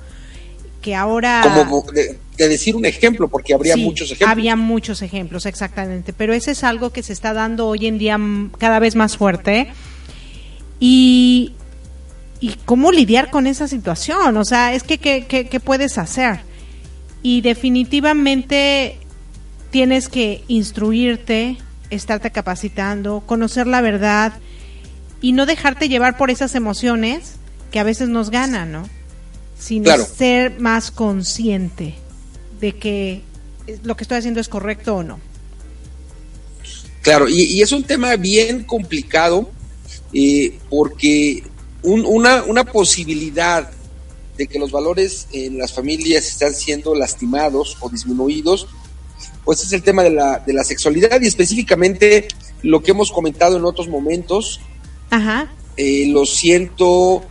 que 0.84 0.94
ahora... 0.94 1.42
Como 1.44 1.84
de, 1.92 2.20
decir 2.38 2.76
un 2.76 2.86
ejemplo, 2.86 3.28
porque 3.28 3.56
habría 3.56 3.76
muchos 3.76 4.12
ejemplos. 4.12 4.30
Había 4.30 4.56
muchos 4.56 5.02
ejemplos, 5.02 5.48
exactamente, 5.48 6.14
pero 6.14 6.34
ese 6.34 6.52
es 6.52 6.64
algo 6.64 6.92
que 6.92 7.02
se 7.02 7.14
está 7.14 7.34
dando 7.34 7.68
hoy 7.68 7.88
en 7.88 7.98
día 7.98 8.20
cada 8.60 8.78
vez 8.78 8.96
más 8.96 9.18
fuerte. 9.18 9.72
Y, 10.80 11.54
y 12.40 12.56
cómo 12.66 12.92
lidiar 12.92 13.32
con 13.32 13.48
esa 13.48 13.68
situación, 13.68 14.36
o 14.38 14.46
sea, 14.46 14.76
es 14.76 14.84
que 14.84 15.00
¿qué, 15.00 15.26
qué 15.26 15.60
puedes 15.60 15.98
hacer? 15.98 16.42
Y 17.24 17.42
definitivamente 17.42 18.98
tienes 19.72 20.08
que 20.08 20.44
instruirte, 20.48 21.58
estarte 21.90 22.32
capacitando, 22.32 23.24
conocer 23.26 23.66
la 23.66 23.82
verdad 23.82 24.34
y 25.22 25.32
no 25.32 25.46
dejarte 25.46 25.90
llevar 25.90 26.18
por 26.18 26.30
esas 26.30 26.54
emociones 26.54 27.36
que 27.72 27.80
a 27.80 27.84
veces 27.84 28.10
nos 28.10 28.30
ganan, 28.30 28.72
¿no? 28.72 28.88
sino 29.64 29.96
ser 30.06 30.60
más 30.60 30.92
consciente 30.92 31.96
de 32.60 32.74
que 32.74 33.22
lo 33.84 33.96
que 33.96 34.04
estoy 34.04 34.18
haciendo 34.18 34.42
es 34.42 34.50
correcto 34.50 34.98
o 34.98 35.04
no. 35.04 35.20
Claro, 37.02 37.30
y, 37.30 37.62
es 37.62 37.72
un 37.72 37.84
tema 37.84 38.16
bien 38.18 38.64
complicado 38.64 39.50
eh, 40.14 40.58
porque 40.70 41.44
una, 41.82 42.44
una 42.44 42.66
posibilidad 42.66 43.72
de 44.38 44.48
que 44.48 44.60
los 44.60 44.72
valores 44.72 45.28
en 45.32 45.58
las 45.58 45.74
familias 45.74 46.28
están 46.28 46.54
siendo 46.54 46.96
lastimados 46.96 47.78
o 47.82 47.90
disminuidos, 47.90 48.68
pues 49.46 49.64
es 49.64 49.74
el 49.74 49.84
tema 49.84 50.04
de 50.04 50.12
la, 50.12 50.40
de 50.40 50.54
la 50.54 50.64
sexualidad 50.64 51.22
y 51.22 51.28
específicamente 51.28 52.28
lo 52.62 52.82
que 52.82 52.92
hemos 52.92 53.12
comentado 53.12 53.58
en 53.58 53.66
otros 53.66 53.88
momentos. 53.88 54.60
Ajá. 55.10 55.52
Eh, 55.78 56.08
lo 56.08 56.26
siento 56.26 57.24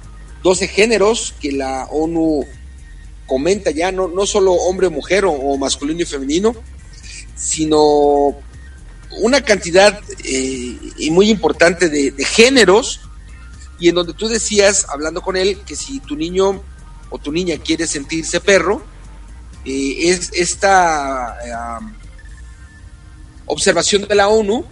12 0.42 0.68
géneros 0.68 1.34
que 1.40 1.52
la 1.52 1.86
ONU 1.90 2.44
comenta 3.26 3.70
ya, 3.70 3.92
no, 3.92 4.08
no 4.08 4.26
solo 4.26 4.52
hombre 4.52 4.88
o 4.88 4.90
mujer 4.90 5.24
o, 5.24 5.56
masculino 5.56 6.02
y 6.02 6.04
femenino, 6.04 6.54
sino 7.34 8.36
una 9.20 9.40
cantidad 9.42 9.98
eh, 10.24 10.76
y 10.98 11.10
muy 11.10 11.30
importante 11.30 11.88
de, 11.88 12.12
géneros 12.24 13.00
y 13.78 13.88
en 13.88 13.94
donde 13.94 14.14
tú 14.14 14.28
decías, 14.28 14.86
hablando 14.90 15.22
con 15.22 15.36
él, 15.36 15.58
que 15.66 15.76
si 15.76 16.00
tu 16.00 16.14
niño 16.14 16.62
o 17.12 17.18
tu 17.18 17.30
niña 17.30 17.56
quiere 17.58 17.86
sentirse 17.86 18.40
perro, 18.40 18.82
eh, 19.64 20.10
es 20.10 20.30
esta 20.32 21.38
observación 23.46 24.08
de 24.08 24.14
la 24.14 24.28
ONU 24.28 24.64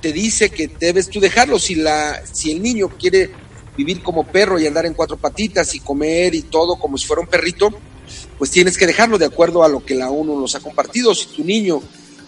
te 0.00 0.12
dice 0.12 0.50
que 0.50 0.68
debes 0.68 1.08
tú 1.10 1.20
dejarlo. 1.20 1.58
Si, 1.58 1.74
la, 1.74 2.22
si 2.30 2.52
el 2.52 2.62
niño 2.62 2.88
quiere 2.88 3.30
vivir 3.76 4.02
como 4.02 4.26
perro 4.26 4.58
y 4.58 4.66
andar 4.66 4.86
en 4.86 4.94
cuatro 4.94 5.16
patitas 5.16 5.74
y 5.74 5.80
comer 5.80 6.34
y 6.34 6.42
todo 6.42 6.76
como 6.76 6.96
si 6.96 7.06
fuera 7.06 7.22
un 7.22 7.28
perrito, 7.28 7.70
pues 8.38 8.50
tienes 8.50 8.76
que 8.76 8.86
dejarlo 8.86 9.18
de 9.18 9.26
acuerdo 9.26 9.62
a 9.62 9.68
lo 9.68 9.84
que 9.84 9.94
la 9.94 10.10
ONU 10.10 10.40
nos 10.40 10.54
ha 10.54 10.60
compartido. 10.60 11.14
Si 11.14 11.26
tu 11.26 11.44
niño 11.44 11.82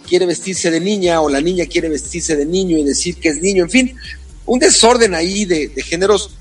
quiere 0.07 0.25
vestirse 0.25 0.69
de 0.69 0.79
niña 0.79 1.21
o 1.21 1.29
la 1.29 1.41
niña 1.41 1.65
quiere 1.65 1.89
vestirse 1.89 2.35
de 2.35 2.45
niño 2.45 2.77
y 2.77 2.83
decir 2.83 3.17
que 3.17 3.29
es 3.29 3.41
niño, 3.41 3.63
en 3.63 3.69
fin, 3.69 3.95
un 4.45 4.59
desorden 4.59 5.15
ahí 5.15 5.45
de, 5.45 5.71
géneros, 5.83 6.31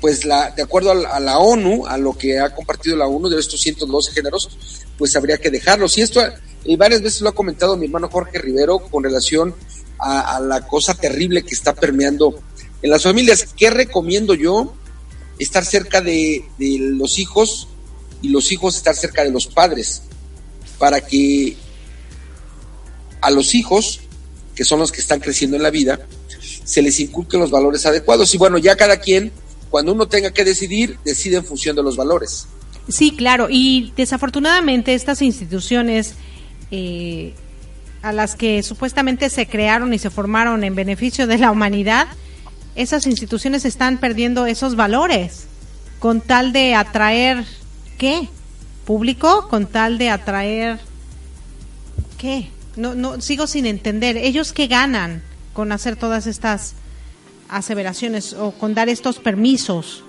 pues 0.00 0.24
la, 0.24 0.50
de 0.50 0.62
acuerdo 0.62 0.92
a 0.92 1.20
la, 1.20 1.38
ONU, 1.38 1.86
a 1.86 1.98
lo 1.98 2.16
que 2.16 2.38
ha 2.38 2.54
compartido 2.54 2.96
la 2.96 3.06
ONU 3.06 3.28
de 3.28 3.38
estos 3.38 3.60
112 3.60 4.12
géneros, 4.12 4.50
pues 4.96 5.14
habría 5.16 5.38
que 5.38 5.50
dejarlos. 5.50 5.98
Y 5.98 6.02
esto 6.02 6.20
y 6.64 6.76
varias 6.76 7.02
veces 7.02 7.20
lo 7.22 7.30
ha 7.30 7.34
comentado 7.34 7.76
mi 7.76 7.86
hermano 7.86 8.08
Jorge 8.10 8.38
Rivero 8.38 8.78
con 8.78 9.02
relación 9.02 9.54
a, 9.98 10.36
a 10.36 10.40
la 10.40 10.66
cosa 10.66 10.94
terrible 10.94 11.42
que 11.42 11.54
está 11.54 11.74
permeando 11.74 12.42
en 12.82 12.90
las 12.90 13.02
familias. 13.02 13.46
¿Qué 13.56 13.70
recomiendo 13.70 14.34
yo? 14.34 14.74
Estar 15.38 15.64
cerca 15.64 16.00
de, 16.00 16.44
los 16.58 17.18
hijos 17.18 17.68
y 18.22 18.28
los 18.28 18.52
hijos 18.52 18.76
estar 18.76 18.94
cerca 18.94 19.24
de 19.24 19.30
los 19.30 19.46
padres 19.46 20.02
para 20.78 21.00
que 21.00 21.56
a 23.22 23.30
los 23.30 23.54
hijos, 23.54 24.00
que 24.54 24.64
son 24.64 24.80
los 24.80 24.92
que 24.92 25.00
están 25.00 25.20
creciendo 25.20 25.56
en 25.56 25.62
la 25.62 25.70
vida, 25.70 26.06
se 26.64 26.82
les 26.82 27.00
inculquen 27.00 27.40
los 27.40 27.50
valores 27.50 27.84
adecuados. 27.86 28.34
Y 28.34 28.38
bueno, 28.38 28.58
ya 28.58 28.76
cada 28.76 28.98
quien, 28.98 29.32
cuando 29.70 29.92
uno 29.92 30.06
tenga 30.06 30.32
que 30.32 30.44
decidir, 30.44 30.98
decide 31.04 31.36
en 31.36 31.44
función 31.44 31.76
de 31.76 31.82
los 31.82 31.96
valores. 31.96 32.46
Sí, 32.88 33.12
claro. 33.12 33.46
Y 33.48 33.92
desafortunadamente 33.96 34.94
estas 34.94 35.22
instituciones 35.22 36.14
eh, 36.70 37.34
a 38.02 38.12
las 38.12 38.34
que 38.34 38.62
supuestamente 38.62 39.30
se 39.30 39.46
crearon 39.46 39.94
y 39.94 39.98
se 39.98 40.10
formaron 40.10 40.64
en 40.64 40.74
beneficio 40.74 41.26
de 41.26 41.38
la 41.38 41.50
humanidad, 41.50 42.08
esas 42.74 43.06
instituciones 43.06 43.64
están 43.64 43.98
perdiendo 43.98 44.46
esos 44.46 44.76
valores 44.76 45.46
con 45.98 46.20
tal 46.20 46.52
de 46.52 46.74
atraer 46.74 47.44
qué 47.98 48.28
público, 48.84 49.48
con 49.48 49.66
tal 49.66 49.98
de 49.98 50.10
atraer 50.10 50.80
qué. 52.18 52.48
No, 52.76 52.94
no 52.94 53.20
sigo 53.20 53.46
sin 53.46 53.66
entender. 53.66 54.16
Ellos 54.16 54.52
qué 54.52 54.66
ganan 54.66 55.22
con 55.52 55.72
hacer 55.72 55.96
todas 55.96 56.26
estas 56.26 56.74
aseveraciones 57.50 58.32
o 58.32 58.52
con 58.52 58.74
dar 58.74 58.88
estos 58.88 59.18
permisos, 59.18 60.02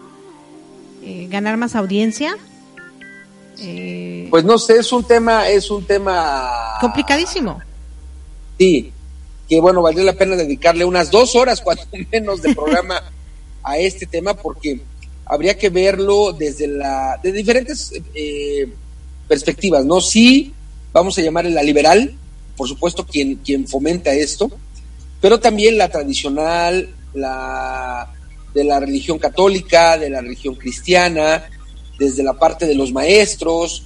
eh, 1.04 1.28
ganar 1.30 1.58
más 1.58 1.76
audiencia. 1.76 2.38
Eh, 3.60 4.28
pues 4.30 4.44
no 4.44 4.58
sé, 4.58 4.78
es 4.78 4.92
un 4.92 5.04
tema, 5.04 5.50
es 5.50 5.70
un 5.70 5.84
tema 5.86 6.78
complicadísimo. 6.80 7.62
Sí, 8.58 8.92
que 9.50 9.60
bueno, 9.60 9.82
valdría 9.82 10.06
la 10.06 10.14
pena 10.14 10.36
dedicarle 10.36 10.86
unas 10.86 11.12
dos 11.12 11.36
horas, 11.36 11.62
cuando 11.64 11.84
menos, 12.12 12.42
de 12.42 12.56
programa 12.56 13.02
a 13.64 13.78
este 13.78 14.06
tema, 14.06 14.34
porque 14.36 14.80
habría 15.26 15.58
que 15.58 15.70
verlo 15.70 16.34
desde 16.34 16.68
la, 16.68 17.20
de 17.22 17.32
diferentes 17.32 17.92
eh, 18.14 18.72
perspectivas, 19.28 19.86
¿no? 19.86 20.02
Sí, 20.02 20.54
vamos 20.94 21.18
a 21.18 21.22
llamarle 21.22 21.52
la 21.52 21.64
liberal, 21.64 22.14
por 22.56 22.68
supuesto, 22.68 23.06
quien, 23.06 23.38
quien 23.38 23.68
fomenta 23.68 24.14
esto, 24.14 24.52
pero 25.20 25.40
también 25.40 25.78
la 25.78 25.90
tradicional, 25.90 26.90
la 27.14 28.12
de 28.54 28.64
la 28.64 28.80
religión 28.80 29.18
católica, 29.18 29.98
de 29.98 30.10
la 30.10 30.22
religión 30.22 30.56
cristiana, 30.56 31.50
desde 31.98 32.24
la 32.24 32.34
parte 32.34 32.66
de 32.66 32.76
los 32.76 32.92
maestros, 32.92 33.84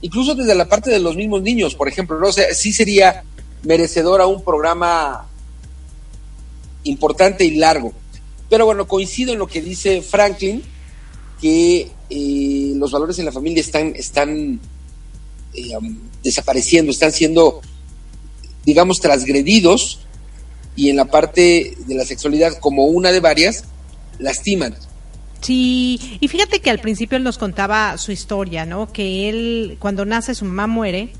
incluso 0.00 0.34
desde 0.34 0.54
la 0.54 0.66
parte 0.66 0.90
de 0.90 1.00
los 1.00 1.16
mismos 1.16 1.42
niños, 1.42 1.74
por 1.74 1.88
ejemplo, 1.88 2.18
¿no? 2.18 2.32
sé 2.32 2.54
sí 2.54 2.72
sería 2.72 3.24
merecedor 3.62 4.20
a 4.20 4.26
un 4.26 4.42
programa 4.42 5.26
importante 6.84 7.44
y 7.44 7.56
largo. 7.56 7.92
Pero 8.48 8.64
bueno, 8.64 8.86
coincido 8.86 9.32
en 9.32 9.38
lo 9.38 9.48
que 9.48 9.60
dice 9.60 10.02
Franklin, 10.02 10.62
que 11.40 11.90
eh, 12.08 12.72
los 12.76 12.92
valores 12.92 13.18
en 13.18 13.24
la 13.24 13.32
familia 13.32 13.60
están, 13.60 13.92
están 13.96 14.60
eh, 15.52 15.72
desapareciendo, 16.22 16.92
están 16.92 17.12
siendo, 17.12 17.60
digamos, 18.64 19.00
transgredidos 19.00 20.05
y 20.76 20.90
en 20.90 20.96
la 20.96 21.06
parte 21.06 21.74
de 21.86 21.94
la 21.94 22.04
sexualidad, 22.04 22.58
como 22.60 22.84
una 22.84 23.10
de 23.10 23.20
varias, 23.20 23.64
lastiman. 24.18 24.76
Sí, 25.40 26.18
y 26.20 26.28
fíjate 26.28 26.60
que 26.60 26.70
al 26.70 26.80
principio 26.80 27.16
él 27.16 27.24
nos 27.24 27.38
contaba 27.38 27.96
su 27.98 28.12
historia, 28.12 28.66
¿no? 28.66 28.92
Que 28.92 29.28
él, 29.28 29.76
cuando 29.78 30.04
nace, 30.04 30.34
su 30.34 30.44
mamá 30.44 30.66
muere 30.66 31.10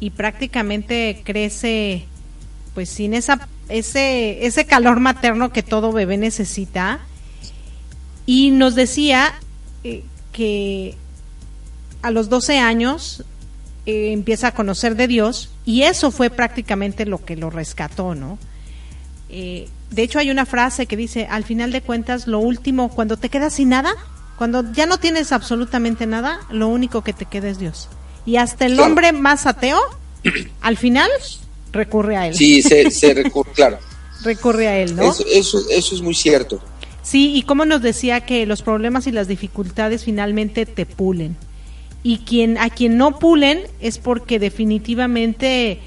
y 0.00 0.10
prácticamente 0.10 1.22
crece, 1.24 2.04
pues 2.74 2.88
sin 2.88 3.14
esa, 3.14 3.48
ese, 3.68 4.46
ese 4.46 4.64
calor 4.64 5.00
materno 5.00 5.52
que 5.52 5.62
todo 5.62 5.92
bebé 5.92 6.16
necesita. 6.16 7.00
Y 8.26 8.50
nos 8.50 8.74
decía 8.74 9.34
eh, 9.82 10.02
que 10.32 10.94
a 12.02 12.10
los 12.10 12.28
12 12.28 12.58
años 12.58 13.24
eh, 13.86 14.12
empieza 14.12 14.48
a 14.48 14.54
conocer 14.54 14.96
de 14.96 15.08
Dios 15.08 15.50
y 15.64 15.82
eso 15.82 16.10
fue 16.10 16.30
prácticamente 16.30 17.06
lo 17.06 17.24
que 17.24 17.36
lo 17.36 17.50
rescató, 17.50 18.14
¿no? 18.14 18.38
Eh, 19.36 19.66
de 19.90 20.02
hecho, 20.04 20.20
hay 20.20 20.30
una 20.30 20.46
frase 20.46 20.86
que 20.86 20.96
dice, 20.96 21.26
al 21.28 21.42
final 21.42 21.72
de 21.72 21.82
cuentas, 21.82 22.28
lo 22.28 22.38
último, 22.38 22.88
cuando 22.88 23.16
te 23.16 23.28
quedas 23.28 23.54
sin 23.54 23.70
nada, 23.70 23.92
cuando 24.38 24.72
ya 24.72 24.86
no 24.86 24.98
tienes 24.98 25.32
absolutamente 25.32 26.06
nada, 26.06 26.38
lo 26.50 26.68
único 26.68 27.02
que 27.02 27.12
te 27.12 27.24
queda 27.24 27.48
es 27.48 27.58
Dios. 27.58 27.88
Y 28.24 28.36
hasta 28.36 28.66
el 28.66 28.78
hombre 28.78 29.10
más 29.10 29.46
ateo, 29.46 29.80
al 30.60 30.76
final, 30.76 31.10
recurre 31.72 32.16
a 32.16 32.28
él. 32.28 32.36
Sí, 32.36 32.62
se, 32.62 32.84
recurre, 33.12 33.50
claro. 33.54 33.78
recurre 34.22 34.68
a 34.68 34.78
él, 34.78 34.94
¿no? 34.94 35.02
Eso, 35.02 35.24
eso, 35.26 35.58
eso 35.68 35.94
es 35.96 36.00
muy 36.00 36.14
cierto. 36.14 36.62
Sí, 37.02 37.34
y 37.34 37.42
como 37.42 37.66
nos 37.66 37.82
decía 37.82 38.20
que 38.20 38.46
los 38.46 38.62
problemas 38.62 39.08
y 39.08 39.10
las 39.10 39.26
dificultades 39.26 40.04
finalmente 40.04 40.64
te 40.64 40.86
pulen. 40.86 41.36
Y 42.04 42.18
quien 42.18 42.56
a 42.56 42.70
quien 42.70 42.98
no 42.98 43.18
pulen 43.18 43.62
es 43.80 43.98
porque 43.98 44.38
definitivamente 44.38 45.80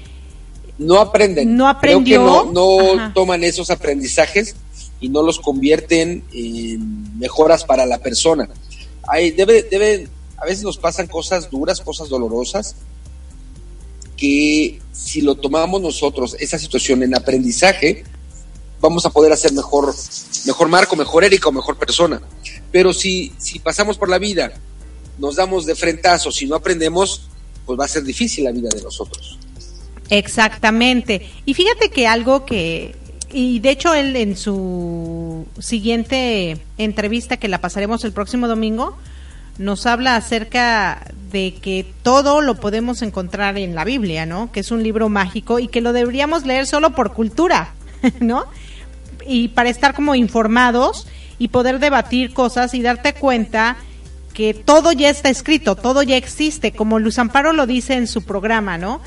no 0.78 1.00
aprenden. 1.00 1.56
No 1.56 1.68
aprendió. 1.68 2.22
Creo 2.22 2.44
que 2.44 2.52
no, 2.52 2.96
no 2.96 3.12
toman 3.12 3.44
esos 3.44 3.70
aprendizajes 3.70 4.54
y 5.00 5.08
no 5.08 5.22
los 5.22 5.38
convierten 5.38 6.24
en 6.32 7.18
mejoras 7.18 7.64
para 7.64 7.86
la 7.86 7.98
persona. 7.98 8.48
Hay, 9.06 9.30
debe, 9.32 9.62
debe, 9.62 10.08
a 10.36 10.44
veces 10.44 10.64
nos 10.64 10.78
pasan 10.78 11.06
cosas 11.06 11.50
duras, 11.50 11.80
cosas 11.80 12.08
dolorosas, 12.08 12.76
que 14.16 14.80
si 14.92 15.20
lo 15.20 15.36
tomamos 15.36 15.80
nosotros, 15.80 16.36
esa 16.38 16.58
situación 16.58 17.02
en 17.02 17.14
aprendizaje, 17.14 18.04
vamos 18.80 19.06
a 19.06 19.10
poder 19.10 19.32
hacer 19.32 19.52
mejor, 19.52 19.94
mejor 20.46 20.68
Marco, 20.68 20.96
mejor 20.96 21.24
Erika 21.24 21.48
o 21.48 21.52
mejor 21.52 21.76
persona. 21.76 22.20
Pero 22.70 22.92
si, 22.92 23.32
si 23.38 23.58
pasamos 23.58 23.96
por 23.96 24.08
la 24.08 24.18
vida, 24.18 24.52
nos 25.18 25.36
damos 25.36 25.66
de 25.66 25.74
frentazo, 25.74 26.30
si 26.30 26.46
no 26.46 26.56
aprendemos, 26.56 27.28
pues 27.64 27.78
va 27.78 27.84
a 27.84 27.88
ser 27.88 28.02
difícil 28.02 28.44
la 28.44 28.52
vida 28.52 28.68
de 28.74 28.82
nosotros. 28.82 29.38
Exactamente. 30.10 31.28
Y 31.44 31.54
fíjate 31.54 31.90
que 31.90 32.06
algo 32.06 32.44
que, 32.44 32.94
y 33.30 33.60
de 33.60 33.70
hecho 33.70 33.94
él 33.94 34.16
en 34.16 34.36
su 34.36 35.46
siguiente 35.58 36.58
entrevista 36.78 37.36
que 37.36 37.48
la 37.48 37.60
pasaremos 37.60 38.04
el 38.04 38.12
próximo 38.12 38.48
domingo, 38.48 38.96
nos 39.58 39.86
habla 39.86 40.16
acerca 40.16 41.12
de 41.32 41.54
que 41.54 41.84
todo 42.02 42.40
lo 42.40 42.54
podemos 42.54 43.02
encontrar 43.02 43.58
en 43.58 43.74
la 43.74 43.84
Biblia, 43.84 44.24
¿no? 44.24 44.50
Que 44.52 44.60
es 44.60 44.70
un 44.70 44.82
libro 44.82 45.08
mágico 45.08 45.58
y 45.58 45.68
que 45.68 45.80
lo 45.80 45.92
deberíamos 45.92 46.46
leer 46.46 46.66
solo 46.66 46.90
por 46.90 47.12
cultura, 47.12 47.74
¿no? 48.20 48.46
Y 49.26 49.48
para 49.48 49.68
estar 49.68 49.94
como 49.94 50.14
informados 50.14 51.06
y 51.38 51.48
poder 51.48 51.80
debatir 51.80 52.32
cosas 52.32 52.72
y 52.74 52.82
darte 52.82 53.14
cuenta 53.14 53.76
que 54.32 54.54
todo 54.54 54.92
ya 54.92 55.10
está 55.10 55.28
escrito, 55.28 55.74
todo 55.74 56.02
ya 56.04 56.16
existe, 56.16 56.72
como 56.72 57.00
Luz 57.00 57.18
Amparo 57.18 57.52
lo 57.52 57.66
dice 57.66 57.94
en 57.94 58.06
su 58.06 58.22
programa, 58.22 58.78
¿no? 58.78 59.00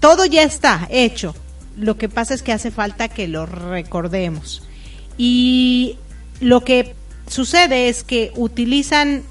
Todo 0.00 0.24
ya 0.26 0.42
está 0.42 0.86
hecho. 0.90 1.34
Lo 1.76 1.96
que 1.96 2.08
pasa 2.08 2.34
es 2.34 2.42
que 2.42 2.52
hace 2.52 2.70
falta 2.70 3.08
que 3.08 3.28
lo 3.28 3.46
recordemos. 3.46 4.62
Y 5.16 5.96
lo 6.40 6.64
que 6.64 6.94
sucede 7.28 7.88
es 7.88 8.02
que 8.02 8.32
utilizan 8.36 9.22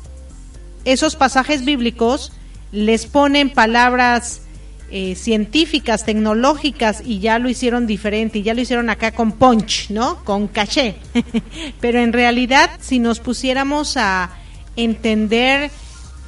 esos 0.86 1.16
pasajes 1.16 1.66
bíblicos, 1.66 2.32
les 2.72 3.06
ponen 3.06 3.50
palabras 3.50 4.42
eh, 4.90 5.16
científicas, 5.16 6.06
tecnológicas 6.06 7.02
y 7.04 7.20
ya 7.20 7.40
lo 7.40 7.50
hicieron 7.50 7.88
diferente 7.88 8.40
y 8.40 8.44
ya 8.44 8.54
lo 8.54 8.62
hicieron 8.62 8.90
acá 8.90 9.12
con 9.12 9.34
punch, 9.34 9.90
¿no? 9.90 10.24
Con 10.24 10.48
caché. 10.48 10.96
Pero 11.82 12.00
en 12.00 12.14
realidad, 12.14 12.70
si 12.80 13.00
nos 13.00 13.20
pusiéramos 13.20 13.98
a 13.98 14.30
entender 14.78 15.72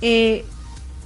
eh, 0.02 0.44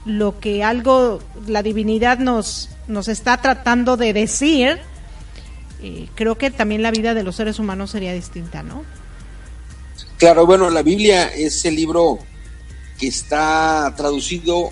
lo 0.05 0.39
que 0.39 0.63
algo, 0.63 1.21
la 1.47 1.63
divinidad 1.63 2.19
nos, 2.19 2.69
nos 2.87 3.07
está 3.07 3.37
tratando 3.37 3.97
de 3.97 4.13
decir, 4.13 4.79
eh, 5.81 6.07
creo 6.15 6.37
que 6.37 6.51
también 6.51 6.81
la 6.81 6.91
vida 6.91 7.13
de 7.13 7.23
los 7.23 7.35
seres 7.35 7.59
humanos 7.59 7.91
sería 7.91 8.13
distinta, 8.13 8.63
¿no? 8.63 8.83
Claro, 10.17 10.45
bueno, 10.45 10.69
la 10.69 10.81
Biblia 10.81 11.27
es 11.27 11.65
el 11.65 11.75
libro 11.75 12.19
que 12.99 13.07
está 13.07 13.93
traducido, 13.95 14.71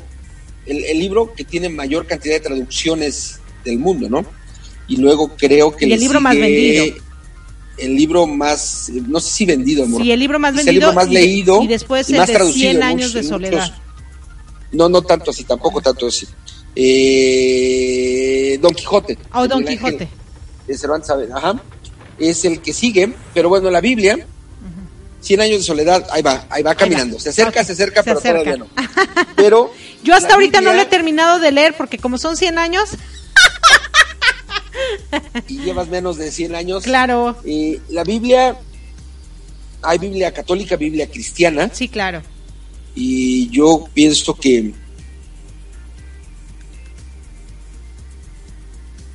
el, 0.66 1.00
libro 1.00 1.34
que 1.34 1.44
tiene 1.44 1.70
mayor 1.70 2.08
cantidad 2.08 2.36
de 2.36 2.40
traducciones 2.42 3.40
del 3.66 3.80
mundo, 3.80 4.10
¿no? 4.10 4.26
Y 4.88 4.98
luego 4.98 5.36
creo 5.36 5.76
que... 5.76 5.86
el 5.86 6.00
libro 6.00 6.22
más 6.22 6.36
vendido. 6.36 6.96
El 7.78 7.96
libro 7.96 8.28
más, 8.28 8.92
no 9.08 9.20
sé 9.20 9.32
si 9.32 9.46
vendido, 9.46 9.86
amor. 9.86 10.04
Sí, 10.04 10.12
el 10.12 10.20
libro 10.20 10.38
más 10.38 10.54
vendido. 10.54 10.70
El 10.70 10.76
libro 10.76 10.94
más 10.94 11.10
leído. 11.10 11.64
Y 11.64 11.68
después 11.68 12.10
el 12.10 12.26
de 12.26 12.52
100 12.52 12.84
años 12.84 13.14
de 13.14 13.24
soledad. 13.24 13.74
No, 14.72 14.90
no 14.90 15.02
tanto 15.02 15.32
así, 15.32 15.44
tampoco 15.44 15.82
tanto 15.82 16.08
así 16.08 16.28
eh, 16.76 18.58
Don 18.62 18.74
Quijote. 18.74 19.18
Oh, 19.34 19.48
Don 19.48 19.64
Quijote. 19.66 20.08
De 20.68 20.78
Cervantes 20.78 21.10
ajá. 21.34 21.62
Es 22.18 22.46
el 22.46 22.62
que 22.62 22.74
sigue, 22.74 23.14
pero 23.34 23.50
bueno, 23.50 23.70
la 23.70 23.82
Biblia, 23.82 24.26
Cien 25.22 25.40
años 25.40 25.60
de 25.60 25.64
soledad, 25.64 26.08
ahí 26.12 26.24
va, 26.24 26.46
ahí 26.50 26.64
va 26.64 26.74
caminando. 26.74 27.20
Se 27.20 27.30
acerca, 27.30 27.64
se 27.64 27.74
acerca, 27.74 28.02
pero 28.02 28.20
todavía 28.20 28.58
no. 28.58 28.68
Pero. 29.36 29.72
Yo 30.04 30.16
hasta 30.16 30.34
ahorita 30.34 30.62
no 30.62 30.74
lo 30.74 30.82
he 30.82 30.86
terminado 30.88 31.40
de 31.40 31.52
leer 31.52 31.76
porque 31.78 32.00
como 32.00 32.18
son 32.18 32.36
100 32.36 32.58
años. 32.58 32.90
y 35.48 35.60
llevas 35.60 35.90
menos 35.90 36.18
de 36.18 36.32
100 36.32 36.56
años. 36.56 36.84
Claro. 36.84 37.38
Eh, 37.46 37.80
la 37.90 38.04
Biblia, 38.04 38.58
hay 39.84 40.00
Biblia 40.00 40.34
católica, 40.34 40.76
Biblia 40.76 41.06
cristiana. 41.08 41.70
Sí, 41.72 41.88
claro. 41.88 42.24
Y 42.96 43.50
yo 43.50 43.86
pienso 43.94 44.34
que 44.36 44.74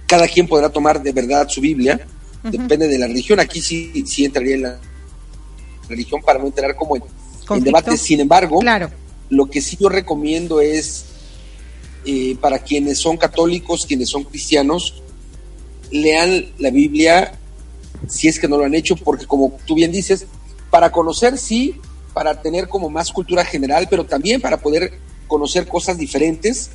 cada 0.07 0.29
quien 0.29 0.47
podrá 0.47 0.71
tomar 0.71 1.03
de 1.03 1.13
verdad 1.13 1.49
su 1.49 1.61
Biblia, 1.61 2.07
depende 2.45 2.89
de 2.89 2.99
la 2.99 3.07
religión. 3.07 3.41
Aquí 3.41 3.61
sí, 3.61 4.05
sí 4.07 4.25
entraría 4.25 4.55
en 4.55 4.63
la 4.63 4.81
religión 5.89 6.23
para 6.23 6.39
no 6.39 6.47
entrar 6.47 6.75
como 6.77 6.97
en, 6.97 7.65
debate. 7.65 7.97
Sin 7.97 8.21
embargo, 8.21 8.61
claro. 8.61 8.91
lo 9.29 9.47
que 9.47 9.61
sí 9.61 9.77
yo 9.79 9.89
recomiendo 9.89 10.61
es 10.61 11.07
eh, 12.05 12.37
para 12.41 12.61
quienes 12.61 12.99
son 12.99 13.17
católicos, 13.17 13.85
quienes 13.87 14.09
son 14.09 14.25
cristianos, 14.25 15.03
lean 15.91 16.47
la 16.59 16.71
Biblia 16.71 17.39
si 18.09 18.29
es 18.29 18.39
que 18.39 18.49
no 18.49 18.59
lo 18.59 18.65
han 18.65 18.75
hecho, 18.75 18.97
porque 18.97 19.27
como 19.27 19.59
tú 19.67 19.75
bien 19.75 19.91
dices, 19.91 20.27
para 20.71 20.93
conocer 20.93 21.39
sí, 21.39 21.81
para 22.17 22.41
tener 22.41 22.67
como 22.67 22.89
más 22.89 23.13
cultura 23.13 23.45
general, 23.45 23.89
pero 23.91 24.07
también 24.07 24.41
para 24.41 24.57
poder 24.57 24.91
conocer 25.27 25.69
cosas 25.69 25.99
diferentes 25.99 26.71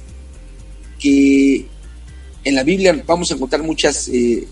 que 0.99 1.65
en 2.43 2.53
la 2.53 2.61
Biblia 2.61 3.03
vamos 3.07 3.31
a 3.31 3.33
encontrar 3.33 3.63
muchas 3.63 4.07
eh, 4.09 4.47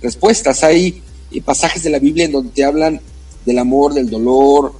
respuestas. 0.00 0.64
Hay 0.64 1.02
eh, 1.30 1.42
pasajes 1.42 1.82
de 1.82 1.90
la 1.90 1.98
Biblia 1.98 2.24
en 2.24 2.32
donde 2.32 2.52
te 2.52 2.64
hablan 2.64 3.02
del 3.44 3.58
amor, 3.58 3.92
del 3.92 4.08
dolor, 4.08 4.72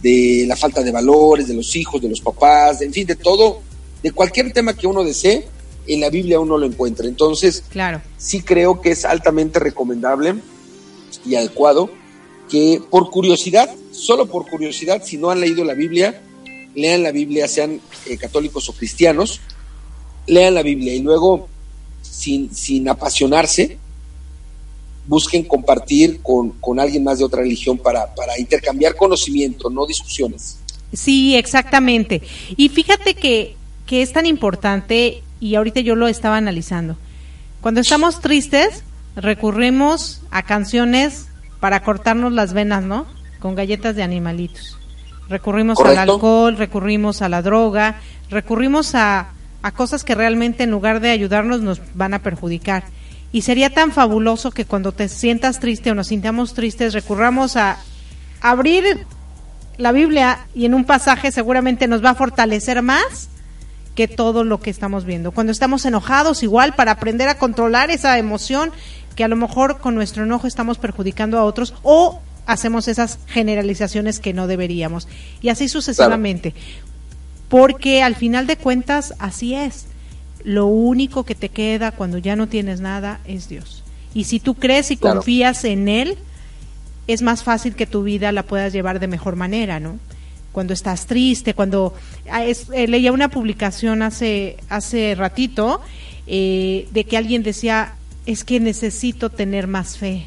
de 0.00 0.46
la 0.48 0.56
falta 0.56 0.82
de 0.82 0.90
valores, 0.90 1.48
de 1.48 1.54
los 1.54 1.76
hijos, 1.76 2.00
de 2.00 2.08
los 2.08 2.22
papás, 2.22 2.80
en 2.80 2.90
fin, 2.90 3.06
de 3.06 3.16
todo, 3.16 3.60
de 4.02 4.10
cualquier 4.10 4.54
tema 4.54 4.72
que 4.72 4.86
uno 4.86 5.04
desee, 5.04 5.46
en 5.86 6.00
la 6.00 6.08
Biblia 6.08 6.40
uno 6.40 6.56
lo 6.56 6.64
encuentra. 6.64 7.06
Entonces, 7.06 7.62
claro. 7.68 8.00
sí 8.16 8.40
creo 8.40 8.80
que 8.80 8.92
es 8.92 9.04
altamente 9.04 9.58
recomendable 9.58 10.36
y 11.26 11.34
adecuado 11.34 11.90
que 12.48 12.80
por 12.90 13.10
curiosidad, 13.10 13.70
solo 13.92 14.26
por 14.26 14.48
curiosidad, 14.48 15.02
si 15.04 15.16
no 15.16 15.30
han 15.30 15.40
leído 15.40 15.64
la 15.64 15.74
Biblia, 15.74 16.22
lean 16.74 17.02
la 17.02 17.12
Biblia, 17.12 17.48
sean 17.48 17.80
eh, 18.06 18.16
católicos 18.16 18.68
o 18.68 18.72
cristianos, 18.72 19.40
lean 20.26 20.54
la 20.54 20.62
Biblia 20.62 20.94
y 20.94 21.00
luego, 21.00 21.48
sin, 22.02 22.54
sin 22.54 22.88
apasionarse, 22.88 23.78
busquen 25.06 25.44
compartir 25.44 26.20
con, 26.22 26.50
con 26.60 26.80
alguien 26.80 27.04
más 27.04 27.18
de 27.18 27.24
otra 27.24 27.42
religión 27.42 27.78
para, 27.78 28.14
para 28.14 28.38
intercambiar 28.38 28.96
conocimiento, 28.96 29.70
no 29.70 29.86
discusiones. 29.86 30.58
Sí, 30.92 31.36
exactamente. 31.36 32.22
Y 32.56 32.68
fíjate 32.68 33.14
que, 33.14 33.56
que 33.86 34.02
es 34.02 34.12
tan 34.12 34.26
importante, 34.26 35.22
y 35.40 35.54
ahorita 35.56 35.80
yo 35.80 35.94
lo 35.94 36.08
estaba 36.08 36.36
analizando, 36.36 36.96
cuando 37.60 37.80
estamos 37.80 38.20
tristes, 38.20 38.82
recurrimos 39.16 40.20
a 40.30 40.42
canciones 40.42 41.26
para 41.64 41.80
cortarnos 41.80 42.30
las 42.30 42.52
venas, 42.52 42.84
¿no? 42.84 43.06
Con 43.38 43.54
galletas 43.54 43.96
de 43.96 44.02
animalitos. 44.02 44.76
Recurrimos 45.30 45.80
al 45.80 45.96
alcohol, 45.96 46.58
recurrimos 46.58 47.22
a 47.22 47.30
la 47.30 47.40
droga, 47.40 48.00
recurrimos 48.28 48.94
a, 48.94 49.28
a 49.62 49.70
cosas 49.70 50.04
que 50.04 50.14
realmente 50.14 50.64
en 50.64 50.70
lugar 50.70 51.00
de 51.00 51.08
ayudarnos 51.08 51.62
nos 51.62 51.80
van 51.94 52.12
a 52.12 52.18
perjudicar. 52.18 52.84
Y 53.32 53.40
sería 53.40 53.70
tan 53.70 53.92
fabuloso 53.92 54.50
que 54.50 54.66
cuando 54.66 54.92
te 54.92 55.08
sientas 55.08 55.58
triste 55.58 55.90
o 55.90 55.94
nos 55.94 56.08
sintamos 56.08 56.52
tristes, 56.52 56.92
recurramos 56.92 57.56
a 57.56 57.78
abrir 58.42 59.06
la 59.78 59.92
Biblia 59.92 60.40
y 60.54 60.66
en 60.66 60.74
un 60.74 60.84
pasaje 60.84 61.32
seguramente 61.32 61.88
nos 61.88 62.04
va 62.04 62.10
a 62.10 62.14
fortalecer 62.14 62.82
más 62.82 63.30
que 63.94 64.06
todo 64.06 64.44
lo 64.44 64.60
que 64.60 64.68
estamos 64.68 65.06
viendo. 65.06 65.32
Cuando 65.32 65.52
estamos 65.52 65.86
enojados, 65.86 66.42
igual 66.42 66.74
para 66.74 66.92
aprender 66.92 67.28
a 67.30 67.38
controlar 67.38 67.90
esa 67.90 68.18
emoción 68.18 68.70
que 69.14 69.24
a 69.24 69.28
lo 69.28 69.36
mejor 69.36 69.78
con 69.78 69.94
nuestro 69.94 70.24
enojo 70.24 70.46
estamos 70.46 70.78
perjudicando 70.78 71.38
a 71.38 71.44
otros 71.44 71.74
o 71.82 72.20
hacemos 72.46 72.88
esas 72.88 73.18
generalizaciones 73.26 74.20
que 74.20 74.32
no 74.32 74.46
deberíamos. 74.46 75.08
Y 75.40 75.48
así 75.48 75.68
sucesivamente. 75.68 76.54
Porque 77.48 78.02
al 78.02 78.16
final 78.16 78.46
de 78.46 78.56
cuentas 78.56 79.14
así 79.18 79.54
es. 79.54 79.86
Lo 80.42 80.66
único 80.66 81.24
que 81.24 81.34
te 81.34 81.48
queda 81.48 81.92
cuando 81.92 82.18
ya 82.18 82.36
no 82.36 82.48
tienes 82.48 82.80
nada 82.80 83.20
es 83.24 83.48
Dios. 83.48 83.82
Y 84.12 84.24
si 84.24 84.40
tú 84.40 84.54
crees 84.54 84.90
y 84.90 84.96
confías 84.96 85.64
en 85.64 85.88
Él, 85.88 86.18
es 87.06 87.22
más 87.22 87.42
fácil 87.42 87.74
que 87.74 87.86
tu 87.86 88.02
vida 88.02 88.32
la 88.32 88.44
puedas 88.44 88.72
llevar 88.72 89.00
de 89.00 89.08
mejor 89.08 89.36
manera, 89.36 89.80
¿no? 89.80 89.98
Cuando 90.52 90.72
estás 90.72 91.06
triste, 91.06 91.54
cuando 91.54 91.94
ah, 92.30 92.44
eh, 92.44 92.86
leía 92.86 93.10
una 93.12 93.28
publicación 93.28 94.02
hace 94.02 94.56
hace 94.68 95.14
ratito 95.16 95.80
eh, 96.26 96.86
de 96.92 97.04
que 97.04 97.16
alguien 97.16 97.42
decía 97.42 97.94
es 98.26 98.44
que 98.44 98.60
necesito 98.60 99.30
tener 99.30 99.66
más 99.66 99.98
fe. 99.98 100.26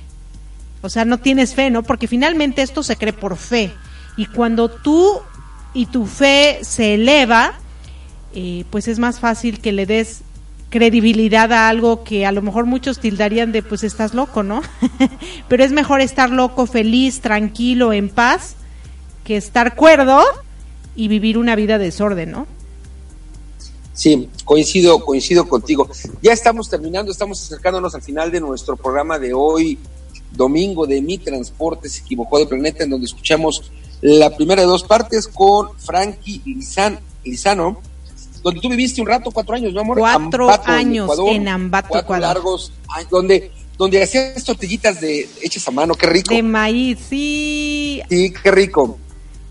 O 0.81 0.89
sea, 0.89 1.05
no 1.05 1.17
tienes 1.17 1.55
fe, 1.55 1.69
¿no? 1.69 1.83
Porque 1.83 2.07
finalmente 2.07 2.61
esto 2.61 2.83
se 2.83 2.95
cree 2.95 3.13
por 3.13 3.37
fe. 3.37 3.73
Y 4.15 4.25
cuando 4.27 4.69
tú 4.69 5.21
y 5.73 5.87
tu 5.87 6.05
fe 6.05 6.59
se 6.61 6.95
eleva, 6.95 7.53
eh, 8.33 8.65
pues 8.69 8.87
es 8.87 8.99
más 8.99 9.19
fácil 9.19 9.59
que 9.59 9.71
le 9.71 9.85
des 9.85 10.21
credibilidad 10.69 11.51
a 11.53 11.69
algo 11.69 12.03
que 12.03 12.25
a 12.25 12.31
lo 12.31 12.41
mejor 12.41 12.65
muchos 12.65 12.99
tildarían 12.99 13.51
de 13.51 13.63
pues 13.63 13.83
estás 13.83 14.13
loco, 14.13 14.43
¿no? 14.43 14.61
Pero 15.47 15.63
es 15.63 15.71
mejor 15.71 16.01
estar 16.01 16.29
loco, 16.29 16.65
feliz, 16.65 17.21
tranquilo, 17.21 17.93
en 17.93 18.09
paz, 18.09 18.55
que 19.23 19.37
estar 19.37 19.75
cuerdo 19.75 20.23
y 20.95 21.07
vivir 21.07 21.37
una 21.37 21.55
vida 21.55 21.77
de 21.77 21.85
desorden, 21.85 22.31
¿no? 22.31 22.47
Sí, 23.97 24.29
coincido, 24.45 25.03
coincido 25.03 25.49
contigo. 25.49 25.89
Ya 26.21 26.31
estamos 26.31 26.69
terminando, 26.69 27.11
estamos 27.11 27.41
acercándonos 27.41 27.95
al 27.95 28.03
final 28.03 28.29
de 28.29 28.39
nuestro 28.39 28.77
programa 28.77 29.17
de 29.17 29.33
hoy, 29.33 29.79
domingo 30.33 30.85
de 30.85 31.01
Mi 31.01 31.17
Transporte 31.17 31.89
se 31.89 32.01
equivocó 32.01 32.37
de 32.37 32.45
planeta, 32.45 32.83
en 32.83 32.91
donde 32.91 33.07
escuchamos 33.07 33.71
la 34.01 34.35
primera 34.35 34.61
de 34.61 34.67
dos 34.67 34.83
partes 34.83 35.27
con 35.27 35.75
Frankie 35.79 36.43
Lizano, 37.23 37.81
donde 38.43 38.61
tú 38.61 38.69
viviste 38.69 39.01
un 39.01 39.07
rato, 39.07 39.31
cuatro 39.31 39.55
años, 39.55 39.73
¿no, 39.73 39.81
amor? 39.81 39.97
Cuatro 39.97 40.47
años 40.65 41.09
en, 41.31 41.47
Ambato, 41.47 41.87
cuatro 41.89 42.19
largos, 42.19 42.71
donde, 43.09 43.51
donde 43.79 44.03
hacías 44.03 44.43
tortillitas 44.43 45.01
de 45.01 45.27
hechas 45.41 45.67
a 45.67 45.71
mano, 45.71 45.95
qué 45.95 46.05
rico. 46.05 46.35
De 46.35 46.43
maíz, 46.43 46.99
sí. 47.09 48.03
Sí, 48.07 48.31
qué 48.43 48.51
rico. 48.51 48.99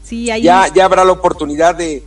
Sí, 0.05 0.31
ahí... 0.31 0.43
ya, 0.43 0.73
ya 0.73 0.85
habrá 0.85 1.05
la 1.05 1.11
oportunidad 1.11 1.75
de, 1.75 2.05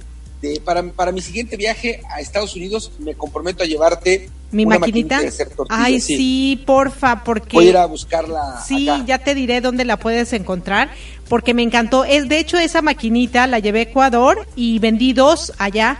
para, 0.63 0.83
para 0.83 1.11
mi 1.11 1.21
siguiente 1.21 1.57
viaje 1.57 2.01
a 2.09 2.21
Estados 2.21 2.55
Unidos 2.55 2.91
me 2.99 3.15
comprometo 3.15 3.63
a 3.63 3.65
llevarte 3.65 4.29
mi 4.51 4.65
maquinita. 4.65 5.21
Ay, 5.69 6.01
sí. 6.01 6.61
porfa, 6.65 7.23
porque 7.23 7.55
voy 7.55 7.67
a 7.67 7.69
ir 7.69 7.77
a 7.77 7.85
buscarla. 7.85 8.63
Sí, 8.65 8.89
ya 9.05 9.19
te 9.19 9.35
diré 9.35 9.61
dónde 9.61 9.85
la 9.85 9.97
puedes 9.97 10.33
encontrar, 10.33 10.89
porque 11.27 11.53
me 11.53 11.61
encantó. 11.61 12.03
Es 12.03 12.27
de 12.29 12.39
hecho 12.39 12.57
esa 12.57 12.81
maquinita 12.81 13.45
la 13.47 13.59
llevé 13.59 13.79
a 13.79 13.83
Ecuador 13.83 14.47
y 14.55 14.79
vendí 14.79 15.13
dos 15.13 15.53
allá 15.57 15.99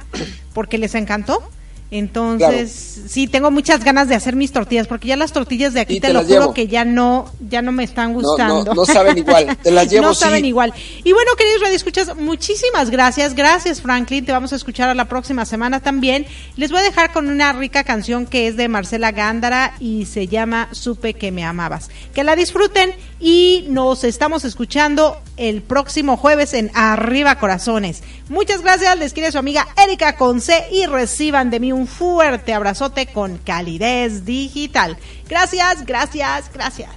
porque 0.53 0.77
les 0.77 0.95
encantó. 0.95 1.43
Entonces, 1.91 3.01
sí, 3.07 3.27
tengo 3.27 3.49
muchas 3.49 3.83
ganas 3.83 4.07
de 4.07 4.15
hacer 4.15 4.35
mis 4.35 4.51
tortillas, 4.51 4.87
porque 4.87 5.07
ya 5.07 5.17
las 5.17 5.33
tortillas 5.33 5.73
de 5.73 5.79
aquí 5.79 5.99
te, 5.99 6.13
lo 6.13 6.23
juro 6.23 6.53
que 6.53 6.67
ya 6.67 6.85
no, 6.85 7.31
ya 7.49 7.63
no 7.63 7.71
me 7.71 7.83
están 7.83 8.13
gustando. 8.13 8.75
No, 8.75 8.85
saben 8.85 9.17
igual, 9.17 9.57
te 9.57 9.71
las 9.71 9.87
llevo. 9.91 10.05
no 10.05 10.13
saben 10.13 10.45
igual. 10.45 10.71
Y 11.03 11.13
bueno, 11.13 11.31
queridos 11.35 11.61
Radio 11.61 11.75
Escuchas, 11.75 12.15
muchísimas 12.15 12.91
gracias. 12.91 13.33
Gracias, 13.33 13.81
Franklin. 13.81 14.23
Te 14.23 14.31
vamos 14.31 14.53
a 14.53 14.55
escuchar 14.55 14.89
a 14.89 14.93
la 14.93 15.05
próxima 15.05 15.45
semana 15.45 15.79
también. 15.79 16.27
Les 16.57 16.69
voy 16.69 16.81
a 16.81 16.83
dejar 16.83 17.11
con 17.11 17.27
una 17.27 17.53
rica 17.53 17.83
canción 17.83 18.27
que 18.27 18.47
es 18.47 18.55
de 18.55 18.67
Marcela 18.67 19.11
Gándara 19.11 19.73
y 19.79 20.05
se 20.05 20.27
llama 20.27 20.69
Supe 20.71 21.15
que 21.15 21.31
me 21.31 21.43
amabas. 21.43 21.89
Que 22.13 22.23
la 22.23 22.35
disfruten 22.35 22.93
y 23.19 23.65
nos 23.67 24.03
estamos 24.03 24.45
escuchando 24.45 25.21
el 25.37 25.61
próximo 25.61 26.17
jueves 26.17 26.53
en 26.53 26.71
Arriba 26.73 27.37
Corazones. 27.37 28.01
Muchas 28.29 28.61
gracias, 28.61 28.97
les 28.97 29.13
quiere 29.13 29.31
su 29.31 29.37
amiga 29.37 29.67
Erika 29.77 30.15
Conce 30.15 30.67
y 30.71 30.85
reciban 30.85 31.49
de 31.49 31.59
mí 31.59 31.71
un 31.71 31.87
fuerte 31.87 32.53
abrazote 32.53 33.07
con 33.07 33.37
calidez 33.37 34.25
digital. 34.25 34.97
Gracias, 35.27 35.85
gracias, 35.85 36.51
gracias. 36.53 36.91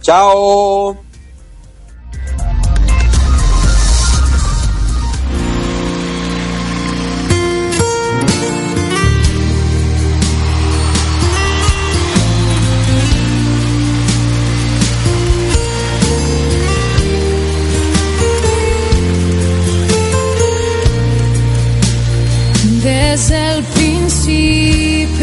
Chao. 0.00 0.96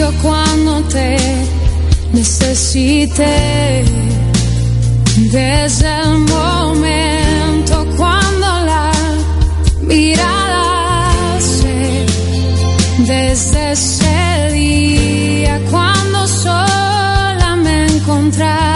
Principio 0.03 0.21
cuando 0.21 0.81
te 0.89 1.17
necesité, 2.13 3.83
desde 5.31 6.01
el 6.01 6.19
momento 6.19 7.85
cuando 7.97 8.47
la 8.65 8.91
mirada 9.81 11.39
se, 11.39 12.05
desde 12.99 13.71
ese 13.71 14.51
día 14.53 15.61
cuando 15.71 16.27
sola 16.27 17.55
me 17.63 17.85
encontraba, 17.85 18.72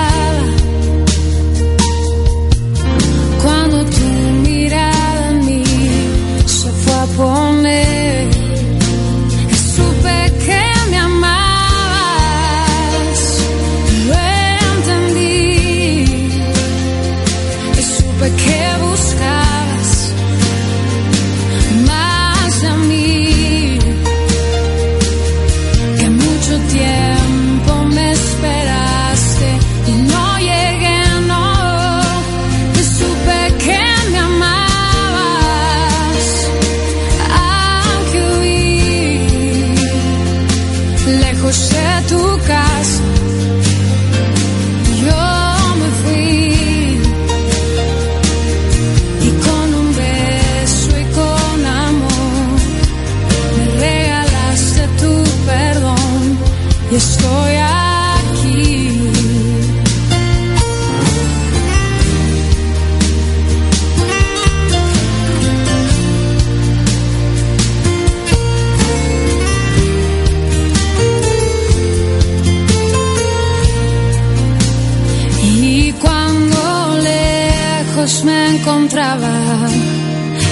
me 78.24 78.55
encontraba, 78.55 79.68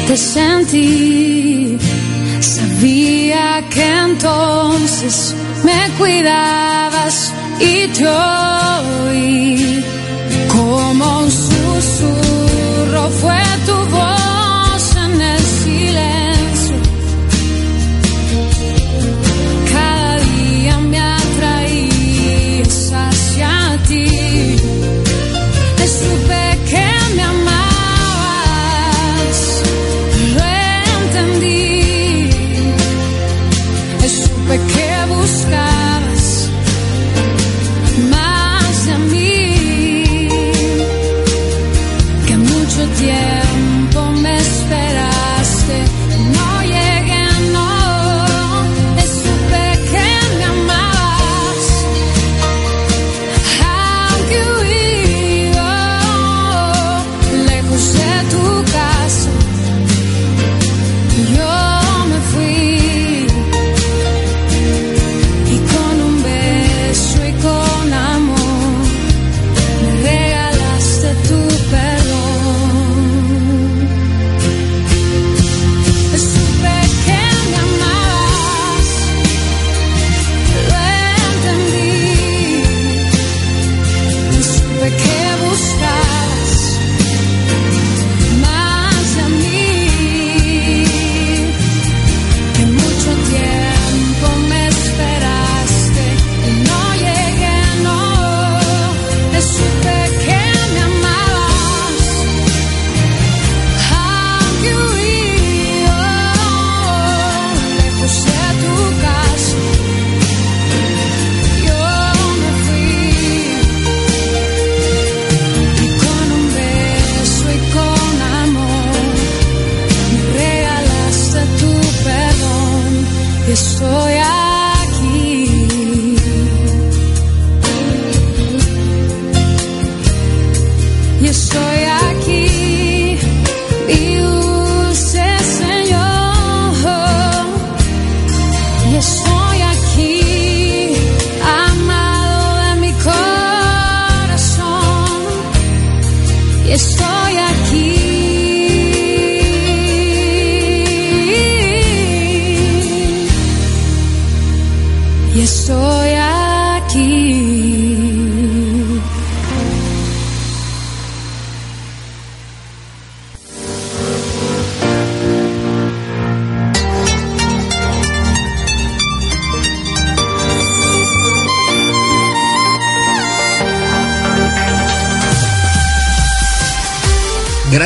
te 0.07 0.17
sentí. 0.17 1.77
Sabía 2.41 3.63
que 3.69 3.85
entonces 4.07 5.33
me 5.63 5.89
cuidabas 5.97 7.31
y 7.59 7.87
te 7.87 8.07
oí. 8.07 9.83
Como 10.49 11.19
un 11.19 11.31
susurro 11.31 13.09
fue 13.21 13.41
tu 13.65 13.75
voz 13.95 14.24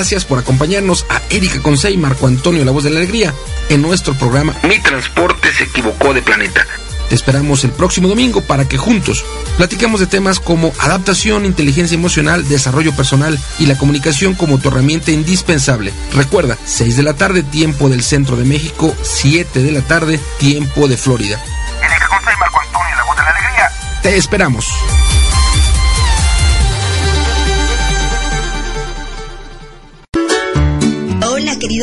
Gracias 0.09 0.25
por 0.25 0.39
acompañarnos 0.39 1.05
a 1.07 1.21
Erika 1.29 1.61
Consey 1.61 1.93
y 1.93 1.97
Marco 1.97 2.25
Antonio 2.25 2.65
La 2.65 2.71
Voz 2.71 2.83
de 2.83 2.89
la 2.89 2.97
Alegría 2.97 3.31
en 3.69 3.83
nuestro 3.83 4.15
programa 4.15 4.55
Mi 4.63 4.79
Transporte 4.79 5.53
se 5.53 5.65
equivocó 5.65 6.15
de 6.15 6.23
planeta. 6.23 6.65
Te 7.09 7.13
esperamos 7.13 7.63
el 7.63 7.69
próximo 7.69 8.07
domingo 8.07 8.41
para 8.41 8.67
que 8.67 8.79
juntos 8.79 9.23
platicamos 9.57 9.99
de 9.99 10.07
temas 10.07 10.39
como 10.39 10.73
adaptación, 10.79 11.45
inteligencia 11.45 11.93
emocional, 11.93 12.49
desarrollo 12.49 12.91
personal 12.95 13.37
y 13.59 13.67
la 13.67 13.77
comunicación 13.77 14.33
como 14.33 14.57
tu 14.57 14.69
herramienta 14.69 15.11
indispensable. 15.11 15.93
Recuerda, 16.15 16.57
6 16.65 16.97
de 16.97 17.03
la 17.03 17.13
tarde, 17.13 17.43
tiempo 17.43 17.87
del 17.87 18.01
centro 18.01 18.35
de 18.35 18.45
México, 18.45 18.95
7 19.03 19.61
de 19.61 19.71
la 19.71 19.81
tarde, 19.81 20.19
tiempo 20.39 20.87
de 20.87 20.97
Florida. 20.97 21.39
Erika 21.83 22.07
Consey 22.07 22.33
y 22.33 22.39
Marco 22.39 22.59
Antonio 22.59 22.95
La 22.95 23.03
Voz 23.03 23.15
de 23.15 23.21
la 23.21 23.29
Alegría. 23.29 23.71
Te 24.01 24.17
esperamos. 24.17 24.65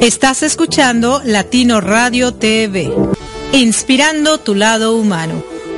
Estás 0.00 0.42
escuchando 0.42 1.22
Latino 1.24 1.80
Radio 1.80 2.34
TV, 2.34 2.92
inspirando 3.52 4.40
tu 4.40 4.56
lado 4.56 4.96
humano. 4.96 5.53